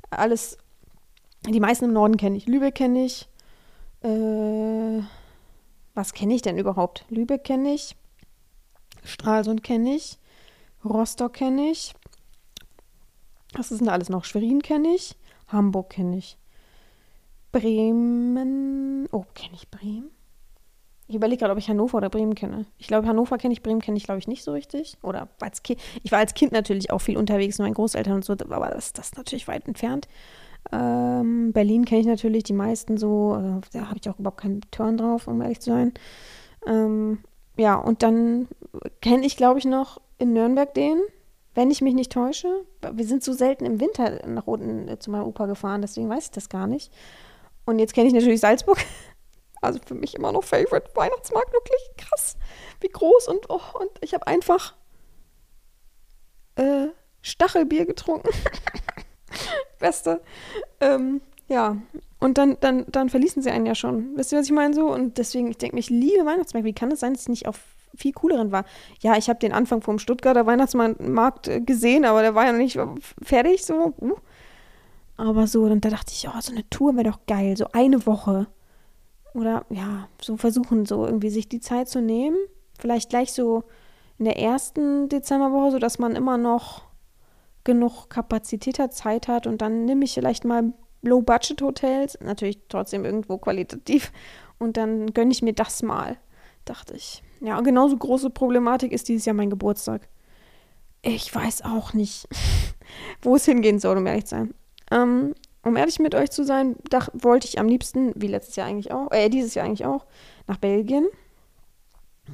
alles, 0.09 0.57
die 1.47 1.59
meisten 1.59 1.86
im 1.86 1.93
Norden 1.93 2.17
kenne 2.17 2.38
ich. 2.38 2.47
Lübeck 2.47 2.76
kenne 2.76 3.05
ich. 3.05 3.28
Äh, 4.03 5.03
was 5.93 6.13
kenne 6.13 6.34
ich 6.34 6.41
denn 6.41 6.57
überhaupt? 6.57 7.05
Lübeck 7.09 7.43
kenne 7.43 7.74
ich. 7.74 7.95
Stralsund 9.03 9.63
kenne 9.63 9.95
ich. 9.95 10.17
Rostock 10.84 11.34
kenne 11.34 11.69
ich. 11.69 11.93
Was 13.53 13.72
ist 13.72 13.80
denn 13.80 13.88
da 13.88 13.93
alles 13.93 14.09
noch? 14.09 14.26
Schwerin 14.26 14.61
kenne 14.61 14.95
ich. 14.95 15.17
Hamburg 15.47 15.89
kenne 15.91 16.17
ich. 16.17 16.38
Bremen. 17.51 19.07
Oh, 19.11 19.26
kenne 19.36 19.55
ich 19.55 19.69
Bremen? 19.69 20.09
Ich 21.12 21.16
überlege 21.16 21.39
gerade, 21.39 21.51
ob 21.51 21.59
ich 21.59 21.68
Hannover 21.68 21.97
oder 21.97 22.09
Bremen 22.09 22.36
kenne. 22.36 22.66
Ich 22.78 22.88
glaube, 22.88 23.05
Hannover 23.05 23.38
kenne 23.38 23.51
ich, 23.51 23.62
Bremen 23.62 23.82
kenne 23.82 23.97
ich, 23.97 24.05
glaube 24.05 24.20
ich, 24.20 24.30
nicht 24.30 24.45
so 24.45 24.53
richtig. 24.53 24.97
Oder 25.01 25.28
als 25.41 25.62
kind. 25.62 25.82
Ich 26.03 26.14
war 26.14 26.20
als 26.20 26.34
Kind 26.34 26.53
natürlich 26.53 26.89
auch 26.89 26.99
viel 26.99 27.18
unterwegs 27.18 27.57
mit 27.57 27.66
meinen 27.66 27.74
Großeltern 27.74 28.14
und 28.14 28.24
so, 28.24 28.32
aber 28.32 28.70
das, 28.70 28.93
das 28.93 29.07
ist 29.07 29.18
natürlich 29.18 29.45
weit 29.49 29.68
entfernt. 29.68 30.07
Ähm, 30.72 31.51
Berlin 31.51 31.84
kenne 31.84 31.99
ich 31.99 32.07
natürlich 32.07 32.43
die 32.43 32.53
meisten 32.53 32.95
so. 32.95 33.34
Also, 33.34 33.59
da 33.74 33.88
habe 33.88 33.99
ich 34.01 34.09
auch 34.09 34.20
überhaupt 34.20 34.39
keinen 34.39 34.62
Turn 34.72 34.95
drauf, 34.95 35.28
um 35.28 35.41
ehrlich 35.41 35.59
zu 35.59 35.72
sein. 35.72 35.93
Ähm, 36.66 37.20
ja, 37.57 37.76
und 37.76 38.03
dann 38.03 38.47
kenne 39.01 39.26
ich, 39.26 39.36
glaube 39.36 39.59
ich, 39.59 39.66
noch 39.66 39.99
in 40.18 40.32
Nürnberg 40.32 40.74
den, 40.74 41.01
wenn 41.55 41.72
ich 41.72 41.82
mich 41.82 41.93
nicht 41.93 42.14
täusche. 42.14 42.47
Wir 42.93 43.05
sind 43.05 43.22
so 43.22 43.34
selten 43.34 43.66
im 43.66 43.82
Winter 43.82 44.26
nach 44.26 44.47
unten 44.47 44.88
äh, 44.88 44.97
zu 44.97 45.12
meinem 45.12 45.26
Opa 45.26 45.45
gefahren, 45.45 45.82
deswegen 45.82 46.07
weiß 46.07 46.24
ich 46.24 46.32
das 46.32 46.47
gar 46.47 46.68
nicht. 46.68 46.89
Und 47.66 47.80
jetzt 47.80 47.93
kenne 47.93 48.07
ich 48.07 48.14
natürlich 48.14 48.39
Salzburg. 48.39 48.78
Also 49.62 49.80
für 49.86 49.93
mich 49.93 50.16
immer 50.16 50.32
noch 50.32 50.43
Favorite 50.43 50.89
Weihnachtsmarkt, 50.95 51.53
wirklich 51.53 51.89
krass, 51.97 52.36
wie 52.80 52.89
groß 52.89 53.28
und, 53.28 53.49
oh, 53.49 53.62
und 53.80 53.91
ich 54.01 54.14
habe 54.14 54.26
einfach 54.26 54.74
äh, 56.55 56.88
Stachelbier 57.22 57.86
getrunken. 57.86 58.30
Beste. 59.80 60.22
Ähm, 60.80 61.22
ja, 61.47 61.78
und 62.20 62.38
dann, 62.38 62.57
dann, 62.59 62.86
dann 62.88 63.09
verließen 63.09 63.41
sie 63.41 63.51
einen 63.51 63.66
ja 63.66 63.76
schon. 63.76 64.18
Wisst 64.18 64.32
ihr, 64.32 64.39
was 64.39 64.45
ich 64.45 64.51
meine 64.51 64.74
so? 64.74 64.88
Und 64.88 65.18
deswegen, 65.18 65.49
ich 65.49 65.57
denke 65.57 65.76
mir, 65.76 65.82
ich 65.82 65.89
liebe 65.89 66.26
Weihnachtsmärkte. 66.26 66.68
Wie 66.68 66.74
kann 66.74 66.91
es 66.91 66.99
sein, 66.99 67.14
dass 67.14 67.24
ich 67.24 67.30
nicht 67.30 67.47
auf 67.47 67.59
viel 67.95 68.14
cooleren 68.14 68.51
war? 68.51 68.64
Ja, 69.01 69.18
ich 69.18 69.30
habe 69.30 69.39
den 69.39 69.51
Anfang 69.51 69.82
vom 69.82 69.99
Stuttgarter 69.99 70.45
Weihnachtsmarkt 70.45 71.47
äh, 71.47 71.62
gesehen, 71.62 72.05
aber 72.05 72.22
der 72.22 72.36
war 72.36 72.45
ja 72.45 72.51
noch 72.51 72.59
nicht 72.59 72.80
fertig, 73.22 73.66
so. 73.66 73.93
Uh. 73.99 74.16
Aber 75.18 75.45
so, 75.45 75.64
und 75.64 75.84
da 75.84 75.89
dachte 75.89 76.14
ich, 76.14 76.28
oh, 76.28 76.39
so 76.39 76.51
eine 76.51 76.68
Tour 76.70 76.95
wäre 76.95 77.09
doch 77.09 77.20
geil. 77.28 77.57
So 77.57 77.68
eine 77.74 78.05
Woche 78.05 78.47
oder 79.34 79.65
ja, 79.69 80.07
so 80.21 80.38
versuchen, 80.38 80.86
so 80.86 81.05
irgendwie 81.05 81.29
sich 81.29 81.47
die 81.47 81.59
Zeit 81.59 81.89
zu 81.89 82.01
nehmen. 82.01 82.38
Vielleicht 82.79 83.09
gleich 83.09 83.34
so 83.34 83.63
in 84.17 84.25
der 84.25 84.39
ersten 84.39 85.09
Dezemberwoche, 85.09 85.71
sodass 85.71 85.99
man 85.99 86.15
immer 86.15 86.38
noch 86.38 86.84
genug 87.63 88.09
Kapazität 88.09 88.79
hat, 88.79 88.93
Zeit 88.93 89.27
hat 89.27 89.47
und 89.47 89.61
dann 89.61 89.86
nehme 89.86 90.05
ich 90.05 90.13
vielleicht 90.13 90.45
mal 90.45 90.73
Low-Budget-Hotels, 91.03 92.19
natürlich 92.21 92.59
trotzdem 92.69 93.05
irgendwo 93.05 93.38
qualitativ 93.38 94.11
und 94.59 94.77
dann 94.77 95.13
gönne 95.13 95.32
ich 95.32 95.41
mir 95.41 95.53
das 95.53 95.82
mal, 95.82 96.17
dachte 96.65 96.95
ich. 96.95 97.23
Ja, 97.39 97.57
und 97.57 97.63
genauso 97.63 97.97
große 97.97 98.29
Problematik 98.29 98.91
ist 98.91 99.09
dieses 99.09 99.25
Jahr 99.25 99.36
mein 99.36 99.49
Geburtstag. 99.49 100.07
Ich 101.01 101.34
weiß 101.34 101.63
auch 101.63 101.93
nicht, 101.93 102.27
wo 103.21 103.36
es 103.36 103.45
hingehen 103.45 103.79
soll, 103.79 103.97
um 103.97 104.05
ehrlich 104.05 104.25
zu 104.25 104.36
sein. 104.36 104.53
Ähm, 104.91 105.34
um 105.64 105.76
ehrlich 105.76 105.99
mit 105.99 106.16
euch 106.16 106.32
zu 106.32 106.43
sein, 106.43 106.76
da 106.89 107.05
wollte 107.14 107.47
ich 107.47 107.59
am 107.59 107.68
liebsten, 107.68 108.14
wie 108.16 108.28
letztes 108.28 108.55
Jahr 108.55 108.68
eigentlich 108.68 108.91
auch, 108.91 109.12
äh, 109.12 109.30
dieses 109.30 109.53
Jahr 109.53 109.66
eigentlich 109.66 109.86
auch, 109.86 110.05
nach 110.47 110.57
Belgien. 110.57 111.07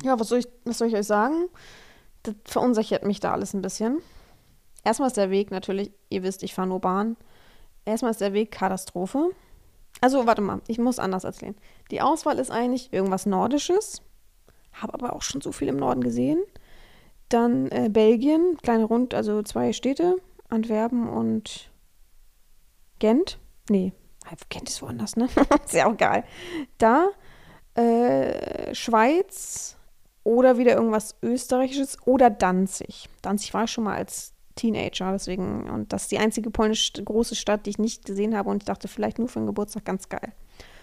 Ja, 0.04 0.20
was 0.20 0.30
soll 0.30 0.40
ich, 0.40 0.48
was 0.64 0.78
soll 0.78 0.88
ich 0.88 0.96
euch 0.96 1.08
sagen? 1.08 1.50
Das 2.24 2.36
verunsichert 2.46 3.06
mich 3.06 3.20
da 3.20 3.34
alles 3.34 3.54
ein 3.54 3.62
bisschen. 3.62 4.00
Erstmal 4.84 5.08
ist 5.08 5.18
der 5.18 5.32
Weg 5.32 5.52
natürlich, 5.52 5.92
ihr 6.10 6.24
wisst, 6.24 6.44
ich 6.44 6.54
fahre 6.54 6.68
nur 6.68 6.80
Bahn. 6.80 7.18
Erstmal 7.86 8.12
ist 8.12 8.22
der 8.22 8.34
Weg 8.34 8.52
Katastrophe. 8.52 9.32
Also, 10.02 10.28
warte 10.28 10.42
mal, 10.42 10.62
ich 10.68 10.78
muss 10.78 11.00
anders 11.00 11.24
erzählen. 11.24 11.56
Die 11.90 12.02
Auswahl 12.02 12.38
ist 12.38 12.52
eigentlich 12.52 12.94
irgendwas 12.94 13.26
Nordisches. 13.26 14.02
Habe 14.74 14.94
aber 14.94 15.14
auch 15.14 15.24
schon 15.24 15.42
so 15.42 15.52
viel 15.52 15.70
im 15.70 15.78
Norden 15.78 16.02
gesehen. 16.02 16.40
Dann 17.30 17.70
äh, 17.72 17.90
Belgien, 17.90 18.58
kleine 18.62 18.86
Rund, 18.86 19.14
also 19.14 19.42
zwei 19.42 19.74
Städte, 19.74 20.18
Antwerpen 20.50 21.10
und 21.10 21.70
Gent, 23.00 23.40
nee, 23.70 23.94
Gent 24.50 24.70
ist 24.70 24.82
woanders, 24.82 25.16
ne? 25.16 25.28
ist 25.66 25.74
ja 25.74 25.88
auch 25.88 25.98
geil. 25.98 26.24
Da 26.78 27.10
äh, 27.76 28.74
Schweiz 28.74 29.78
oder 30.24 30.58
wieder 30.58 30.76
irgendwas 30.76 31.16
Österreichisches 31.22 31.98
oder 32.06 32.30
Danzig. 32.30 33.10
Danzig 33.22 33.54
war 33.54 33.66
ich 33.66 33.72
schon 33.72 33.86
mal 33.86 33.96
als 33.96 34.34
Teenager, 34.56 35.12
deswegen, 35.12 35.70
und 35.70 35.94
das 35.94 36.04
ist 36.04 36.12
die 36.12 36.18
einzige 36.18 36.50
polnische 36.50 37.04
große 37.04 37.36
Stadt, 37.36 37.66
die 37.66 37.70
ich 37.70 37.78
nicht 37.78 38.06
gesehen 38.06 38.36
habe 38.36 38.50
und 38.50 38.64
ich 38.64 38.66
dachte, 38.66 38.88
vielleicht 38.88 39.20
nur 39.20 39.28
für 39.28 39.40
den 39.40 39.46
Geburtstag 39.46 39.86
ganz 39.86 40.10
geil. 40.10 40.34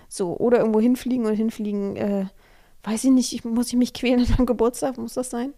So, 0.08 0.36
oder 0.36 0.58
irgendwo 0.58 0.80
hinfliegen 0.80 1.26
und 1.26 1.34
hinfliegen, 1.34 1.96
äh, 1.96 2.26
weiß 2.84 3.04
ich 3.04 3.10
nicht, 3.10 3.32
ich, 3.32 3.44
muss 3.44 3.68
ich 3.68 3.76
mich 3.76 3.92
quälen 3.92 4.20
an 4.20 4.30
meinem 4.30 4.46
Geburtstag, 4.46 4.96
muss 4.96 5.14
das 5.14 5.30
sein? 5.30 5.52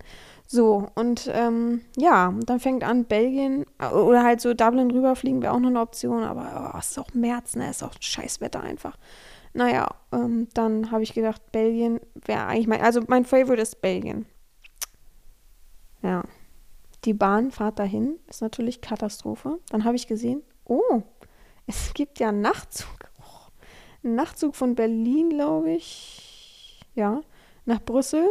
So, 0.48 0.88
und 0.94 1.28
ähm, 1.32 1.80
ja, 1.96 2.32
dann 2.44 2.60
fängt 2.60 2.84
an 2.84 3.04
Belgien 3.04 3.66
äh, 3.78 3.88
oder 3.88 4.22
halt 4.22 4.40
so 4.40 4.54
Dublin 4.54 4.90
rüberfliegen 4.90 5.42
wäre 5.42 5.52
auch 5.52 5.58
noch 5.58 5.70
eine 5.70 5.80
Option, 5.80 6.22
aber 6.22 6.72
oh, 6.74 6.78
es 6.78 6.92
ist 6.92 6.98
auch 6.98 7.12
März, 7.14 7.56
ne? 7.56 7.68
Ist 7.68 7.82
auch 7.82 7.94
Scheißwetter 7.98 8.60
einfach. 8.60 8.96
Naja, 9.54 9.88
ähm, 10.12 10.48
dann 10.54 10.90
habe 10.92 11.02
ich 11.02 11.14
gedacht, 11.14 11.50
Belgien 11.50 12.00
wäre 12.24 12.46
eigentlich 12.46 12.68
mein, 12.68 12.80
also 12.80 13.00
mein 13.08 13.24
Favorite 13.24 13.62
ist 13.62 13.80
Belgien. 13.80 14.26
Ja. 16.02 16.22
Die 17.04 17.14
Bahnfahrt 17.14 17.78
dahin 17.78 18.18
ist 18.28 18.42
natürlich 18.42 18.80
Katastrophe. 18.80 19.58
Dann 19.70 19.84
habe 19.84 19.96
ich 19.96 20.06
gesehen, 20.06 20.42
oh, 20.64 21.02
es 21.66 21.94
gibt 21.94 22.20
ja 22.20 22.28
einen 22.28 22.40
Nachtzug. 22.40 23.10
Oh, 23.20 23.50
einen 24.04 24.14
Nachtzug 24.14 24.54
von 24.54 24.74
Berlin, 24.74 25.30
glaube 25.30 25.72
ich. 25.72 26.80
Ja, 26.94 27.20
nach 27.64 27.80
Brüssel 27.80 28.26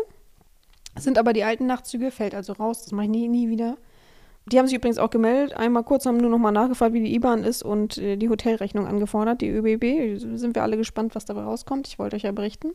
sind 0.98 1.18
aber 1.18 1.34
die 1.34 1.44
alten 1.44 1.66
Nachtzüge, 1.66 2.12
fällt 2.12 2.36
also 2.36 2.54
raus, 2.54 2.84
das 2.84 2.92
mache 2.92 3.06
ich 3.06 3.12
nie, 3.12 3.28
nie 3.28 3.50
wieder. 3.50 3.78
Die 4.48 4.60
haben 4.60 4.68
sich 4.68 4.76
übrigens 4.76 5.00
auch 5.00 5.10
gemeldet. 5.10 5.58
Einmal 5.58 5.84
kurz 5.84 6.06
haben 6.06 6.18
nur 6.18 6.30
noch 6.30 6.38
mal 6.38 6.52
nachgefragt, 6.52 6.94
wie 6.94 7.04
die 7.04 7.16
IBAN 7.16 7.44
ist 7.44 7.64
und 7.64 7.98
äh, 7.98 8.16
die 8.16 8.30
Hotelrechnung 8.30 8.86
angefordert, 8.86 9.42
die 9.42 9.50
ÖBB. 9.50 10.20
Sind 10.20 10.54
wir 10.54 10.62
alle 10.62 10.78
gespannt, 10.78 11.16
was 11.16 11.26
dabei 11.26 11.42
rauskommt. 11.42 11.88
Ich 11.88 11.98
wollte 11.98 12.16
euch 12.16 12.24
ja 12.24 12.32
berichten. 12.32 12.74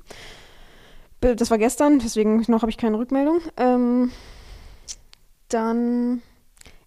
Das 1.21 1.51
war 1.51 1.59
gestern, 1.59 1.99
deswegen 1.99 2.45
noch 2.49 2.63
habe 2.63 2.71
ich 2.71 2.79
keine 2.79 2.99
Rückmeldung. 2.99 3.41
Ähm, 3.57 4.11
dann 5.49 6.23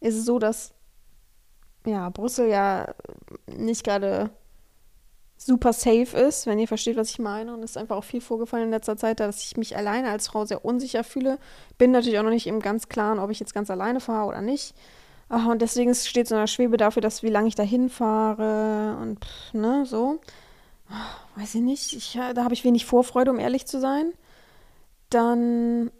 ist 0.01 0.17
es 0.17 0.25
so, 0.25 0.39
dass 0.39 0.73
ja, 1.85 2.09
Brüssel 2.09 2.49
ja 2.49 2.93
nicht 3.47 3.83
gerade 3.83 4.31
super 5.45 5.73
safe 5.73 6.17
ist, 6.17 6.45
wenn 6.47 6.59
ihr 6.59 6.67
versteht, 6.67 6.97
was 6.97 7.09
ich 7.09 7.19
meine. 7.19 7.53
Und 7.53 7.63
es 7.63 7.71
ist 7.71 7.77
einfach 7.77 7.97
auch 7.97 8.03
viel 8.03 8.21
vorgefallen 8.21 8.65
in 8.65 8.71
letzter 8.71 8.97
Zeit, 8.97 9.19
dass 9.19 9.43
ich 9.43 9.57
mich 9.57 9.75
alleine 9.77 10.09
als 10.09 10.27
Frau 10.27 10.45
sehr 10.45 10.63
unsicher 10.65 11.03
fühle. 11.03 11.37
Bin 11.77 11.91
natürlich 11.91 12.19
auch 12.19 12.23
noch 12.23 12.29
nicht 12.29 12.47
im 12.47 12.59
ganz 12.59 12.89
klaren, 12.89 13.19
ob 13.19 13.29
ich 13.29 13.39
jetzt 13.39 13.53
ganz 13.53 13.69
alleine 13.69 13.99
fahre 13.99 14.27
oder 14.27 14.41
nicht. 14.41 14.75
Und 15.29 15.61
deswegen 15.61 15.95
steht 15.95 16.27
so 16.27 16.35
eine 16.35 16.47
Schwebe 16.47 16.77
dafür, 16.77 17.01
dass 17.01 17.23
wie 17.23 17.29
lange 17.29 17.47
ich 17.47 17.55
da 17.55 17.63
hinfahre 17.63 18.97
und 19.01 19.25
pff, 19.25 19.53
ne, 19.53 19.85
so. 19.85 20.19
Weiß 21.35 21.55
ich 21.55 21.61
nicht. 21.61 21.93
Ich, 21.93 22.19
da 22.35 22.43
habe 22.43 22.53
ich 22.53 22.63
wenig 22.63 22.85
Vorfreude, 22.85 23.31
um 23.31 23.39
ehrlich 23.39 23.65
zu 23.65 23.79
sein. 23.79 24.13
Dann 25.09 25.91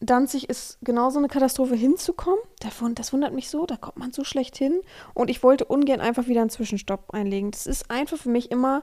Danzig 0.00 0.48
ist 0.48 0.78
genauso 0.80 1.18
eine 1.18 1.26
Katastrophe 1.26 1.74
hinzukommen. 1.74 2.38
Das 2.60 3.12
wundert 3.12 3.32
mich 3.32 3.50
so, 3.50 3.66
da 3.66 3.76
kommt 3.76 3.96
man 3.96 4.12
so 4.12 4.22
schlecht 4.22 4.56
hin. 4.56 4.80
Und 5.12 5.28
ich 5.28 5.42
wollte 5.42 5.64
ungern 5.64 6.00
einfach 6.00 6.28
wieder 6.28 6.40
einen 6.40 6.50
Zwischenstopp 6.50 7.12
einlegen. 7.12 7.50
Das 7.50 7.66
ist 7.66 7.90
einfach 7.90 8.16
für 8.16 8.28
mich 8.28 8.52
immer, 8.52 8.82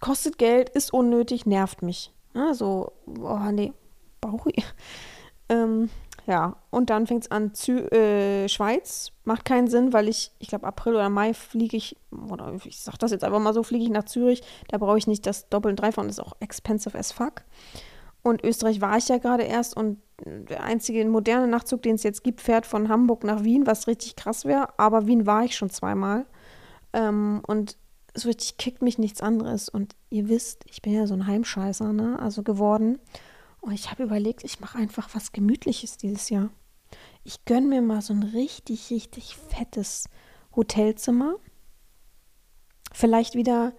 kostet 0.00 0.36
Geld, 0.36 0.68
ist 0.68 0.92
unnötig, 0.92 1.46
nervt 1.46 1.80
mich. 1.80 2.12
Also, 2.34 2.92
oh 3.06 3.50
nee, 3.50 3.72
brauche 4.20 4.50
ich. 4.50 4.64
Ähm, 5.48 5.88
ja, 6.26 6.56
und 6.70 6.90
dann 6.90 7.06
fängt 7.06 7.24
es 7.24 7.30
an, 7.30 7.54
Zü 7.54 7.78
äh, 7.88 8.48
Schweiz. 8.48 9.10
Macht 9.24 9.44
keinen 9.44 9.68
Sinn, 9.68 9.92
weil 9.92 10.08
ich, 10.08 10.32
ich 10.38 10.48
glaube, 10.48 10.66
April 10.66 10.94
oder 10.94 11.08
Mai 11.08 11.34
fliege 11.34 11.76
ich, 11.76 11.96
oder 12.10 12.54
ich 12.64 12.80
sag 12.80 12.98
das 12.98 13.10
jetzt 13.10 13.24
einfach 13.24 13.40
mal 13.40 13.54
so, 13.54 13.62
fliege 13.62 13.84
ich 13.84 13.90
nach 13.90 14.04
Zürich. 14.04 14.42
Da 14.68 14.78
brauche 14.78 14.98
ich 14.98 15.06
nicht 15.06 15.26
das 15.26 15.48
Doppel- 15.48 15.70
und 15.70 15.76
Dreifach, 15.76 16.04
das 16.04 16.18
ist 16.18 16.20
auch 16.20 16.36
expensive 16.40 16.96
as 16.96 17.10
fuck. 17.10 17.42
Und 18.22 18.44
Österreich 18.44 18.80
war 18.80 18.96
ich 18.96 19.08
ja 19.08 19.18
gerade 19.18 19.42
erst 19.42 19.76
und 19.76 19.98
der 20.24 20.62
einzige 20.62 21.04
moderne 21.04 21.46
Nachtzug, 21.46 21.82
den 21.82 21.96
es 21.96 22.02
jetzt 22.02 22.22
gibt, 22.24 22.40
fährt 22.40 22.66
von 22.66 22.88
Hamburg 22.88 23.24
nach 23.24 23.44
Wien, 23.44 23.66
was 23.66 23.86
richtig 23.86 24.16
krass 24.16 24.44
wäre. 24.44 24.78
Aber 24.78 25.06
Wien 25.06 25.26
war 25.26 25.44
ich 25.44 25.56
schon 25.56 25.70
zweimal. 25.70 26.26
Ähm, 26.92 27.42
und 27.46 27.76
so 28.14 28.28
richtig 28.28 28.56
kickt 28.56 28.82
mich 28.82 28.98
nichts 28.98 29.20
anderes. 29.20 29.68
Und 29.68 29.94
ihr 30.10 30.28
wisst, 30.28 30.64
ich 30.68 30.82
bin 30.82 30.92
ja 30.92 31.06
so 31.06 31.14
ein 31.14 31.26
Heimscheißer, 31.26 31.92
ne? 31.92 32.18
Also 32.20 32.42
geworden. 32.42 32.98
Und 33.60 33.72
ich 33.72 33.90
habe 33.90 34.02
überlegt, 34.02 34.44
ich 34.44 34.60
mache 34.60 34.78
einfach 34.78 35.08
was 35.14 35.32
Gemütliches 35.32 35.96
dieses 35.96 36.28
Jahr. 36.30 36.50
Ich 37.24 37.44
gönne 37.44 37.68
mir 37.68 37.82
mal 37.82 38.02
so 38.02 38.12
ein 38.12 38.22
richtig, 38.22 38.90
richtig 38.90 39.36
fettes 39.36 40.08
Hotelzimmer. 40.54 41.36
Vielleicht 42.92 43.34
wieder 43.34 43.72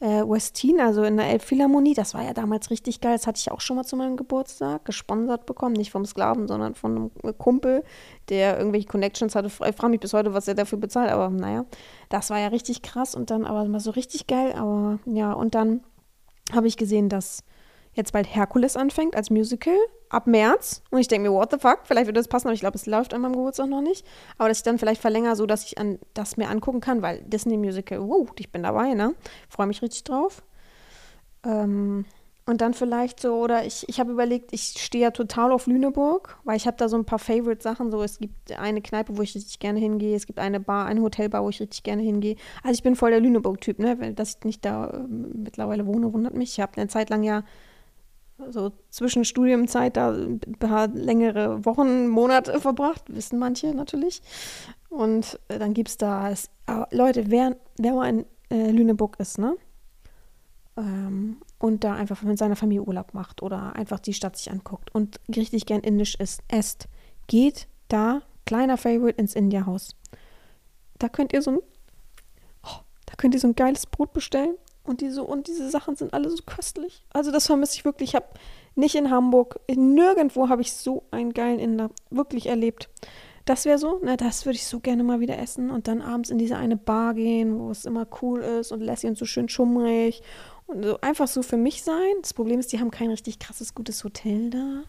äh, 0.00 0.22
Westin, 0.22 0.80
also 0.80 1.02
in 1.02 1.16
der 1.16 1.26
Elbphilharmonie. 1.26 1.94
Das 1.94 2.14
war 2.14 2.22
ja 2.22 2.32
damals 2.32 2.70
richtig 2.70 3.00
geil. 3.00 3.16
Das 3.16 3.26
hatte 3.26 3.38
ich 3.38 3.50
auch 3.50 3.60
schon 3.60 3.76
mal 3.76 3.84
zu 3.84 3.96
meinem 3.96 4.16
Geburtstag 4.16 4.84
gesponsert 4.84 5.46
bekommen. 5.46 5.74
Nicht 5.74 5.90
vom 5.90 6.04
Sklaven, 6.04 6.46
sondern 6.46 6.74
von 6.74 7.10
einem 7.22 7.38
Kumpel, 7.38 7.82
der 8.28 8.58
irgendwelche 8.58 8.86
Connections 8.86 9.34
hatte. 9.34 9.48
Ich 9.48 9.54
frage 9.54 9.88
mich 9.88 10.00
bis 10.00 10.12
heute, 10.12 10.34
was 10.34 10.46
er 10.48 10.54
dafür 10.54 10.78
bezahlt. 10.78 11.10
Aber 11.10 11.30
naja, 11.30 11.64
das 12.08 12.30
war 12.30 12.38
ja 12.38 12.48
richtig 12.48 12.82
krass. 12.82 13.14
Und 13.14 13.30
dann 13.30 13.44
aber 13.44 13.64
mal 13.66 13.80
so 13.80 13.90
richtig 13.90 14.26
geil. 14.26 14.52
Aber 14.52 14.98
ja, 15.06 15.32
und 15.32 15.54
dann 15.54 15.80
habe 16.52 16.68
ich 16.68 16.76
gesehen, 16.76 17.08
dass 17.08 17.42
jetzt 17.98 18.12
bald 18.12 18.34
Herkules 18.34 18.76
anfängt 18.76 19.14
als 19.14 19.30
Musical 19.30 19.76
ab 20.08 20.26
März. 20.26 20.82
Und 20.90 21.00
ich 21.00 21.08
denke 21.08 21.28
mir, 21.28 21.34
what 21.34 21.50
the 21.50 21.58
fuck? 21.58 21.80
Vielleicht 21.84 22.06
würde 22.06 22.20
das 22.20 22.28
passen, 22.28 22.48
aber 22.48 22.54
ich 22.54 22.60
glaube, 22.60 22.76
es 22.76 22.86
läuft 22.86 23.12
an 23.12 23.20
meinem 23.20 23.32
Geburtstag 23.34 23.68
noch 23.68 23.82
nicht. 23.82 24.06
Aber 24.38 24.48
dass 24.48 24.58
ich 24.58 24.64
dann 24.64 24.78
vielleicht 24.78 25.00
verlängere, 25.00 25.36
so 25.36 25.46
dass 25.46 25.64
ich 25.64 25.78
an 25.78 25.98
das 26.14 26.36
mir 26.36 26.48
angucken 26.48 26.80
kann, 26.80 27.02
weil 27.02 27.22
Disney 27.22 27.56
Musical, 27.56 28.00
wow, 28.00 28.28
ich 28.38 28.50
bin 28.50 28.62
dabei, 28.62 28.94
ne? 28.94 29.14
Freue 29.48 29.66
mich 29.66 29.82
richtig 29.82 30.04
drauf. 30.04 30.42
Ähm, 31.44 32.06
und 32.48 32.62
dann 32.62 32.72
vielleicht 32.72 33.20
so, 33.20 33.34
oder 33.34 33.66
ich, 33.66 33.86
ich 33.90 34.00
habe 34.00 34.10
überlegt, 34.10 34.54
ich 34.54 34.74
stehe 34.78 35.04
ja 35.04 35.10
total 35.10 35.52
auf 35.52 35.66
Lüneburg, 35.66 36.38
weil 36.44 36.56
ich 36.56 36.66
habe 36.66 36.78
da 36.78 36.88
so 36.88 36.96
ein 36.96 37.04
paar 37.04 37.18
Favorite-Sachen. 37.18 37.90
So, 37.90 38.02
es 38.02 38.18
gibt 38.18 38.58
eine 38.58 38.80
Kneipe, 38.80 39.18
wo 39.18 39.22
ich 39.22 39.34
richtig 39.34 39.58
gerne 39.58 39.78
hingehe, 39.78 40.16
es 40.16 40.26
gibt 40.26 40.38
eine 40.38 40.58
Bar, 40.58 40.86
eine 40.86 41.02
Hotelbar, 41.02 41.44
wo 41.44 41.50
ich 41.50 41.60
richtig 41.60 41.82
gerne 41.82 42.00
hingehe. 42.00 42.36
Also 42.62 42.72
ich 42.72 42.82
bin 42.82 42.96
voll 42.96 43.10
der 43.10 43.20
Lüneburg-Typ, 43.20 43.78
ne? 43.78 44.14
Dass 44.14 44.36
ich 44.36 44.44
nicht 44.44 44.64
da 44.64 44.88
äh, 44.88 44.98
mittlerweile 45.08 45.86
wohne, 45.86 46.10
wundert 46.14 46.32
mich. 46.32 46.52
Ich 46.52 46.60
habe 46.60 46.72
eine 46.78 46.88
Zeit 46.88 47.10
lang 47.10 47.22
ja 47.22 47.42
so 48.50 48.72
zwischen 48.90 49.24
Studiumzeit 49.24 49.96
da 49.96 50.12
ein 50.12 50.40
paar 50.58 50.88
längere 50.88 51.64
Wochen, 51.64 52.08
Monate 52.08 52.60
verbracht, 52.60 53.02
wissen 53.08 53.38
manche 53.38 53.74
natürlich. 53.74 54.22
Und 54.88 55.38
äh, 55.48 55.58
dann 55.58 55.74
gibt 55.74 55.88
es 55.88 55.96
da, 55.96 56.32
Leute, 56.90 57.30
wer, 57.30 57.56
wer 57.78 57.94
mal 57.94 58.08
in 58.08 58.26
äh, 58.50 58.70
Lüneburg 58.70 59.18
ist, 59.18 59.38
ne? 59.38 59.56
Ähm, 60.76 61.38
und 61.58 61.82
da 61.84 61.94
einfach 61.94 62.22
mit 62.22 62.38
seiner 62.38 62.56
Familie 62.56 62.84
Urlaub 62.84 63.12
macht 63.12 63.42
oder 63.42 63.74
einfach 63.74 63.98
die 63.98 64.14
Stadt 64.14 64.36
sich 64.36 64.50
anguckt 64.50 64.94
und 64.94 65.20
richtig 65.34 65.66
gern 65.66 65.80
indisch 65.80 66.14
isst, 66.14 66.42
esst, 66.48 66.88
geht 67.26 67.66
da, 67.88 68.22
kleiner 68.46 68.76
Favorite, 68.76 69.20
ins 69.20 69.34
India-Haus. 69.34 69.96
Da 70.98 71.08
könnt 71.08 71.32
ihr 71.32 71.42
so 71.42 71.50
ein, 71.50 71.58
oh, 72.64 72.78
da 73.06 73.14
könnt 73.16 73.34
ihr 73.34 73.40
so 73.40 73.48
ein 73.48 73.56
geiles 73.56 73.86
Brot 73.86 74.12
bestellen 74.12 74.54
und 74.88 75.00
diese, 75.00 75.22
und 75.22 75.46
diese 75.46 75.70
Sachen 75.70 75.96
sind 75.96 76.14
alle 76.14 76.30
so 76.30 76.42
köstlich. 76.44 77.04
Also 77.10 77.30
das 77.30 77.46
vermisse 77.46 77.76
ich 77.76 77.84
wirklich. 77.84 78.10
Ich 78.10 78.14
habe 78.14 78.26
nicht 78.74 78.94
in 78.94 79.10
Hamburg, 79.10 79.60
nirgendwo 79.68 80.48
habe 80.48 80.62
ich 80.62 80.72
so 80.72 81.04
einen 81.10 81.34
geilen 81.34 81.58
Inder 81.58 81.90
wirklich 82.10 82.46
erlebt. 82.46 82.88
Das 83.44 83.64
wäre 83.64 83.78
so, 83.78 83.98
ne, 83.98 84.16
das 84.16 84.44
würde 84.46 84.56
ich 84.56 84.66
so 84.66 84.80
gerne 84.80 85.02
mal 85.02 85.20
wieder 85.20 85.38
essen 85.38 85.70
und 85.70 85.88
dann 85.88 86.02
abends 86.02 86.30
in 86.30 86.38
diese 86.38 86.56
eine 86.56 86.76
Bar 86.76 87.14
gehen, 87.14 87.58
wo 87.58 87.70
es 87.70 87.86
immer 87.86 88.06
cool 88.22 88.40
ist 88.40 88.72
und 88.72 88.80
Lassie 88.80 89.08
und 89.08 89.16
so 89.16 89.24
schön 89.24 89.48
schummrig 89.48 90.22
und 90.66 90.84
so 90.84 91.00
einfach 91.00 91.28
so 91.28 91.42
für 91.42 91.56
mich 91.56 91.82
sein. 91.82 92.12
Das 92.20 92.34
Problem 92.34 92.60
ist, 92.60 92.72
die 92.72 92.78
haben 92.78 92.90
kein 92.90 93.10
richtig 93.10 93.38
krasses, 93.38 93.74
gutes 93.74 94.04
Hotel 94.04 94.50
da. 94.50 94.82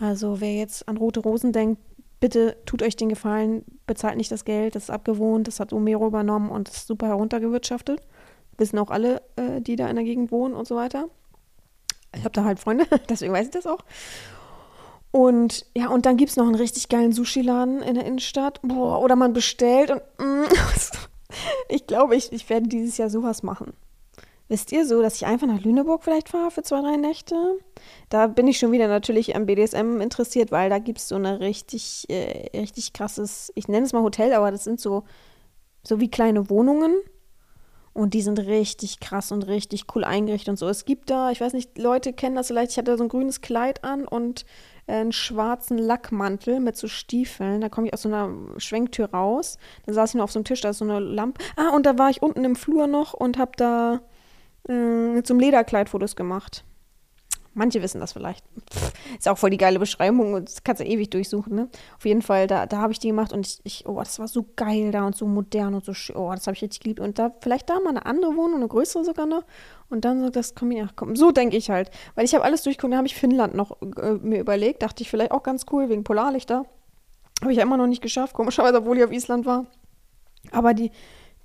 Also 0.00 0.40
wer 0.40 0.54
jetzt 0.54 0.88
an 0.88 0.96
Rote 0.96 1.20
Rosen 1.20 1.52
denkt, 1.52 1.80
bitte 2.20 2.56
tut 2.64 2.82
euch 2.82 2.96
den 2.96 3.10
Gefallen, 3.10 3.64
bezahlt 3.86 4.16
nicht 4.16 4.32
das 4.32 4.44
Geld, 4.44 4.74
das 4.74 4.84
ist 4.84 4.90
abgewohnt, 4.90 5.46
das 5.46 5.60
hat 5.60 5.72
Omero 5.72 6.06
übernommen 6.06 6.50
und 6.50 6.70
ist 6.70 6.86
super 6.86 7.08
heruntergewirtschaftet 7.08 8.00
wissen 8.58 8.78
auch 8.78 8.90
alle, 8.90 9.22
äh, 9.36 9.60
die 9.60 9.76
da 9.76 9.88
in 9.88 9.96
der 9.96 10.04
Gegend 10.04 10.30
wohnen 10.30 10.54
und 10.54 10.66
so 10.66 10.76
weiter. 10.76 11.08
Ich 12.14 12.24
habe 12.24 12.32
da 12.32 12.44
halt 12.44 12.58
Freunde, 12.58 12.86
deswegen 13.08 13.32
weiß 13.32 13.46
ich 13.46 13.52
das 13.52 13.66
auch. 13.66 13.84
Und 15.10 15.66
ja, 15.76 15.88
und 15.88 16.06
dann 16.06 16.16
gibt 16.16 16.30
es 16.30 16.36
noch 16.36 16.46
einen 16.46 16.56
richtig 16.56 16.88
geilen 16.88 17.12
Sushi-Laden 17.12 17.82
in 17.82 17.94
der 17.94 18.04
Innenstadt. 18.04 18.60
Boah, 18.62 19.00
oder 19.00 19.14
man 19.14 19.32
bestellt 19.32 19.90
und 19.90 20.02
mm, 20.18 20.44
ich 21.68 21.86
glaube, 21.86 22.16
ich, 22.16 22.32
ich 22.32 22.48
werde 22.50 22.68
dieses 22.68 22.96
Jahr 22.96 23.10
sowas 23.10 23.42
machen. 23.42 23.74
Wisst 24.48 24.72
ihr 24.72 24.86
so, 24.86 25.00
dass 25.00 25.14
ich 25.14 25.26
einfach 25.26 25.46
nach 25.46 25.62
Lüneburg 25.62 26.04
vielleicht 26.04 26.28
fahre 26.28 26.50
für 26.50 26.62
zwei, 26.62 26.80
drei 26.80 26.96
Nächte? 26.96 27.34
Da 28.10 28.26
bin 28.26 28.46
ich 28.46 28.58
schon 28.58 28.72
wieder 28.72 28.88
natürlich 28.88 29.34
am 29.34 29.46
BDSM 29.46 30.00
interessiert, 30.00 30.52
weil 30.52 30.68
da 30.68 30.78
gibt 30.78 30.98
es 30.98 31.08
so 31.08 31.14
eine 31.14 31.40
richtig, 31.40 32.04
äh, 32.08 32.58
richtig 32.58 32.92
krasses, 32.92 33.52
ich 33.54 33.68
nenne 33.68 33.86
es 33.86 33.92
mal 33.92 34.02
Hotel, 34.02 34.34
aber 34.34 34.50
das 34.50 34.64
sind 34.64 34.80
so, 34.80 35.04
so 35.82 35.98
wie 35.98 36.10
kleine 36.10 36.50
Wohnungen 36.50 36.94
und 37.94 38.12
die 38.12 38.22
sind 38.22 38.40
richtig 38.40 39.00
krass 39.00 39.32
und 39.32 39.46
richtig 39.46 39.86
cool 39.94 40.04
eingerichtet 40.04 40.50
und 40.50 40.58
so. 40.58 40.68
Es 40.68 40.84
gibt 40.84 41.10
da, 41.10 41.30
ich 41.30 41.40
weiß 41.40 41.52
nicht, 41.52 41.78
Leute 41.78 42.12
kennen 42.12 42.34
das 42.34 42.48
vielleicht, 42.48 42.72
ich 42.72 42.78
hatte 42.78 42.96
so 42.98 43.04
ein 43.04 43.08
grünes 43.08 43.40
Kleid 43.40 43.84
an 43.84 44.06
und 44.06 44.44
einen 44.86 45.12
schwarzen 45.12 45.78
Lackmantel 45.78 46.60
mit 46.60 46.76
so 46.76 46.88
Stiefeln. 46.88 47.60
Da 47.60 47.68
komme 47.68 47.86
ich 47.86 47.94
aus 47.94 48.02
so 48.02 48.08
einer 48.08 48.30
Schwenktür 48.58 49.10
raus. 49.10 49.56
Da 49.86 49.94
saß 49.94 50.10
ich 50.10 50.14
nur 50.16 50.24
auf 50.24 50.32
so 50.32 50.38
einem 50.38 50.44
Tisch, 50.44 50.60
da 50.60 50.70
ist 50.70 50.78
so 50.78 50.84
eine 50.84 51.00
Lampe. 51.00 51.42
Ah, 51.56 51.70
und 51.70 51.86
da 51.86 51.96
war 51.96 52.10
ich 52.10 52.20
unten 52.20 52.44
im 52.44 52.56
Flur 52.56 52.86
noch 52.86 53.14
und 53.14 53.38
habe 53.38 53.52
da 53.56 54.00
äh, 54.68 54.72
mit 54.72 55.28
Lederkleid 55.28 55.88
Fotos 55.88 56.16
gemacht. 56.16 56.64
Manche 57.54 57.80
wissen 57.82 58.00
das 58.00 58.12
vielleicht. 58.12 58.44
Pff, 58.72 58.92
ist 59.16 59.28
auch 59.28 59.38
voll 59.38 59.50
die 59.50 59.56
geile 59.56 59.78
Beschreibung 59.78 60.34
und 60.34 60.48
das 60.48 60.64
kannst 60.64 60.80
du 60.80 60.86
ewig 60.86 61.10
durchsuchen, 61.10 61.54
ne? 61.54 61.68
Auf 61.96 62.04
jeden 62.04 62.20
Fall, 62.20 62.48
da, 62.48 62.66
da 62.66 62.78
habe 62.78 62.92
ich 62.92 62.98
die 62.98 63.08
gemacht 63.08 63.32
und 63.32 63.46
ich, 63.46 63.60
ich, 63.62 63.86
oh, 63.86 63.98
das 63.98 64.18
war 64.18 64.26
so 64.26 64.44
geil 64.56 64.90
da 64.90 65.06
und 65.06 65.16
so 65.16 65.26
modern 65.26 65.74
und 65.74 65.84
so 65.84 65.94
schön. 65.94 66.16
Oh, 66.16 66.32
das 66.32 66.46
habe 66.46 66.56
ich 66.56 66.62
richtig 66.62 66.80
geliebt. 66.80 67.00
Und 67.00 67.18
da, 67.18 67.32
vielleicht 67.40 67.70
da 67.70 67.78
mal 67.80 67.90
eine 67.90 68.06
andere 68.06 68.34
Wohnung, 68.36 68.56
eine 68.56 68.68
größere 68.68 69.04
sogar 69.04 69.26
noch. 69.26 69.44
Und 69.88 70.04
dann 70.04 70.20
so, 70.20 70.30
das 70.30 70.54
komm, 70.54 70.72
ach 70.84 70.92
komm, 70.96 71.14
so 71.14 71.30
denke 71.30 71.56
ich 71.56 71.70
halt. 71.70 71.90
Weil 72.16 72.24
ich 72.24 72.34
habe 72.34 72.44
alles 72.44 72.62
durchgeguckt, 72.64 72.92
da 72.92 72.98
habe 72.98 73.06
ich 73.06 73.14
Finnland 73.14 73.54
noch 73.54 73.80
äh, 73.80 74.14
mir 74.14 74.40
überlegt. 74.40 74.82
Dachte 74.82 75.02
ich 75.02 75.10
vielleicht 75.10 75.30
auch 75.30 75.44
ganz 75.44 75.66
cool, 75.70 75.88
wegen 75.88 76.02
Polarlichter. 76.02 76.66
Habe 77.40 77.52
ich 77.52 77.58
ja 77.58 77.62
immer 77.62 77.76
noch 77.76 77.86
nicht 77.86 78.02
geschafft, 78.02 78.34
komischerweise, 78.34 78.78
obwohl 78.78 78.98
ich 78.98 79.04
auf 79.04 79.12
Island 79.12 79.46
war. 79.46 79.66
Aber 80.50 80.74
die, 80.74 80.90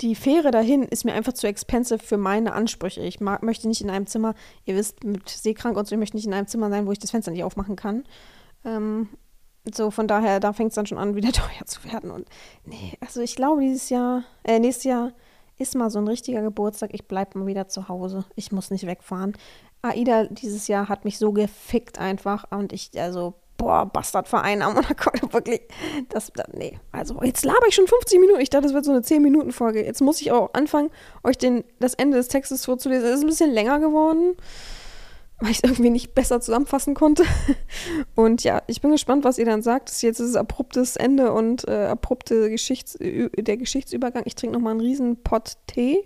die 0.02 0.16
Fähre 0.16 0.52
dahin 0.52 0.84
ist 0.84 1.04
mir 1.04 1.14
einfach 1.14 1.34
zu 1.34 1.47
expensive 1.47 2.00
für 2.00 2.18
meine 2.18 2.54
Ansprüche. 2.54 3.02
Ich 3.02 3.20
mag, 3.20 3.43
möchte 3.43 3.68
nicht 3.68 3.82
in 3.82 3.89
einem 3.89 4.08
Zimmer, 4.08 4.34
ihr 4.66 4.76
wisst, 4.76 5.04
mit 5.04 5.28
seekrank 5.28 5.78
und 5.78 5.88
so, 5.88 5.95
ich 5.95 6.00
möchte 6.00 6.16
nicht 6.16 6.26
in 6.26 6.34
einem 6.34 6.47
Zimmer 6.47 6.70
sein, 6.70 6.88
wo 6.88 6.91
ich 6.91 7.00
das 7.00 7.12
Fenster 7.12 7.32
nicht 7.32 7.43
aufmachen 7.43 7.76
kann. 7.76 8.04
Ähm, 8.64 9.10
so, 9.74 9.91
von 9.91 10.08
daher, 10.08 10.39
da 10.39 10.54
fängt 10.54 10.70
es 10.70 10.76
dann 10.76 10.86
schon 10.86 10.97
an, 10.97 11.16
wieder 11.16 11.32
teuer 11.32 11.66
zu 11.66 11.84
werden. 11.84 12.12
Und 12.12 12.28
nee, 12.66 12.97
also 13.02 13.22
ich 13.22 13.36
glaube, 13.36 13.62
dieses 13.62 13.89
Jahr, 13.89 14.24
äh, 14.43 14.60
nächstes 14.60 14.86
Jahr 14.86 15.14
ist 15.58 15.76
mal 15.76 15.89
so 15.89 16.00
ein 16.00 16.08
richtiger 16.08 16.41
Geburtstag. 16.41 16.91
Ich 16.93 17.08
bleibe 17.08 17.38
mal 17.38 17.47
wieder 17.47 17.68
zu 17.68 17.89
Hause. 17.89 18.24
Ich 18.36 18.52
muss 18.52 18.72
nicht 18.72 18.86
wegfahren. 18.86 19.34
AIDA 19.82 20.26
dieses 20.26 20.68
Jahr 20.68 20.88
hat 20.88 21.04
mich 21.04 21.18
so 21.18 21.34
gefickt 21.34 22.00
einfach. 22.00 22.45
Und 22.52 22.72
ich, 22.72 22.91
also 23.00 23.34
boah, 23.60 23.86
Bastardverein 23.86 24.64
am 24.64 24.74
Monaco, 24.76 25.12
wirklich, 25.32 25.62
das, 26.07 26.32
nee, 26.53 26.80
also 26.91 27.22
jetzt 27.22 27.45
laber 27.45 27.68
ich 27.68 27.76
schon 27.76 27.86
50 27.86 28.20
Minuten, 28.20 28.39
ich 28.39 28.49
dachte, 28.49 28.64
das 28.64 28.74
wird 28.74 28.86
so 28.86 28.91
eine 28.91 29.01
10-Minuten-Folge, 29.01 29.86
jetzt 29.86 30.01
muss 30.01 30.20
ich 30.22 30.32
auch 30.32 30.49
anfangen, 30.53 30.89
euch 31.24 31.38
den, 31.38 31.64
das 31.80 31.93
Ende 31.93 32.18
des 32.18 32.30
Textes 32.30 32.66
vorzulesen, 32.66 33.07
es 33.07 33.18
ist 33.18 33.24
ein 33.24 33.28
bisschen 33.28 33.51
länger 33.51 33.80
geworden, 33.80 34.36
weil 35.39 35.51
ich 35.51 35.57
es 35.57 35.70
irgendwie 35.70 35.91
nicht 35.91 36.16
besser 36.16 36.41
zusammenfassen 36.41 36.95
konnte. 36.95 37.24
Und 38.16 38.43
ja, 38.43 38.62
ich 38.68 38.82
bin 38.82 38.91
gespannt, 38.91 39.24
was 39.24 39.38
ihr 39.38 39.45
dann 39.45 39.62
sagt, 39.62 39.89
jetzt 40.01 40.20
ist 40.20 40.30
es 40.30 40.36
abruptes 40.36 40.95
Ende 40.95 41.32
und 41.32 41.66
äh, 41.68 41.86
abrupte 41.86 42.49
Geschichts, 42.49 42.97
der 42.99 43.57
Geschichtsübergang, 43.57 44.24
ich 44.26 44.36
trinke 44.36 44.55
nochmal 44.55 44.72
einen 44.72 44.82
riesen 44.82 45.22
Pott 45.24 45.53
Tee 45.68 46.05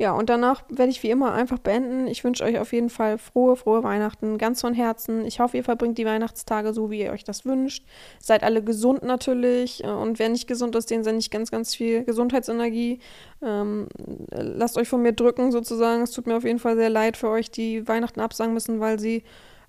ja, 0.00 0.12
und 0.12 0.30
danach 0.30 0.62
werde 0.70 0.90
ich 0.90 1.02
wie 1.02 1.10
immer 1.10 1.34
einfach 1.34 1.58
beenden. 1.58 2.06
Ich 2.06 2.24
wünsche 2.24 2.42
euch 2.42 2.58
auf 2.58 2.72
jeden 2.72 2.88
Fall 2.88 3.18
frohe, 3.18 3.54
frohe 3.54 3.82
Weihnachten, 3.82 4.38
ganz 4.38 4.62
von 4.62 4.72
Herzen. 4.72 5.26
Ich 5.26 5.40
hoffe, 5.40 5.58
ihr 5.58 5.62
verbringt 5.62 5.98
die 5.98 6.06
Weihnachtstage 6.06 6.72
so, 6.72 6.90
wie 6.90 7.02
ihr 7.02 7.12
euch 7.12 7.22
das 7.22 7.44
wünscht. 7.44 7.84
Seid 8.18 8.42
alle 8.42 8.64
gesund 8.64 9.02
natürlich. 9.02 9.84
Äh, 9.84 9.88
und 9.88 10.18
wer 10.18 10.30
nicht 10.30 10.46
gesund 10.46 10.74
ist, 10.74 10.90
den 10.90 11.04
sende 11.04 11.18
ich 11.18 11.30
ganz, 11.30 11.50
ganz 11.50 11.74
viel 11.74 12.02
Gesundheitsenergie. 12.04 13.00
Ähm, 13.42 13.88
lasst 14.30 14.78
euch 14.78 14.88
von 14.88 15.02
mir 15.02 15.12
drücken, 15.12 15.52
sozusagen. 15.52 16.00
Es 16.00 16.12
tut 16.12 16.26
mir 16.26 16.38
auf 16.38 16.44
jeden 16.44 16.60
Fall 16.60 16.76
sehr 16.76 16.88
leid 16.88 17.18
für 17.18 17.28
euch, 17.28 17.50
die 17.50 17.86
Weihnachten 17.86 18.20
absagen 18.20 18.54
müssen, 18.54 18.80
weil 18.80 18.98
sie 18.98 19.22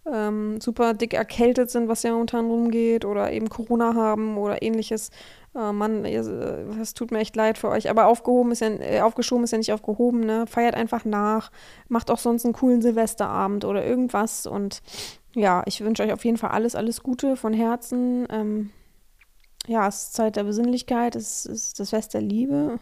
ähm, 0.06 0.62
super 0.62 0.94
dick 0.94 1.14
erkältet 1.14 1.70
sind, 1.70 1.90
was 1.90 2.04
ja 2.04 2.12
momentan 2.14 2.46
rumgeht, 2.46 3.04
oder 3.04 3.34
eben 3.34 3.50
Corona 3.50 3.96
haben 3.96 4.38
oder 4.38 4.62
ähnliches. 4.62 5.12
Oh 5.54 5.74
Mann, 5.74 6.06
es 6.06 6.94
tut 6.94 7.12
mir 7.12 7.20
echt 7.20 7.36
leid 7.36 7.58
für 7.58 7.68
euch. 7.68 7.90
Aber 7.90 8.08
aufgehoben 8.08 8.52
ist 8.52 8.62
ja, 8.62 8.70
äh, 8.70 9.02
aufgeschoben 9.02 9.44
ist 9.44 9.52
ja 9.52 9.58
nicht 9.58 9.74
aufgehoben, 9.74 10.22
ne? 10.22 10.48
Feiert 10.48 10.76
einfach 10.76 11.04
nach. 11.04 11.52
Macht 11.90 12.10
auch 12.10 12.20
sonst 12.20 12.46
einen 12.46 12.54
coolen 12.54 12.82
Silvesterabend 12.82 13.66
oder 13.66 13.86
irgendwas. 13.86 14.48
Und 14.48 14.82
ja, 15.34 15.64
ich 15.66 15.82
wünsche 15.82 16.04
euch 16.04 16.14
auf 16.14 16.24
jeden 16.24 16.38
Fall 16.38 16.52
alles, 16.52 16.76
alles 16.76 17.04
Gute 17.04 17.36
von 17.36 17.52
Herzen. 17.54 18.28
Ähm, 18.30 18.70
ja, 19.68 19.88
es 19.88 20.04
ist 20.04 20.14
Zeit 20.14 20.38
der 20.38 20.44
Besinnlichkeit, 20.44 21.16
es 21.16 21.46
ist 21.46 21.80
das 21.80 21.90
Fest 21.90 22.14
der 22.14 22.22
Liebe. 22.22 22.80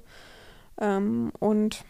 Ähm, 0.80 1.32
und 1.40 1.84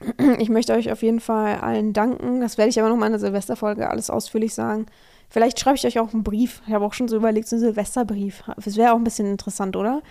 ich 0.38 0.50
möchte 0.50 0.74
euch 0.74 0.92
auf 0.92 1.02
jeden 1.02 1.20
Fall 1.20 1.58
allen 1.58 1.94
danken. 1.94 2.42
Das 2.42 2.58
werde 2.58 2.68
ich 2.68 2.78
aber 2.78 2.90
noch 2.90 2.96
mal 2.96 3.06
in 3.06 3.12
der 3.12 3.20
Silvesterfolge 3.20 3.88
alles 3.88 4.10
ausführlich 4.10 4.54
sagen. 4.54 4.86
Vielleicht 5.30 5.60
schreibe 5.60 5.76
ich 5.76 5.86
euch 5.86 5.98
auch 6.00 6.12
einen 6.12 6.24
Brief. 6.24 6.60
Ich 6.66 6.74
habe 6.74 6.84
auch 6.84 6.92
schon 6.92 7.08
so 7.08 7.16
überlegt, 7.16 7.48
so 7.48 7.56
einen 7.56 7.64
Silvesterbrief. 7.64 8.42
Das 8.56 8.76
wäre 8.76 8.92
auch 8.92 8.96
ein 8.96 9.04
bisschen 9.04 9.26
interessant, 9.26 9.76
oder? 9.76 10.02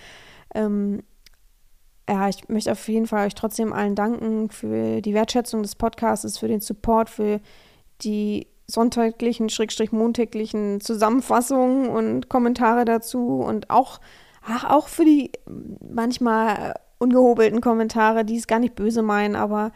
Ähm, 0.55 1.03
ja, 2.09 2.27
ich 2.29 2.47
möchte 2.49 2.71
auf 2.71 2.87
jeden 2.87 3.05
Fall 3.05 3.27
euch 3.27 3.35
trotzdem 3.35 3.71
allen 3.71 3.95
danken 3.95 4.49
für 4.49 5.01
die 5.01 5.13
Wertschätzung 5.13 5.61
des 5.61 5.75
Podcasts, 5.75 6.37
für 6.39 6.47
den 6.47 6.61
Support, 6.61 7.09
für 7.09 7.41
die 8.01 8.47
sonntaglichen, 8.65 9.49
schrägstrich 9.49 9.91
montäglichen 9.91 10.79
Zusammenfassungen 10.79 11.89
und 11.89 12.29
Kommentare 12.29 12.85
dazu 12.85 13.41
und 13.41 13.69
auch, 13.69 13.99
ach, 14.43 14.69
auch 14.69 14.87
für 14.87 15.05
die 15.05 15.31
manchmal 15.87 16.75
ungehobelten 16.97 17.61
Kommentare, 17.61 18.25
die 18.25 18.37
es 18.37 18.47
gar 18.47 18.59
nicht 18.59 18.75
böse 18.75 19.01
meinen, 19.01 19.35
aber 19.35 19.71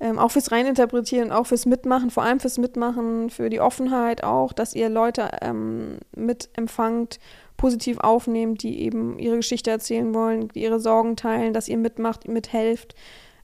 ähm, 0.00 0.18
auch 0.18 0.30
fürs 0.30 0.50
Reininterpretieren, 0.50 1.30
auch 1.30 1.46
fürs 1.46 1.66
Mitmachen, 1.66 2.10
vor 2.10 2.22
allem 2.22 2.40
fürs 2.40 2.58
Mitmachen, 2.58 3.28
für 3.28 3.50
die 3.50 3.60
Offenheit 3.60 4.24
auch, 4.24 4.52
dass 4.52 4.74
ihr 4.74 4.88
Leute 4.88 5.30
ähm, 5.42 5.98
mitempfangt, 6.16 7.20
positiv 7.58 7.98
aufnehmt, 7.98 8.62
die 8.62 8.80
eben 8.80 9.18
ihre 9.18 9.36
Geschichte 9.36 9.70
erzählen 9.70 10.14
wollen, 10.14 10.48
die 10.48 10.62
ihre 10.62 10.80
Sorgen 10.80 11.16
teilen, 11.16 11.52
dass 11.52 11.68
ihr 11.68 11.76
mitmacht, 11.76 12.26
mithelft. 12.26 12.94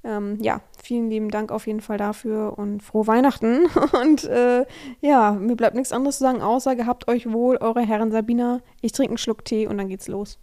Ähm, 0.03 0.39
ja, 0.41 0.63
vielen 0.83 1.11
lieben 1.11 1.31
Dank 1.31 1.53
auf 1.53 1.67
jeden 1.67 1.83
Fall 1.83 1.99
dafür 1.99 2.57
und 2.57 2.83
frohe 2.83 3.07
Weihnachten. 3.07 3.67
Und 4.01 4.25
äh, 4.25 4.65
ja, 5.01 5.33
mir 5.33 5.57
bleibt 5.57 5.75
nichts 5.75 5.93
anderes 5.93 6.19
zu 6.19 6.25
sagen, 6.25 6.41
außer 6.43 6.77
gehabt 6.77 7.09
euch 7.09 7.31
wohl, 7.31 7.57
eure 7.57 7.81
Herren 7.81 8.13
Sabina. 8.13 8.61
Ich 8.81 8.93
trinke 8.93 9.11
einen 9.11 9.19
Schluck 9.19 9.45
Tee 9.45 9.67
und 9.67 9.79
dann 9.79 9.89
geht's 9.89 10.07
los. 10.07 10.39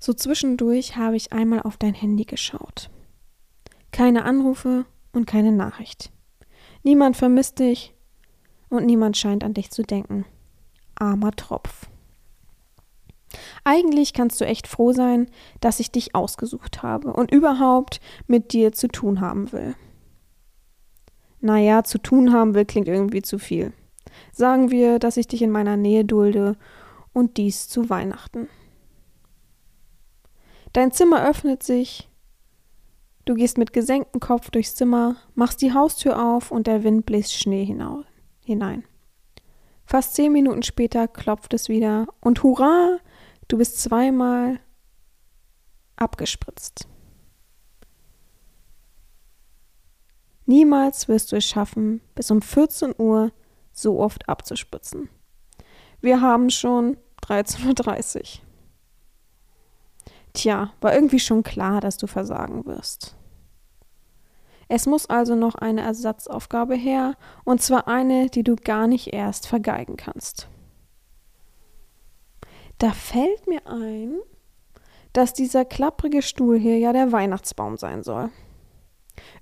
So 0.04 0.14
zwischendurch 0.14 0.98
habe 0.98 1.16
ich 1.16 1.32
einmal 1.32 1.62
auf 1.62 1.78
dein 1.78 1.94
Handy 1.94 2.26
geschaut. 2.26 2.90
Keine 3.92 4.26
Anrufe 4.26 4.86
und 5.14 5.28
keine 5.28 5.52
Nachricht. 5.52 6.12
Niemand 6.82 7.16
vermisst 7.16 7.60
dich 7.60 7.94
und 8.68 8.88
niemand 8.88 9.16
scheint 9.16 9.44
an 9.44 9.54
dich 9.54 9.70
zu 9.70 9.84
denken. 9.84 10.26
Armer 10.96 11.34
Tropf. 11.34 11.88
Eigentlich 13.64 14.14
kannst 14.14 14.42
du 14.42 14.46
echt 14.46 14.68
froh 14.68 14.92
sein, 14.92 15.28
dass 15.60 15.80
ich 15.80 15.92
dich 15.92 16.16
ausgesucht 16.16 16.82
habe 16.82 17.14
und 17.14 17.32
überhaupt 17.32 18.02
mit 18.26 18.54
dir 18.54 18.72
zu 18.72 18.88
tun 18.88 19.22
haben 19.22 19.52
will. 19.52 19.76
Naja, 21.42 21.84
zu 21.84 22.00
tun 22.00 22.34
haben 22.34 22.56
will 22.56 22.66
klingt 22.66 22.88
irgendwie 22.88 23.22
zu 23.22 23.38
viel. 23.38 23.72
Sagen 24.32 24.72
wir, 24.72 24.98
dass 24.98 25.18
ich 25.18 25.28
dich 25.28 25.44
in 25.44 25.52
meiner 25.52 25.78
Nähe 25.78 26.06
dulde 26.06 26.58
und 27.14 27.38
dies 27.38 27.68
zu 27.68 27.90
Weihnachten. 27.90 28.48
Dein 30.74 30.92
Zimmer 30.92 31.28
öffnet 31.28 31.64
sich. 31.64 32.10
Du 33.26 33.36
gehst 33.36 33.58
mit 33.58 33.74
gesenktem 33.74 34.20
Kopf 34.20 34.50
durchs 34.50 34.76
Zimmer, 34.76 35.16
machst 35.36 35.62
die 35.62 35.74
Haustür 35.74 36.22
auf 36.22 36.52
und 36.52 36.68
der 36.68 36.84
Wind 36.84 37.06
bläst 37.06 37.34
Schnee 37.34 37.66
hinein. 38.44 38.84
Fast 39.86 40.16
zehn 40.16 40.32
Minuten 40.32 40.64
später 40.64 41.08
klopft 41.08 41.54
es 41.54 41.68
wieder 41.68 42.08
und 42.22 42.44
hurra, 42.44 42.98
du 43.48 43.58
bist 43.58 43.82
zweimal 43.82 44.60
abgespritzt. 45.98 46.88
Niemals 50.46 51.08
wirst 51.08 51.32
du 51.32 51.36
es 51.36 51.46
schaffen, 51.46 52.02
bis 52.16 52.32
um 52.32 52.42
14 52.42 52.96
Uhr 52.98 53.32
so 53.72 54.00
oft 54.00 54.28
abzuspritzen. 54.28 55.10
Wir 56.02 56.22
haben 56.22 56.50
schon 56.50 56.98
13.30 57.28 58.18
Uhr. 58.18 58.24
Tja, 60.34 60.74
war 60.82 60.94
irgendwie 60.94 61.20
schon 61.20 61.44
klar, 61.44 61.82
dass 61.82 61.98
du 61.98 62.08
versagen 62.08 62.66
wirst. 62.66 63.16
Es 64.68 64.86
muss 64.86 65.10
also 65.10 65.36
noch 65.36 65.56
eine 65.56 65.82
Ersatzaufgabe 65.82 66.76
her, 66.76 67.16
und 67.44 67.62
zwar 67.62 67.88
eine, 67.88 68.30
die 68.30 68.44
du 68.44 68.56
gar 68.56 68.88
nicht 68.88 69.14
erst 69.14 69.46
vergeigen 69.46 69.98
kannst. 69.98 70.48
Da 72.78 72.92
fällt 72.92 73.48
mir 73.48 73.68
ein, 73.68 74.16
dass 75.12 75.34
dieser 75.34 75.66
klapprige 75.66 76.22
Stuhl 76.22 76.58
hier 76.58 76.80
ja 76.80 76.94
der 76.94 77.12
Weihnachtsbaum 77.12 77.76
sein 77.76 78.02
soll. 78.02 78.30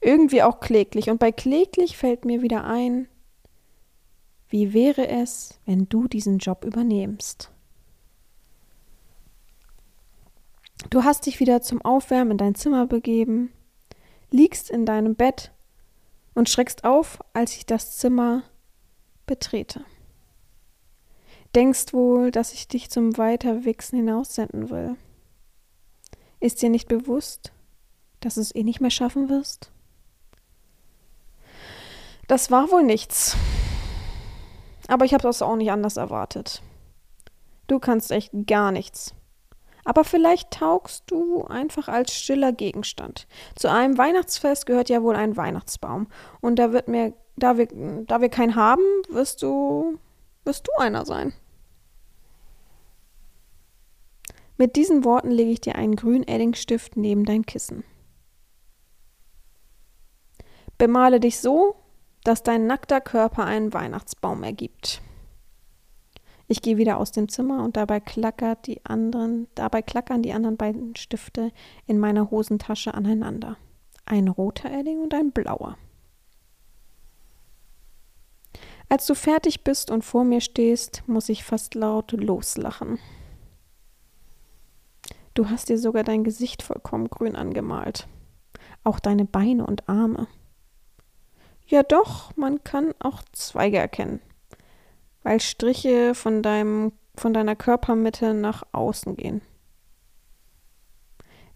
Irgendwie 0.02 0.42
auch 0.42 0.60
kläglich, 0.60 1.12
und 1.12 1.20
bei 1.20 1.32
kläglich 1.32 1.96
fällt 1.96 2.26
mir 2.26 2.42
wieder 2.42 2.64
ein, 2.64 3.08
wie 4.50 4.74
wäre 4.74 5.08
es, 5.08 5.60
wenn 5.66 5.88
du 5.88 6.08
diesen 6.08 6.40
Job 6.40 6.66
übernehmst? 6.66 7.52
Du 10.90 11.04
hast 11.04 11.26
dich 11.26 11.40
wieder 11.40 11.62
zum 11.62 11.82
Aufwärmen 11.84 12.32
in 12.32 12.38
dein 12.38 12.56
Zimmer 12.56 12.88
begeben, 12.88 13.52
liegst 14.32 14.72
in 14.72 14.86
deinem 14.86 15.16
Bett 15.16 15.52
und 16.34 16.50
schreckst 16.50 16.84
auf, 16.84 17.20
als 17.34 17.56
ich 17.56 17.66
das 17.66 17.98
Zimmer 17.98 18.44
betrete. 19.28 19.86
Denkst 21.54 21.94
wohl, 21.94 22.32
dass 22.32 22.54
ich 22.54 22.68
dich 22.68 22.90
zum 22.90 23.18
Weiterwichsen 23.18 24.00
hinaussenden 24.00 24.70
will. 24.70 24.96
Ist 26.40 26.62
dir 26.62 26.70
nicht 26.70 26.88
bewusst, 26.88 27.52
dass 28.20 28.36
du 28.36 28.42
es 28.42 28.56
eh 28.56 28.64
nicht 28.64 28.82
mehr 28.82 28.92
schaffen 28.92 29.30
wirst? 29.30 29.72
Das 32.28 32.50
war 32.52 32.72
wohl 32.72 32.84
nichts. 32.84 33.36
Aber 34.90 35.06
ich 35.06 35.14
habe 35.14 35.22
das 35.22 35.44
auch 35.44 35.56
nicht 35.56 35.72
anders 35.72 35.98
erwartet. 35.98 36.64
Du 37.68 37.78
kannst 37.78 38.12
echt 38.12 38.32
gar 38.48 38.72
nichts. 38.72 39.14
Aber 39.86 40.04
vielleicht 40.04 40.52
taugst 40.52 41.04
du 41.08 41.44
einfach 41.44 41.88
als 41.88 42.14
stiller 42.14 42.52
Gegenstand. 42.52 43.28
Zu 43.56 43.70
einem 43.70 44.00
Weihnachtsfest 44.00 44.66
gehört 44.66 44.90
ja 44.90 45.04
wohl 45.04 45.16
ein 45.16 45.38
Weihnachtsbaum. 45.38 46.08
Und 46.42 46.58
da 46.58 46.74
wird 46.74 46.88
mir, 46.88 47.14
da 47.38 47.58
wir, 47.58 47.68
da 47.68 48.20
wir 48.20 48.30
keinen 48.30 48.56
haben, 48.56 48.82
wirst 49.10 49.44
du, 49.44 50.00
wirst 50.44 50.68
du 50.68 50.82
einer 50.82 51.06
sein. 51.06 51.34
Mit 54.58 54.76
diesen 54.76 55.04
Worten 55.06 55.30
lege 55.30 55.52
ich 55.52 55.62
dir 55.62 55.76
einen 55.76 55.96
grünen 55.96 56.28
Eddingstift 56.28 56.98
neben 56.98 57.26
dein 57.26 57.46
Kissen. 57.46 57.84
Bemale 60.80 61.20
dich 61.20 61.40
so, 61.40 61.76
dass 62.24 62.44
dein 62.44 62.68
nackter 62.68 63.02
Körper 63.02 63.46
einen 63.46 63.74
Weihnachtsbaum 63.74 64.44
ergibt. 64.44 65.02
Ich 66.48 66.62
gehe 66.64 66.78
wieder 66.78 66.98
aus 66.98 67.12
dem 67.12 67.30
Zimmer 67.30 67.64
und 67.64 67.78
dabei 67.78 68.00
klackert 68.00 68.66
die 68.66 68.84
anderen, 68.84 69.48
dabei 69.54 69.84
klackern 69.84 70.24
die 70.24 70.34
anderen 70.34 70.58
beiden 70.58 70.96
Stifte 70.96 71.52
in 71.86 72.00
meiner 72.00 72.32
Hosentasche 72.32 72.94
aneinander. 72.94 73.58
Ein 74.06 74.28
roter 74.28 74.72
Edding 74.72 75.00
und 75.00 75.14
ein 75.14 75.32
blauer. 75.32 75.78
Als 78.90 79.06
du 79.06 79.14
fertig 79.14 79.64
bist 79.64 79.92
und 79.92 80.04
vor 80.04 80.24
mir 80.24 80.42
stehst, 80.42 81.04
muss 81.06 81.30
ich 81.30 81.44
fast 81.44 81.76
laut 81.76 82.12
loslachen. 82.14 82.98
Du 85.36 85.52
hast 85.52 85.70
dir 85.70 85.78
sogar 85.78 86.04
dein 86.04 86.24
Gesicht 86.24 86.64
vollkommen 86.64 87.08
grün 87.08 87.36
angemalt. 87.36 88.08
Auch 88.84 89.00
deine 89.00 89.26
Beine 89.26 89.68
und 89.68 89.88
Arme. 89.88 90.28
Ja 91.70 91.84
doch, 91.84 92.36
man 92.36 92.64
kann 92.64 92.96
auch 92.98 93.22
Zweige 93.32 93.78
erkennen, 93.78 94.22
weil 95.22 95.40
Striche 95.40 96.16
von, 96.16 96.42
deinem, 96.42 96.94
von 97.16 97.32
deiner 97.32 97.56
Körpermitte 97.56 98.34
nach 98.34 98.64
außen 98.72 99.16
gehen. 99.16 99.42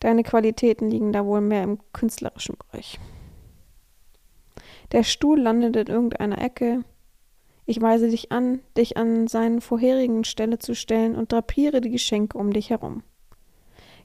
Deine 0.02 0.22
Qualitäten 0.22 0.92
liegen 0.92 1.14
da 1.14 1.26
wohl 1.26 1.42
mehr 1.42 1.64
im 1.64 1.80
künstlerischen 1.94 2.58
Bereich. 2.58 3.00
Der 4.92 5.02
Stuhl 5.02 5.42
landet 5.42 5.76
in 5.78 5.88
irgendeiner 5.88 6.40
Ecke. 6.40 6.84
Ich 7.66 7.82
weise 7.82 8.08
dich 8.08 8.32
an, 8.32 8.60
dich 8.78 8.98
an 8.98 9.26
seinen 9.28 9.62
vorherigen 9.62 10.26
Stelle 10.26 10.60
zu 10.60 10.76
stellen 10.76 11.16
und 11.16 11.32
drapiere 11.32 11.82
die 11.82 11.90
Geschenke 11.90 12.38
um 12.38 12.54
dich 12.54 12.70
herum. 12.70 13.02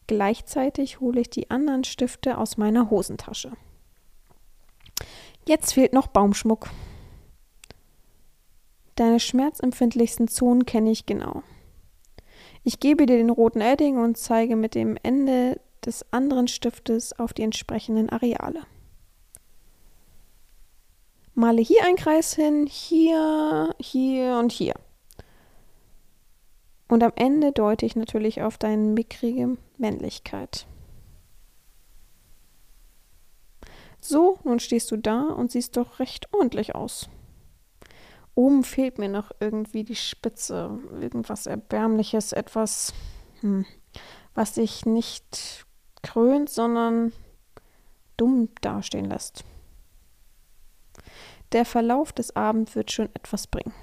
Gleichzeitig 0.07 1.01
hole 1.01 1.21
ich 1.21 1.29
die 1.29 1.51
anderen 1.51 1.85
Stifte 1.85 2.39
aus 2.39 2.57
meiner 2.57 2.89
Hosentasche. 2.89 3.53
Jetzt 5.49 5.73
fehlt 5.73 5.95
noch 5.95 6.09
Baumschmuck. 6.09 6.69
Deine 8.97 9.19
schmerzempfindlichsten 9.19 10.29
Zonen 10.29 10.67
kenne 10.67 10.91
ich 10.91 11.07
genau. 11.07 11.43
Ich 12.65 12.81
gebe 12.81 13.07
dir 13.07 13.17
den 13.17 13.31
roten 13.31 13.63
Edding 13.63 13.97
und 13.97 14.19
zeige 14.19 14.57
mit 14.57 14.75
dem 14.75 14.99
Ende 15.03 15.59
des 15.87 16.05
anderen 16.13 16.49
Stiftes 16.49 17.19
auf 17.19 17.33
die 17.33 17.45
entsprechenden 17.45 18.11
Areale. 18.11 18.65
Male 21.33 21.63
hier 21.63 21.83
einen 21.87 21.97
Kreis 21.97 22.35
hin, 22.35 22.67
hier, 22.67 23.75
hier 23.81 24.37
und 24.37 24.53
hier. 24.53 24.75
Und 26.89 27.03
am 27.03 27.13
Ende 27.17 27.53
deute 27.53 27.87
ich 27.87 27.97
natürlich 27.97 28.43
auf 28.43 28.59
deine 28.59 28.83
mickrige 28.83 29.57
Männlichkeit. 29.79 30.67
So, 34.01 34.39
nun 34.45 34.61
stehst 34.61 34.91
du 34.91 34.97
da 34.97 35.23
und 35.23 35.51
siehst 35.51 35.77
doch 35.77 35.99
recht 35.99 36.33
ordentlich 36.33 36.75
aus. 36.75 37.09
Oben 38.35 38.63
fehlt 38.63 38.99
mir 38.99 39.09
noch 39.09 39.33
irgendwie 39.41 39.83
die 39.83 39.97
Spitze, 39.97 40.79
irgendwas 41.01 41.47
Erbärmliches, 41.47 42.33
etwas, 42.33 42.95
hm, 43.41 43.67
was 44.35 44.55
sich 44.55 44.87
nicht 44.87 45.67
krönt, 46.03 46.49
sondern 46.49 47.13
dumm 48.17 48.49
dastehen 48.61 49.07
lässt. 49.07 49.45
Der 51.53 51.65
Verlauf 51.65 52.13
des 52.13 52.37
Abends 52.37 52.77
wird 52.77 52.93
schon 52.93 53.09
etwas 53.15 53.47
bringen. 53.47 53.75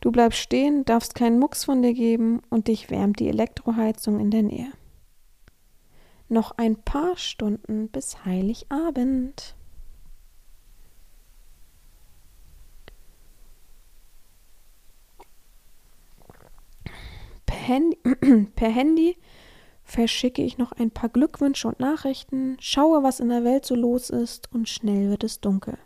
Du 0.00 0.10
bleibst 0.10 0.38
stehen, 0.38 0.84
darfst 0.86 1.14
keinen 1.14 1.38
Mucks 1.38 1.64
von 1.64 1.82
dir 1.82 1.92
geben 1.92 2.40
und 2.48 2.68
dich 2.68 2.90
wärmt 2.90 3.20
die 3.20 3.28
Elektroheizung 3.28 4.18
in 4.18 4.30
der 4.30 4.42
Nähe. 4.42 4.72
Noch 6.30 6.52
ein 6.58 6.76
paar 6.76 7.16
Stunden 7.16 7.88
bis 7.88 8.24
Heiligabend. 8.24 9.56
Per 17.46 17.56
Handy, 17.56 17.98
per 18.54 18.68
Handy 18.68 19.16
verschicke 19.82 20.42
ich 20.42 20.56
noch 20.56 20.70
ein 20.70 20.92
paar 20.92 21.08
Glückwünsche 21.08 21.66
und 21.66 21.80
Nachrichten, 21.80 22.56
schaue, 22.60 23.02
was 23.02 23.18
in 23.18 23.30
der 23.30 23.42
Welt 23.42 23.66
so 23.66 23.74
los 23.74 24.08
ist 24.08 24.52
und 24.52 24.68
schnell 24.68 25.10
wird 25.10 25.24
es 25.24 25.40
dunkel. 25.40 25.78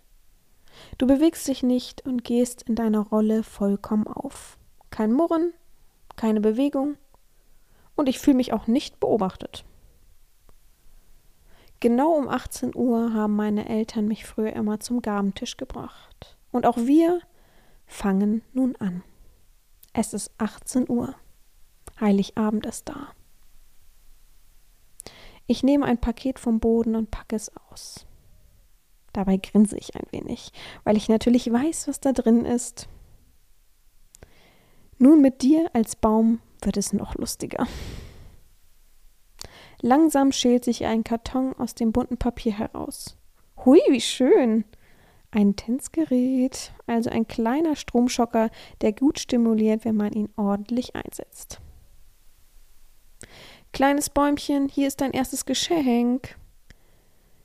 Du 0.98 1.06
bewegst 1.06 1.48
dich 1.48 1.62
nicht 1.62 2.04
und 2.04 2.22
gehst 2.22 2.64
in 2.64 2.74
deiner 2.74 3.00
Rolle 3.00 3.44
vollkommen 3.44 4.06
auf. 4.06 4.58
Kein 4.90 5.10
Murren, 5.10 5.54
keine 6.16 6.42
Bewegung 6.42 6.98
und 7.96 8.10
ich 8.10 8.18
fühle 8.18 8.36
mich 8.36 8.52
auch 8.52 8.66
nicht 8.66 9.00
beobachtet. 9.00 9.64
Genau 11.84 12.14
um 12.14 12.30
18 12.30 12.74
Uhr 12.74 13.12
haben 13.12 13.36
meine 13.36 13.68
Eltern 13.68 14.08
mich 14.08 14.24
früher 14.24 14.54
immer 14.54 14.80
zum 14.80 15.02
Gabentisch 15.02 15.58
gebracht. 15.58 16.38
Und 16.50 16.64
auch 16.64 16.78
wir 16.78 17.20
fangen 17.84 18.40
nun 18.54 18.74
an. 18.76 19.02
Es 19.92 20.14
ist 20.14 20.30
18 20.38 20.88
Uhr. 20.88 21.14
Heiligabend 22.00 22.64
ist 22.64 22.88
da. 22.88 23.08
Ich 25.46 25.62
nehme 25.62 25.84
ein 25.84 25.98
Paket 25.98 26.38
vom 26.38 26.58
Boden 26.58 26.96
und 26.96 27.10
packe 27.10 27.36
es 27.36 27.52
aus. 27.70 28.06
Dabei 29.12 29.36
grinse 29.36 29.76
ich 29.76 29.94
ein 29.94 30.06
wenig, 30.10 30.52
weil 30.84 30.96
ich 30.96 31.10
natürlich 31.10 31.52
weiß, 31.52 31.86
was 31.88 32.00
da 32.00 32.14
drin 32.14 32.46
ist. 32.46 32.88
Nun 34.96 35.20
mit 35.20 35.42
dir 35.42 35.68
als 35.74 35.96
Baum 35.96 36.40
wird 36.62 36.78
es 36.78 36.94
noch 36.94 37.16
lustiger. 37.16 37.66
Langsam 39.84 40.32
schält 40.32 40.64
sich 40.64 40.86
ein 40.86 41.04
Karton 41.04 41.52
aus 41.58 41.74
dem 41.74 41.92
bunten 41.92 42.16
Papier 42.16 42.56
heraus. 42.56 43.18
Hui, 43.66 43.78
wie 43.90 44.00
schön! 44.00 44.64
Ein 45.30 45.56
Tänzgerät, 45.56 46.72
also 46.86 47.10
ein 47.10 47.28
kleiner 47.28 47.76
Stromschocker, 47.76 48.48
der 48.80 48.94
gut 48.94 49.18
stimuliert, 49.18 49.84
wenn 49.84 49.96
man 49.96 50.14
ihn 50.14 50.30
ordentlich 50.36 50.96
einsetzt. 50.96 51.60
Kleines 53.74 54.08
Bäumchen, 54.08 54.70
hier 54.70 54.88
ist 54.88 55.02
dein 55.02 55.12
erstes 55.12 55.44
Geschenk. 55.44 56.38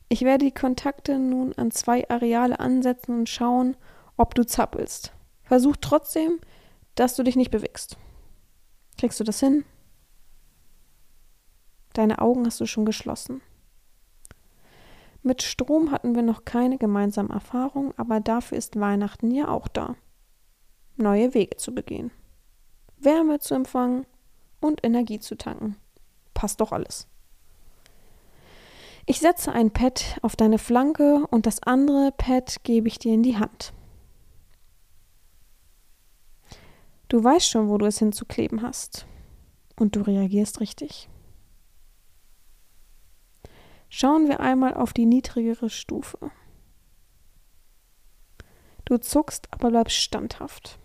Ich 0.08 0.22
werde 0.22 0.46
die 0.46 0.54
Kontakte 0.54 1.20
nun 1.20 1.52
an 1.58 1.72
zwei 1.72 2.10
Areale 2.10 2.62
ansetzen 2.62 3.20
und 3.20 3.28
schauen, 3.28 3.76
ob 4.16 4.34
du 4.34 4.46
zappelst. 4.46 5.12
Versuch 5.44 5.76
trotzdem, 5.82 6.40
dass 6.96 7.18
du 7.18 7.24
dich 7.24 7.36
nicht 7.36 7.52
bewegst. 7.52 7.98
Kriegst 8.98 9.20
du 9.20 9.26
das 9.26 9.42
hin? 9.42 9.66
Deine 12.00 12.20
Augen 12.20 12.46
hast 12.46 12.62
du 12.62 12.66
schon 12.66 12.86
geschlossen. 12.86 13.42
Mit 15.22 15.44
Strom 15.44 15.92
hatten 15.92 16.16
wir 16.16 16.22
noch 16.22 16.46
keine 16.46 16.78
gemeinsame 16.78 17.34
Erfahrung, 17.34 17.94
aber 17.98 18.22
dafür 18.22 18.58
ist 18.58 18.80
Weihnachten 18.80 19.32
ja 19.32 19.50
auch 19.50 19.68
da. 19.68 19.98
Neue 20.96 21.34
Wege 21.34 21.58
zu 21.58 21.76
begehen. 21.76 22.12
Wärme 23.00 23.40
zu 23.40 23.54
empfangen 23.54 24.06
und 24.62 24.82
Energie 24.86 25.20
zu 25.20 25.36
tanken. 25.36 25.76
Passt 26.34 26.62
doch 26.62 26.72
alles. 26.72 27.06
Ich 29.06 29.20
setze 29.20 29.52
ein 29.52 29.72
Pad 29.72 30.20
auf 30.22 30.38
deine 30.38 30.58
Flanke 30.58 31.28
und 31.32 31.46
das 31.46 31.62
andere 31.64 32.14
Pad 32.14 32.64
gebe 32.64 32.88
ich 32.88 32.98
dir 32.98 33.14
in 33.14 33.24
die 33.24 33.38
Hand. 33.38 33.74
Du 37.10 37.22
weißt 37.22 37.50
schon, 37.50 37.68
wo 37.68 37.78
du 37.78 37.88
es 37.88 38.00
hinzukleben 38.00 38.62
hast. 38.62 39.06
Und 39.76 39.98
du 39.98 40.00
reagierst 40.00 40.62
richtig. 40.62 41.10
Schauen 43.90 44.28
wir 44.28 44.40
einmal 44.40 44.76
auf 44.76 44.94
die 44.94 45.06
niedrigere 45.06 45.70
Stufe. 45.70 46.32
Du 48.86 48.98
zuckst, 48.98 49.48
aber 49.52 49.70
bleibst 49.70 49.98
standhaft. 49.98 50.80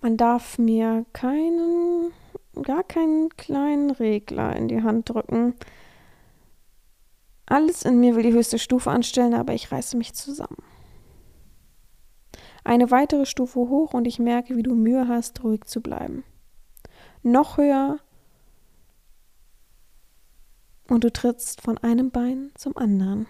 Man 0.00 0.16
darf 0.16 0.58
mir 0.58 1.06
keinen, 1.12 2.12
gar 2.62 2.84
keinen 2.84 3.30
kleinen 3.30 3.90
Regler 3.90 4.54
in 4.54 4.68
die 4.68 4.82
Hand 4.82 5.08
drücken. 5.08 5.54
Alles 7.46 7.82
in 7.82 7.98
mir 7.98 8.14
will 8.14 8.22
die 8.22 8.32
höchste 8.32 8.58
Stufe 8.58 8.90
anstellen, 8.90 9.34
aber 9.34 9.54
ich 9.54 9.72
reiße 9.72 9.96
mich 9.96 10.14
zusammen. 10.14 10.62
Eine 12.64 12.90
weitere 12.90 13.24
Stufe 13.24 13.60
hoch 13.60 13.94
und 13.94 14.06
ich 14.06 14.18
merke, 14.18 14.56
wie 14.56 14.62
du 14.62 14.74
Mühe 14.74 15.08
hast, 15.08 15.42
ruhig 15.42 15.64
zu 15.64 15.80
bleiben. 15.80 16.22
Noch 17.22 17.56
höher 17.56 17.98
und 20.88 21.04
du 21.04 21.12
trittst 21.12 21.60
von 21.60 21.78
einem 21.78 22.10
Bein 22.10 22.50
zum 22.54 22.76
anderen. 22.76 23.26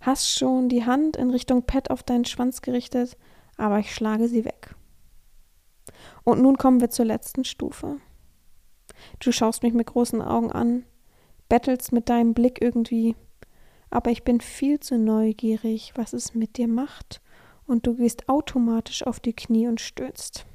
Hast 0.00 0.30
schon 0.30 0.70
die 0.70 0.86
Hand 0.86 1.16
in 1.16 1.30
Richtung 1.30 1.64
Pet 1.64 1.90
auf 1.90 2.02
deinen 2.02 2.24
Schwanz 2.24 2.62
gerichtet, 2.62 3.18
aber 3.56 3.78
ich 3.78 3.94
schlage 3.94 4.28
sie 4.28 4.46
weg. 4.46 4.74
Und 6.24 6.40
nun 6.40 6.56
kommen 6.56 6.80
wir 6.80 6.88
zur 6.88 7.04
letzten 7.04 7.44
Stufe. 7.44 7.98
Du 9.18 9.30
schaust 9.30 9.62
mich 9.62 9.74
mit 9.74 9.86
großen 9.86 10.22
Augen 10.22 10.50
an, 10.50 10.84
bettelst 11.48 11.92
mit 11.92 12.08
deinem 12.08 12.32
Blick 12.32 12.62
irgendwie, 12.62 13.14
aber 13.90 14.10
ich 14.10 14.24
bin 14.24 14.40
viel 14.40 14.80
zu 14.80 14.96
neugierig, 14.96 15.92
was 15.96 16.14
es 16.14 16.34
mit 16.34 16.56
dir 16.56 16.68
macht, 16.68 17.20
und 17.66 17.86
du 17.86 17.94
gehst 17.94 18.28
automatisch 18.28 19.06
auf 19.06 19.20
die 19.20 19.34
Knie 19.34 19.68
und 19.68 19.80
stöhnst. 19.80 20.46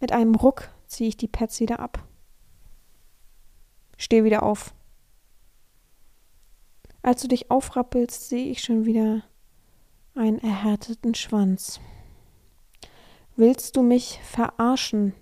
Mit 0.00 0.12
einem 0.12 0.34
Ruck 0.34 0.68
ziehe 0.86 1.08
ich 1.08 1.16
die 1.16 1.28
Pads 1.28 1.60
wieder 1.60 1.80
ab. 1.80 2.06
Steh 3.96 4.24
wieder 4.24 4.42
auf. 4.42 4.74
Als 7.02 7.22
du 7.22 7.28
dich 7.28 7.50
aufrappelst, 7.50 8.28
sehe 8.28 8.46
ich 8.46 8.62
schon 8.62 8.84
wieder 8.84 9.22
einen 10.14 10.38
erhärteten 10.38 11.14
Schwanz. 11.14 11.80
Willst 13.36 13.76
du 13.76 13.82
mich 13.82 14.18
verarschen? 14.24 15.14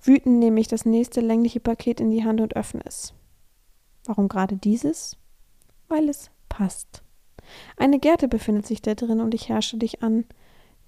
Wütend 0.00 0.38
nehme 0.38 0.60
ich 0.60 0.68
das 0.68 0.84
nächste 0.84 1.20
längliche 1.20 1.60
Paket 1.60 2.00
in 2.00 2.10
die 2.10 2.24
Hand 2.24 2.40
und 2.40 2.56
öffne 2.56 2.80
es. 2.84 3.12
Warum 4.04 4.28
gerade 4.28 4.56
dieses? 4.56 5.16
Weil 5.88 6.08
es 6.08 6.30
passt. 6.48 7.02
Eine 7.76 7.98
Gerte 7.98 8.28
befindet 8.28 8.66
sich 8.66 8.80
da 8.80 8.94
drin 8.94 9.20
und 9.20 9.34
ich 9.34 9.48
herrsche 9.48 9.76
dich 9.76 10.02
an, 10.02 10.24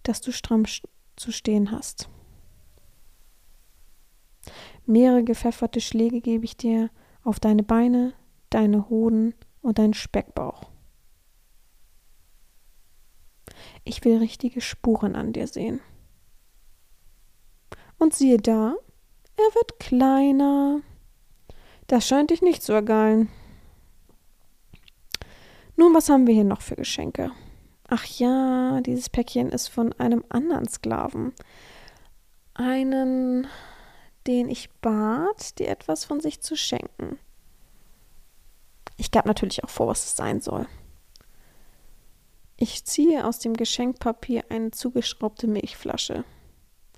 dass 0.03 0.21
du 0.21 0.33
stramm 0.33 0.67
zu 1.17 1.33
stehen 1.33 1.71
hast. 1.71 2.09
Mehrere 4.87 5.23
gepfefferte 5.23 5.81
Schläge 5.81 6.21
gebe 6.21 6.45
ich 6.45 6.57
dir 6.57 6.91
auf 7.23 7.39
deine 7.39 7.63
Beine, 7.63 8.15
deine 8.49 8.89
Hoden 8.89 9.35
und 9.63 9.79
deinen 9.79 9.95
Speckbauch. 9.95 10.71
Ich 13.85 14.05
will 14.05 14.19
richtige 14.19 14.61
Spuren 14.61 15.15
an 15.15 15.33
dir 15.33 15.47
sehen. 15.47 15.81
Und 17.99 18.15
siehe 18.15 18.39
da, 18.39 18.75
er 19.37 19.55
wird 19.55 19.79
kleiner. 19.79 20.81
Das 21.87 22.07
scheint 22.07 22.31
dich 22.31 22.43
nicht 22.43 22.63
zu 22.63 22.73
ergeilen. 22.73 23.29
Nun, 25.77 25.95
was 25.95 26.09
haben 26.09 26.27
wir 26.27 26.35
hier 26.35 26.45
noch 26.45 26.63
für 26.63 26.77
Geschenke? 26.77 27.33
Ach 27.93 28.05
ja, 28.05 28.81
dieses 28.83 29.09
Päckchen 29.09 29.51
ist 29.51 29.67
von 29.67 29.93
einem 29.95 30.25
anderen 30.29 30.69
Sklaven. 30.69 31.33
Einen, 32.55 33.49
den 34.29 34.49
ich 34.49 34.71
bat, 34.81 35.59
dir 35.59 35.69
etwas 35.69 36.05
von 36.05 36.21
sich 36.21 36.41
zu 36.41 36.57
schenken. 36.57 37.19
Ich 38.97 39.11
gab 39.11 39.27
natürlich 39.27 39.65
auch 39.65 39.71
vor, 39.71 39.89
was 39.89 40.05
es 40.05 40.15
sein 40.15 40.41
soll. 40.41 40.69
Ich 42.57 42.85
ziehe 42.85 43.27
aus 43.27 43.41
dem 43.41 43.55
Geschenkpapier 43.55 44.45
eine 44.51 44.71
zugeschraubte 44.71 45.49
Milchflasche. 45.49 46.23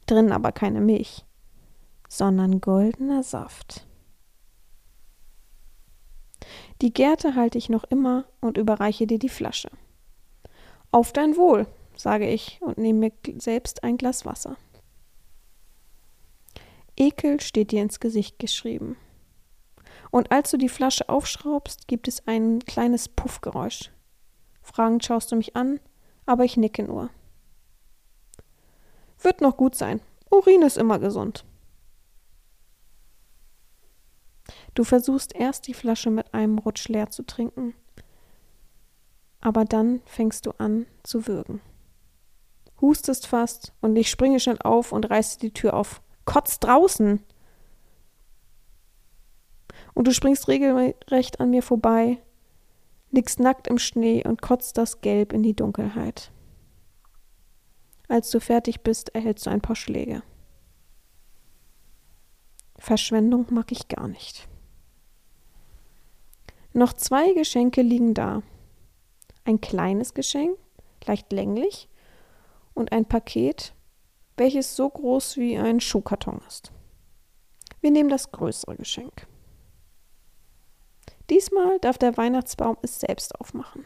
Drin 0.05 0.31
aber 0.31 0.53
keine 0.53 0.83
Milch, 0.83 1.25
sondern 2.07 2.61
goldener 2.61 3.23
Saft. 3.23 3.87
Die 6.83 6.93
Gerte 6.93 7.35
halte 7.35 7.57
ich 7.57 7.71
noch 7.71 7.85
immer 7.85 8.27
und 8.43 8.59
überreiche 8.59 9.07
dir 9.07 9.19
die 9.19 9.31
Flasche. 9.31 9.71
Auf 10.93 11.15
dein 11.15 11.39
Wohl, 11.39 11.67
sage 11.97 12.29
ich 12.29 12.61
und 12.61 12.77
nehme 12.77 12.99
mir 12.99 13.13
selbst 13.41 13.83
ein 13.83 13.97
Glas 13.97 14.27
Wasser. 14.27 14.59
Ekel 16.97 17.41
steht 17.41 17.73
dir 17.73 17.81
ins 17.81 17.99
Gesicht 17.99 18.39
geschrieben. 18.39 18.99
Und 20.11 20.31
als 20.31 20.51
du 20.51 20.59
die 20.59 20.69
Flasche 20.69 21.09
aufschraubst, 21.09 21.89
gibt 21.89 22.09
es 22.09 22.27
ein 22.29 22.61
kleines 22.61 23.09
Puffgeräusch. 23.09 23.91
Fragend 24.61 25.03
schaust 25.03 25.33
du 25.33 25.37
mich 25.37 25.57
an, 25.57 25.81
aber 26.27 26.45
ich 26.45 26.59
nicke 26.59 26.83
nur. 26.83 27.09
Wird 29.19 29.41
noch 29.41 29.57
gut 29.57 29.75
sein. 29.75 30.03
Urin 30.31 30.61
ist 30.61 30.77
immer 30.77 30.99
gesund. 30.99 31.47
Du 34.75 34.85
versuchst 34.85 35.35
erst 35.35 35.67
die 35.69 35.75
Flasche 35.75 36.11
mit 36.11 36.35
einem 36.35 36.59
Rutsch 36.59 36.89
leer 36.89 37.09
zu 37.09 37.23
trinken, 37.23 37.75
aber 39.43 39.67
dann 39.67 40.01
fängst 40.07 40.47
du 40.47 40.53
an 40.53 40.87
zu 41.03 41.27
würgen. 41.27 41.61
Hustest 42.81 43.27
fast 43.27 43.75
und 43.81 43.95
ich 43.97 44.09
springe 44.09 44.41
schnell 44.41 44.59
auf 44.63 44.93
und 44.93 45.11
reiße 45.11 45.39
die 45.39 45.53
Tür 45.53 45.75
auf. 45.75 46.01
Kotz 46.25 46.59
draußen! 46.59 47.23
Und 49.95 50.07
du 50.07 50.15
springst 50.15 50.49
regelrecht 50.49 51.41
an 51.41 51.51
mir 51.51 51.63
vorbei, 51.63 52.19
liegst 53.11 53.41
nackt 53.41 53.67
im 53.67 53.79
Schnee 53.79 54.25
und 54.27 54.41
kotzt 54.41 54.79
das 54.79 55.01
Gelb 55.03 55.33
in 55.33 55.43
die 55.43 55.55
Dunkelheit. 55.55 56.31
Als 58.09 58.31
du 58.31 58.41
fertig 58.41 58.81
bist, 58.83 59.15
erhältst 59.15 59.47
du 59.47 59.51
ein 59.51 59.61
paar 59.61 59.77
Schläge. 59.77 60.23
Verschwendung 62.79 63.47
mag 63.51 63.71
ich 63.71 63.89
gar 63.89 64.09
nicht. 64.09 64.49
Noch 66.73 66.93
zwei 66.95 67.33
Geschenke 67.35 67.83
liegen 67.83 68.15
da. 68.15 68.43
Ein 69.45 69.61
kleines 69.61 70.15
Geschenk, 70.15 70.57
leicht 71.07 71.33
länglich, 71.33 71.89
und 72.75 72.93
ein 72.93 73.05
Paket, 73.05 73.75
welches 74.37 74.77
so 74.77 74.89
groß 74.89 75.37
wie 75.37 75.59
ein 75.59 75.81
Schuhkarton 75.81 76.41
ist. 76.47 76.73
Wir 77.81 77.91
nehmen 77.91 78.09
das 78.09 78.31
größere 78.31 78.77
Geschenk. 78.77 79.27
Diesmal 81.29 81.79
darf 81.81 81.99
der 81.99 82.17
Weihnachtsbaum 82.17 82.77
es 82.83 83.01
selbst 83.01 83.39
aufmachen. 83.41 83.85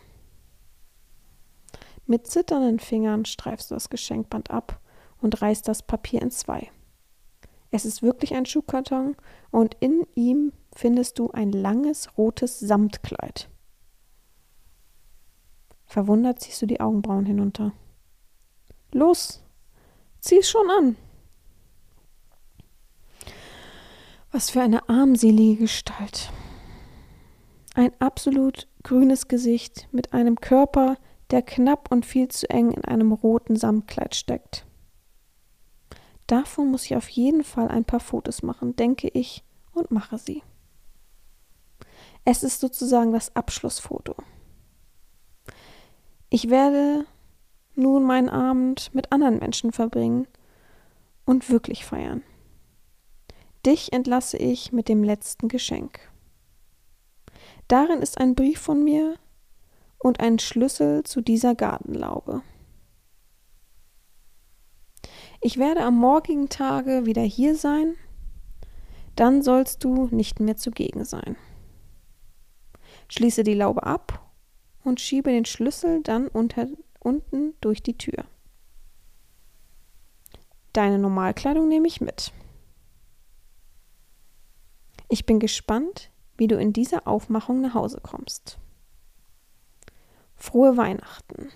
Mit 2.06 2.26
zitternden 2.26 2.78
Fingern 2.78 3.24
streifst 3.24 3.70
du 3.70 3.74
das 3.74 3.90
Geschenkband 3.90 4.50
ab 4.50 4.80
und 5.20 5.40
reißt 5.42 5.66
das 5.66 5.82
Papier 5.82 6.22
in 6.22 6.30
zwei. 6.30 6.70
Es 7.70 7.84
ist 7.84 8.02
wirklich 8.02 8.34
ein 8.34 8.46
Schuhkarton 8.46 9.16
und 9.50 9.76
in 9.80 10.06
ihm 10.14 10.52
findest 10.74 11.18
du 11.18 11.30
ein 11.32 11.50
langes 11.50 12.16
rotes 12.16 12.60
Samtkleid. 12.60 13.48
Verwundert 15.86 16.40
ziehst 16.40 16.60
du 16.60 16.66
die 16.66 16.80
Augenbrauen 16.80 17.26
hinunter. 17.26 17.72
Los, 18.92 19.42
zieh 20.20 20.38
es 20.38 20.50
schon 20.50 20.68
an. 20.70 20.96
Was 24.32 24.50
für 24.50 24.60
eine 24.60 24.88
armselige 24.88 25.62
Gestalt. 25.62 26.30
Ein 27.74 27.92
absolut 28.00 28.68
grünes 28.82 29.28
Gesicht 29.28 29.88
mit 29.92 30.12
einem 30.12 30.36
Körper, 30.40 30.96
der 31.30 31.42
knapp 31.42 31.90
und 31.90 32.04
viel 32.04 32.28
zu 32.28 32.48
eng 32.50 32.72
in 32.72 32.84
einem 32.84 33.12
roten 33.12 33.56
Samtkleid 33.56 34.14
steckt. 34.14 34.66
Davon 36.26 36.70
muss 36.70 36.84
ich 36.84 36.96
auf 36.96 37.08
jeden 37.08 37.44
Fall 37.44 37.68
ein 37.68 37.84
paar 37.84 38.00
Fotos 38.00 38.42
machen, 38.42 38.74
denke 38.76 39.08
ich, 39.08 39.44
und 39.72 39.90
mache 39.90 40.18
sie. 40.18 40.42
Es 42.24 42.42
ist 42.42 42.60
sozusagen 42.60 43.12
das 43.12 43.34
Abschlussfoto. 43.36 44.16
Ich 46.28 46.50
werde 46.50 47.06
nun 47.76 48.04
meinen 48.04 48.28
Abend 48.28 48.92
mit 48.94 49.12
anderen 49.12 49.38
Menschen 49.38 49.72
verbringen 49.72 50.26
und 51.24 51.50
wirklich 51.50 51.84
feiern. 51.84 52.22
Dich 53.64 53.92
entlasse 53.92 54.36
ich 54.36 54.72
mit 54.72 54.88
dem 54.88 55.04
letzten 55.04 55.48
Geschenk. 55.48 56.00
Darin 57.68 58.00
ist 58.00 58.18
ein 58.18 58.34
Brief 58.34 58.60
von 58.60 58.82
mir 58.82 59.16
und 59.98 60.20
ein 60.20 60.38
Schlüssel 60.38 61.02
zu 61.04 61.20
dieser 61.20 61.54
Gartenlaube. 61.54 62.42
Ich 65.40 65.58
werde 65.58 65.82
am 65.82 65.96
morgigen 65.96 66.48
Tage 66.48 67.06
wieder 67.06 67.22
hier 67.22 67.54
sein, 67.54 67.94
dann 69.16 69.42
sollst 69.42 69.84
du 69.84 70.08
nicht 70.10 70.40
mehr 70.40 70.56
zugegen 70.56 71.04
sein. 71.04 71.36
Schließe 73.08 73.44
die 73.44 73.54
Laube 73.54 73.84
ab 73.84 74.25
und 74.86 75.00
schiebe 75.00 75.30
den 75.30 75.44
Schlüssel 75.44 76.02
dann 76.02 76.28
unter, 76.28 76.68
unten 77.00 77.54
durch 77.60 77.82
die 77.82 77.98
Tür. 77.98 78.24
Deine 80.72 80.98
Normalkleidung 80.98 81.68
nehme 81.68 81.88
ich 81.88 82.00
mit. 82.00 82.32
Ich 85.08 85.26
bin 85.26 85.40
gespannt, 85.40 86.10
wie 86.36 86.46
du 86.46 86.58
in 86.58 86.72
dieser 86.72 87.06
Aufmachung 87.08 87.60
nach 87.60 87.74
Hause 87.74 88.00
kommst. 88.00 88.58
Frohe 90.36 90.76
Weihnachten. 90.76 91.50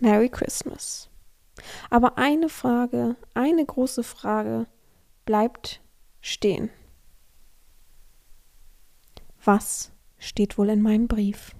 Merry 0.00 0.28
Christmas. 0.28 1.08
Aber 1.90 2.18
eine 2.18 2.48
Frage, 2.48 3.16
eine 3.34 3.64
große 3.64 4.02
Frage 4.02 4.66
bleibt 5.24 5.80
stehen. 6.20 6.70
Was 9.44 9.92
steht 10.26 10.58
wohl 10.58 10.68
in 10.68 10.82
meinem 10.82 11.08
Brief? 11.08 11.52